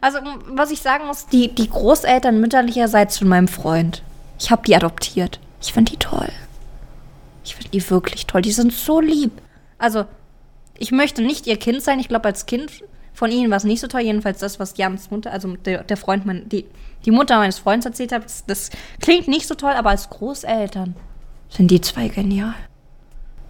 Also, 0.00 0.18
was 0.46 0.70
ich 0.70 0.80
sagen 0.80 1.06
muss, 1.06 1.26
die, 1.26 1.54
die 1.54 1.68
Großeltern 1.68 2.40
mütterlicherseits 2.40 3.18
von 3.18 3.28
meinem 3.28 3.48
Freund. 3.48 4.02
Ich 4.38 4.50
habe 4.50 4.62
die 4.66 4.74
adoptiert. 4.74 5.38
Ich 5.60 5.72
finde 5.72 5.92
die 5.92 5.98
toll. 5.98 6.28
Ich 7.44 7.54
finde 7.54 7.70
die 7.70 7.90
wirklich 7.90 8.26
toll. 8.26 8.42
Die 8.42 8.52
sind 8.52 8.72
so 8.72 9.00
lieb. 9.00 9.30
Also, 9.78 10.04
ich 10.78 10.90
möchte 10.90 11.22
nicht 11.22 11.46
ihr 11.46 11.56
Kind 11.56 11.82
sein. 11.82 12.00
Ich 12.00 12.08
glaube, 12.08 12.26
als 12.26 12.46
Kind 12.46 12.82
von 13.12 13.30
ihnen 13.30 13.50
war 13.50 13.58
es 13.58 13.64
nicht 13.64 13.80
so 13.80 13.86
toll. 13.86 14.00
Jedenfalls 14.00 14.40
das, 14.40 14.58
was 14.58 14.76
Jans 14.76 15.10
Mutter, 15.10 15.30
also 15.30 15.56
der, 15.56 15.84
der 15.84 15.96
Freund, 15.96 16.26
mein, 16.26 16.48
die, 16.48 16.66
die 17.04 17.10
Mutter 17.10 17.36
meines 17.36 17.58
Freundes 17.58 17.86
erzählt 17.86 18.12
hat, 18.12 18.24
das, 18.24 18.44
das 18.46 18.70
klingt 19.00 19.28
nicht 19.28 19.46
so 19.46 19.54
toll, 19.54 19.72
aber 19.72 19.90
als 19.90 20.10
Großeltern 20.10 20.96
sind 21.52 21.70
die 21.70 21.80
zwei 21.80 22.08
genial. 22.08 22.54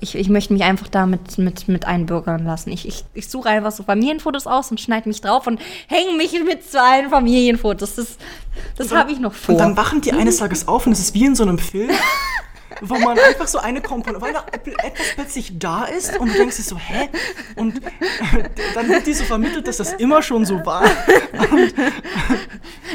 Ich, 0.00 0.16
ich 0.16 0.28
möchte 0.28 0.52
mich 0.52 0.64
einfach 0.64 0.88
da 0.88 1.06
mit, 1.06 1.38
mit, 1.38 1.68
mit 1.68 1.84
einbürgern 1.84 2.44
lassen. 2.44 2.72
Ich, 2.72 2.88
ich, 2.88 3.04
ich 3.14 3.28
suche 3.28 3.48
einfach 3.48 3.70
so 3.70 3.84
Familienfotos 3.84 4.48
aus 4.48 4.68
und 4.72 4.80
schneide 4.80 5.08
mich 5.08 5.20
drauf 5.20 5.46
und 5.46 5.60
hänge 5.86 6.16
mich 6.16 6.32
mit 6.44 6.68
zu 6.68 6.82
allen 6.82 7.08
Familienfotos. 7.08 7.94
Das, 7.94 8.16
das 8.76 8.92
habe 8.92 9.12
ich 9.12 9.20
noch 9.20 9.32
vor. 9.32 9.54
Und 9.54 9.60
dann 9.60 9.76
wachen 9.76 10.00
die 10.00 10.12
eines 10.12 10.38
Tages 10.38 10.66
auf 10.66 10.86
und 10.86 10.92
es 10.92 10.98
ist 10.98 11.14
wie 11.14 11.26
in 11.26 11.36
so 11.36 11.44
einem 11.44 11.58
Film, 11.58 11.90
wo 12.80 12.98
man 12.98 13.18
einfach 13.18 13.46
so 13.46 13.58
eine 13.58 13.80
Komponente, 13.80 14.20
weil 14.20 14.32
da 14.32 14.44
etwas 14.50 15.06
plötzlich 15.14 15.58
da 15.58 15.84
ist 15.84 16.18
und 16.18 16.28
du 16.28 16.34
denkst 16.34 16.56
dir 16.56 16.62
so, 16.62 16.78
hä? 16.78 17.08
Und 17.56 17.80
dann 18.74 18.88
wird 18.88 19.06
dir 19.06 19.14
so 19.14 19.24
vermittelt, 19.24 19.66
dass 19.68 19.76
das 19.78 19.92
immer 19.94 20.22
schon 20.22 20.44
so 20.44 20.64
war. 20.64 20.82
Und 21.50 21.74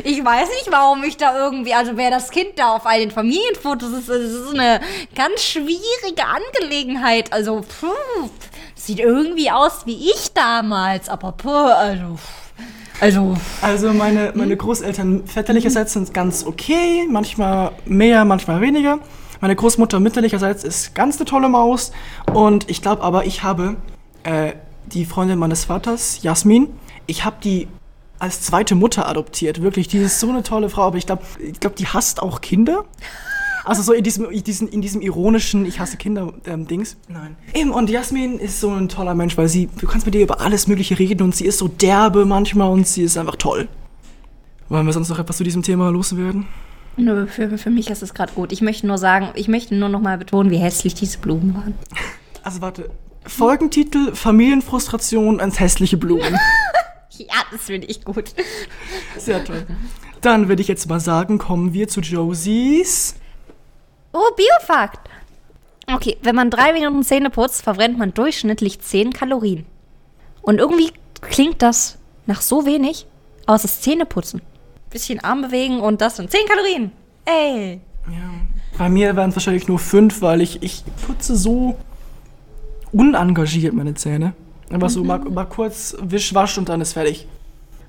Ich 0.04 0.24
weiß 0.24 0.50
nicht, 0.50 0.72
warum 0.72 1.04
ich 1.04 1.18
da 1.18 1.38
irgendwie, 1.38 1.74
also 1.74 1.98
wer 1.98 2.12
das 2.12 2.30
Kind 2.30 2.52
da 2.58 2.76
auf 2.76 2.86
all 2.86 3.00
den 3.00 3.12
Familienfotos 3.12 3.92
ist, 3.94 4.10
das 4.10 4.22
ist 4.22 4.54
eine 4.54 4.80
ganz 5.16 5.42
schwierige 5.42 6.24
Angelegenheit. 6.26 7.34
Also, 7.34 7.62
puh, 7.62 8.30
sieht 8.76 9.00
irgendwie 9.00 9.50
aus 9.50 9.86
wie 9.86 10.10
ich 10.12 10.34
damals, 10.34 11.10
aber 11.10 11.32
puh, 11.32 11.50
also, 11.50 12.18
also, 13.00 13.38
Also 13.62 13.94
meine, 13.94 14.32
meine 14.36 14.56
Großeltern 14.56 15.28
väterlicherseits 15.28 15.94
sind 15.94 16.14
ganz 16.14 16.46
okay, 16.46 17.08
manchmal 17.10 17.72
mehr, 17.86 18.26
manchmal 18.26 18.62
weniger. 18.62 19.00
Meine 19.42 19.56
Großmutter 19.56 20.00
mütterlicherseits 20.00 20.64
ist 20.64 20.96
ganz 20.96 21.18
eine 21.18 21.26
tolle 21.26 21.50
Maus. 21.50 21.92
Und 22.34 22.70
ich 22.70 22.82
glaube 22.82 23.04
aber, 23.04 23.26
ich 23.26 23.44
habe 23.44 23.76
äh, 24.24 24.54
die 24.88 25.06
Freundin 25.06 25.40
meines 25.40 25.66
Vaters, 25.66 26.22
Jasmin, 26.24 26.70
ich 27.06 27.26
habe 27.26 27.38
die 27.44 27.68
als 28.20 28.42
zweite 28.42 28.76
Mutter 28.76 29.08
adoptiert. 29.08 29.62
Wirklich, 29.62 29.88
die 29.88 30.00
ist 30.00 30.20
so 30.20 30.30
eine 30.30 30.44
tolle 30.44 30.70
Frau. 30.70 30.84
Aber 30.84 30.98
ich 30.98 31.06
glaube, 31.06 31.24
ich 31.40 31.60
glaub, 31.60 31.76
die 31.76 31.88
hasst 31.88 32.22
auch 32.22 32.42
Kinder. 32.42 32.86
Also 33.64 33.84
so 33.84 33.92
in 33.92 34.04
diesem, 34.04 34.30
in 34.32 34.44
diesem, 34.44 34.68
in 34.70 34.82
diesem 34.82 35.02
ironischen 35.02 35.66
Ich 35.66 35.80
hasse 35.80 35.98
Kinder-Dings. 35.98 36.96
Nein. 37.10 37.36
Eben, 37.54 37.72
und 37.72 37.90
Jasmin 37.90 38.40
ist 38.40 38.62
so 38.62 38.70
ein 38.70 38.88
toller 38.88 39.14
Mensch, 39.14 39.38
weil 39.38 39.50
sie, 39.50 39.68
du 39.78 39.86
kannst 39.88 40.06
mit 40.06 40.16
ihr 40.16 40.22
über 40.22 40.40
alles 40.40 40.68
Mögliche 40.68 40.98
reden 40.98 41.24
und 41.24 41.36
sie 41.36 41.46
ist 41.46 41.58
so 41.58 41.68
derbe 41.68 42.26
manchmal 42.26 42.72
und 42.72 42.88
sie 42.88 43.04
ist 43.04 43.18
einfach 43.18 43.36
toll. 43.36 43.68
Wollen 44.70 44.86
wir 44.86 44.94
sonst 44.94 45.10
noch 45.10 45.20
etwas 45.20 45.38
zu 45.38 45.44
diesem 45.44 45.64
Thema 45.64 45.90
loswerden? 45.90 46.48
Nö, 46.98 47.28
für, 47.28 47.58
für 47.58 47.70
mich 47.70 47.90
ist 47.90 48.04
es 48.04 48.14
gerade 48.14 48.34
gut. 48.34 48.52
Ich 48.52 48.62
möchte 48.62 48.88
nur 48.88 48.98
sagen, 48.98 49.30
ich 49.36 49.48
möchte 49.48 49.76
nur 49.76 49.90
noch 49.90 50.02
mal 50.02 50.18
betonen, 50.18 50.52
wie 50.52 50.58
hässlich 50.58 50.94
diese 50.94 51.18
Blumen 51.20 51.56
waren. 51.56 51.76
Also 52.44 52.62
warte. 52.62 52.90
Folgentitel 53.26 54.16
Familienfrustration 54.16 55.40
ans 55.40 55.60
hässliche 55.60 55.98
Blumen. 55.98 56.38
Ja, 57.20 57.44
das 57.52 57.64
finde 57.64 57.88
ich 57.88 58.06
gut. 58.06 58.32
Sehr 59.18 59.44
toll. 59.44 59.66
Dann 60.22 60.50
würde 60.50 60.62
ich 60.62 60.68
jetzt 60.68 60.88
mal 60.88 61.00
sagen, 61.00 61.40
kommen 61.40 61.74
wir 61.74 61.88
zu 61.88 62.02
Josies. 62.02 63.16
Oh, 64.14 64.36
Biofakt. 64.36 65.10
Okay, 65.92 66.18
wenn 66.22 66.36
man 66.36 66.52
drei 66.52 66.74
Minuten 66.74 67.04
Zähne 67.04 67.30
putzt, 67.30 67.62
verbrennt 67.64 67.98
man 67.98 68.14
durchschnittlich 68.14 68.82
10 68.82 69.14
Kalorien. 69.14 69.66
Und 70.42 70.60
irgendwie 70.60 70.92
klingt 71.22 71.62
das 71.62 71.98
nach 72.26 72.42
so 72.42 72.66
wenig, 72.66 73.06
aber 73.46 73.56
es 73.56 73.66
ist 73.66 73.84
Zähneputzen. 73.84 74.42
Bisschen 74.90 75.20
Arm 75.20 75.42
bewegen 75.42 75.80
und 75.80 76.02
das 76.02 76.18
sind 76.18 76.32
10 76.32 76.42
Kalorien. 76.48 76.92
Ey. 77.26 77.82
Bei 78.78 78.90
mir 78.90 79.16
wären 79.16 79.32
es 79.32 79.36
wahrscheinlich 79.36 79.68
nur 79.68 79.80
fünf, 79.80 80.22
weil 80.22 80.42
ich, 80.42 80.62
ich 80.62 80.84
putze 81.06 81.36
so 81.36 81.76
unengagiert 82.92 83.74
meine 83.74 83.96
Zähne. 83.96 84.34
Einfach 84.70 84.90
so 84.90 85.04
mal, 85.04 85.20
mal 85.20 85.46
kurz 85.46 85.96
Wisch, 86.02 86.34
Wasch 86.34 86.58
und 86.58 86.70
dann 86.70 86.82
ist 86.82 86.94
fertig. 86.94 87.28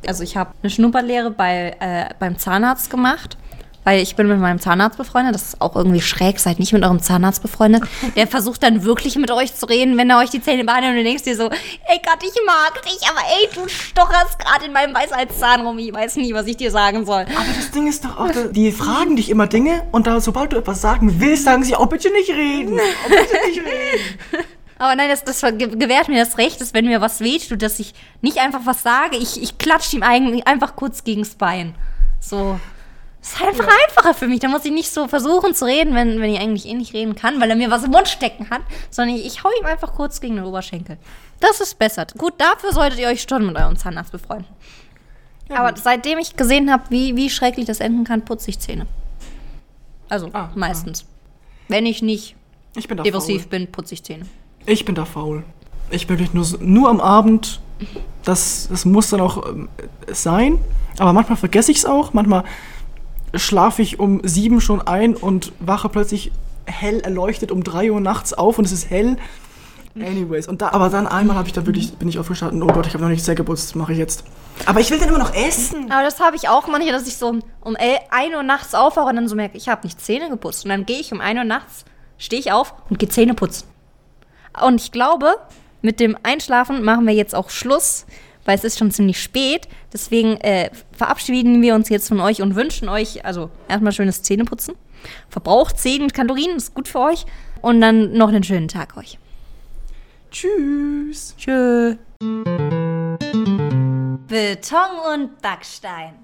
Also 0.06 0.22
ich 0.22 0.36
habe 0.36 0.50
eine 0.62 0.70
Schnupperlehre 0.70 1.30
bei, 1.30 1.76
äh, 1.80 2.14
beim 2.18 2.38
Zahnarzt 2.38 2.88
gemacht, 2.88 3.36
weil 3.84 4.02
ich 4.02 4.16
bin 4.16 4.28
mit 4.28 4.38
meinem 4.38 4.60
Zahnarzt 4.60 4.98
befreundet. 4.98 5.34
Das 5.34 5.42
ist 5.42 5.60
auch 5.60 5.74
irgendwie 5.76 6.00
schräg, 6.00 6.38
seid 6.40 6.58
nicht 6.58 6.72
mit 6.72 6.82
eurem 6.84 7.00
Zahnarzt 7.00 7.40
befreundet. 7.42 7.82
Der 8.16 8.26
versucht 8.26 8.62
dann 8.62 8.84
wirklich 8.84 9.16
mit 9.16 9.30
euch 9.30 9.54
zu 9.54 9.66
reden, 9.66 9.96
wenn 9.96 10.10
er 10.10 10.18
euch 10.18 10.30
die 10.30 10.42
Zähne 10.42 10.64
behandelt 10.64 10.92
und 10.92 10.98
du 10.98 11.04
denkst 11.04 11.22
dir 11.24 11.36
so, 11.36 11.44
ey 11.44 12.00
Gott, 12.04 12.18
ich 12.22 12.34
mag 12.46 12.82
dich, 12.82 12.98
aber 13.08 13.20
ey, 13.20 13.48
du 13.54 13.68
stocherst 13.68 14.38
gerade 14.38 14.66
in 14.66 14.72
meinem 14.72 14.94
Weisheitszahn 14.94 15.62
rum. 15.66 15.78
Ich 15.78 15.92
weiß 15.92 16.16
nie, 16.16 16.34
was 16.34 16.46
ich 16.46 16.56
dir 16.56 16.70
sagen 16.70 17.06
soll. 17.06 17.22
Aber 17.22 17.46
das 17.56 17.70
Ding 17.70 17.86
ist 17.88 18.04
doch 18.04 18.18
auch, 18.18 18.30
die 18.52 18.72
fragen 18.72 19.16
dich 19.16 19.30
immer 19.30 19.46
Dinge 19.46 19.82
und 19.92 20.06
da, 20.06 20.20
sobald 20.20 20.52
du 20.52 20.58
etwas 20.58 20.80
sagen 20.80 21.20
willst, 21.20 21.44
sagen 21.44 21.64
sie, 21.64 21.74
oh, 21.76 21.86
bitte 21.86 22.10
nicht 22.12 22.30
reden. 22.30 22.74
Oh, 22.78 23.08
bitte 23.08 23.46
nicht 23.48 23.58
reden. 23.64 24.44
Aber 24.80 24.94
nein, 24.94 25.08
das, 25.08 25.24
das 25.24 25.40
ge- 25.40 25.76
gewährt 25.76 26.08
mir 26.08 26.24
das 26.24 26.38
Recht, 26.38 26.60
dass 26.60 26.72
wenn 26.72 26.84
mir 26.86 27.00
was 27.00 27.18
wehtut, 27.20 27.62
dass 27.62 27.80
ich 27.80 27.94
nicht 28.20 28.38
einfach 28.38 28.60
was 28.64 28.82
sage, 28.82 29.16
ich, 29.16 29.42
ich 29.42 29.58
klatsche 29.58 29.96
ihm 29.96 30.02
einfach 30.44 30.76
kurz 30.76 31.02
gegens 31.02 31.34
Bein. 31.34 31.74
So. 32.20 32.60
Das 33.30 33.40
ist 33.40 33.46
einfach 33.46 33.68
einfacher 33.86 34.14
für 34.14 34.26
mich. 34.26 34.40
Da 34.40 34.48
muss 34.48 34.64
ich 34.64 34.72
nicht 34.72 34.90
so 34.90 35.06
versuchen 35.06 35.54
zu 35.54 35.66
reden, 35.66 35.94
wenn, 35.94 36.20
wenn 36.20 36.30
ich 36.32 36.40
eigentlich 36.40 36.66
eh 36.66 36.74
nicht 36.74 36.94
reden 36.94 37.14
kann, 37.14 37.40
weil 37.40 37.50
er 37.50 37.56
mir 37.56 37.70
was 37.70 37.84
im 37.84 37.90
Mund 37.90 38.08
stecken 38.08 38.48
hat, 38.50 38.62
sondern 38.90 39.16
ich, 39.16 39.26
ich 39.26 39.44
hau 39.44 39.50
ihm 39.60 39.66
einfach 39.66 39.94
kurz 39.94 40.20
gegen 40.20 40.36
den 40.36 40.44
Oberschenkel. 40.44 40.96
Das 41.40 41.60
ist 41.60 41.78
besser. 41.78 42.06
Gut, 42.16 42.34
dafür 42.38 42.72
solltet 42.72 42.98
ihr 42.98 43.08
euch 43.08 43.22
schon 43.28 43.46
mit 43.46 43.56
eurem 43.56 43.76
Zahnarzt 43.76 44.12
befreunden. 44.12 44.46
Aber 45.50 45.74
seitdem 45.76 46.18
ich 46.18 46.36
gesehen 46.36 46.70
habe, 46.70 46.84
wie, 46.90 47.16
wie 47.16 47.30
schrecklich 47.30 47.66
das 47.66 47.80
enden 47.80 48.04
kann, 48.04 48.24
putze 48.24 48.50
ich 48.50 48.58
Zähne. 48.58 48.86
Also 50.08 50.30
Ah, 50.32 50.50
meistens. 50.54 51.04
Wenn 51.68 51.86
ich 51.86 52.02
nicht 52.02 52.34
Ich 52.76 52.88
bin 52.88 52.96
depressiv 52.98 53.42
faul. 53.42 53.50
bin, 53.50 53.66
putze 53.72 53.94
ich 53.94 54.02
Zähne. 54.02 54.26
Ich 54.66 54.84
bin 54.84 54.94
da 54.94 55.04
faul. 55.04 55.44
Ich 55.90 56.06
bin 56.06 56.18
wirklich 56.18 56.34
nur, 56.34 56.46
nur 56.60 56.88
am 56.90 57.00
Abend. 57.00 57.60
Das, 58.24 58.68
das 58.70 58.84
muss 58.84 59.10
dann 59.10 59.20
auch 59.20 59.46
ähm, 59.48 59.68
sein. 60.08 60.58
Aber 60.98 61.12
manchmal 61.12 61.36
vergesse 61.36 61.70
ich 61.72 61.78
es 61.78 61.84
auch. 61.86 62.12
Manchmal 62.12 62.44
schlafe 63.34 63.82
ich 63.82 63.98
um 63.98 64.20
sieben 64.24 64.60
schon 64.60 64.80
ein 64.80 65.14
und 65.14 65.52
wache 65.60 65.88
plötzlich 65.88 66.32
hell 66.64 67.00
erleuchtet 67.00 67.50
um 67.50 67.64
drei 67.64 67.90
Uhr 67.90 68.00
nachts 68.00 68.34
auf 68.34 68.58
und 68.58 68.64
es 68.64 68.72
ist 68.72 68.90
hell. 68.90 69.16
Anyways, 69.94 70.46
und 70.46 70.62
da, 70.62 70.70
aber 70.70 70.90
dann 70.90 71.06
einmal 71.06 71.36
habe 71.36 71.48
ich 71.48 71.54
da 71.54 71.66
wirklich, 71.66 71.94
bin 71.94 72.08
ich 72.08 72.18
aufgestanden, 72.18 72.62
oh 72.62 72.66
Gott, 72.68 72.86
ich 72.86 72.94
habe 72.94 73.02
noch 73.02 73.10
nicht 73.10 73.24
sehr 73.24 73.34
geputzt, 73.34 73.70
das 73.70 73.74
mache 73.74 73.92
ich 73.92 73.98
jetzt. 73.98 74.24
Aber 74.66 74.80
ich 74.80 74.90
will 74.90 74.98
dann 74.98 75.08
immer 75.08 75.18
noch 75.18 75.34
essen. 75.34 75.90
Aber 75.90 76.04
das 76.04 76.20
habe 76.20 76.36
ich 76.36 76.48
auch 76.48 76.68
manchmal, 76.68 76.92
dass 76.92 77.08
ich 77.08 77.16
so 77.16 77.28
um, 77.28 77.42
um 77.60 77.76
1 77.76 78.34
Uhr 78.34 78.42
nachts 78.42 78.74
aufwache 78.74 79.08
und 79.08 79.16
dann 79.16 79.28
so 79.28 79.34
merke, 79.34 79.56
ich 79.56 79.68
habe 79.68 79.86
nicht 79.86 80.00
Zähne 80.00 80.28
geputzt. 80.28 80.64
Und 80.64 80.70
dann 80.70 80.86
gehe 80.86 80.98
ich 81.00 81.12
um 81.12 81.20
1 81.20 81.38
Uhr 81.38 81.44
nachts, 81.44 81.84
stehe 82.16 82.40
ich 82.40 82.52
auf 82.52 82.74
und 82.90 82.98
gehe 82.98 83.08
Zähne 83.08 83.34
putzen. 83.34 83.66
Und 84.62 84.80
ich 84.80 84.92
glaube, 84.92 85.36
mit 85.82 86.00
dem 86.00 86.16
Einschlafen 86.22 86.84
machen 86.84 87.06
wir 87.06 87.14
jetzt 87.14 87.34
auch 87.34 87.50
Schluss, 87.50 88.06
weil 88.48 88.56
es 88.56 88.64
ist 88.64 88.78
schon 88.78 88.90
ziemlich 88.90 89.22
spät. 89.22 89.68
Deswegen 89.92 90.38
äh, 90.38 90.70
verabschieden 90.92 91.60
wir 91.60 91.74
uns 91.74 91.90
jetzt 91.90 92.08
von 92.08 92.18
euch 92.18 92.40
und 92.40 92.54
wünschen 92.54 92.88
euch, 92.88 93.22
also 93.26 93.50
erstmal 93.68 93.92
schönes 93.92 94.22
Zähneputzen. 94.22 94.74
Verbraucht 95.28 95.78
10 95.78 96.14
Kalorien, 96.14 96.56
ist 96.56 96.72
gut 96.72 96.88
für 96.88 97.00
euch. 97.00 97.26
Und 97.60 97.82
dann 97.82 98.14
noch 98.14 98.28
einen 98.28 98.42
schönen 98.42 98.68
Tag 98.68 98.96
euch. 98.96 99.18
Tschüss. 100.30 101.34
Tschö. 101.36 101.96
Beton 104.28 104.98
und 105.12 105.42
Backstein. 105.42 106.14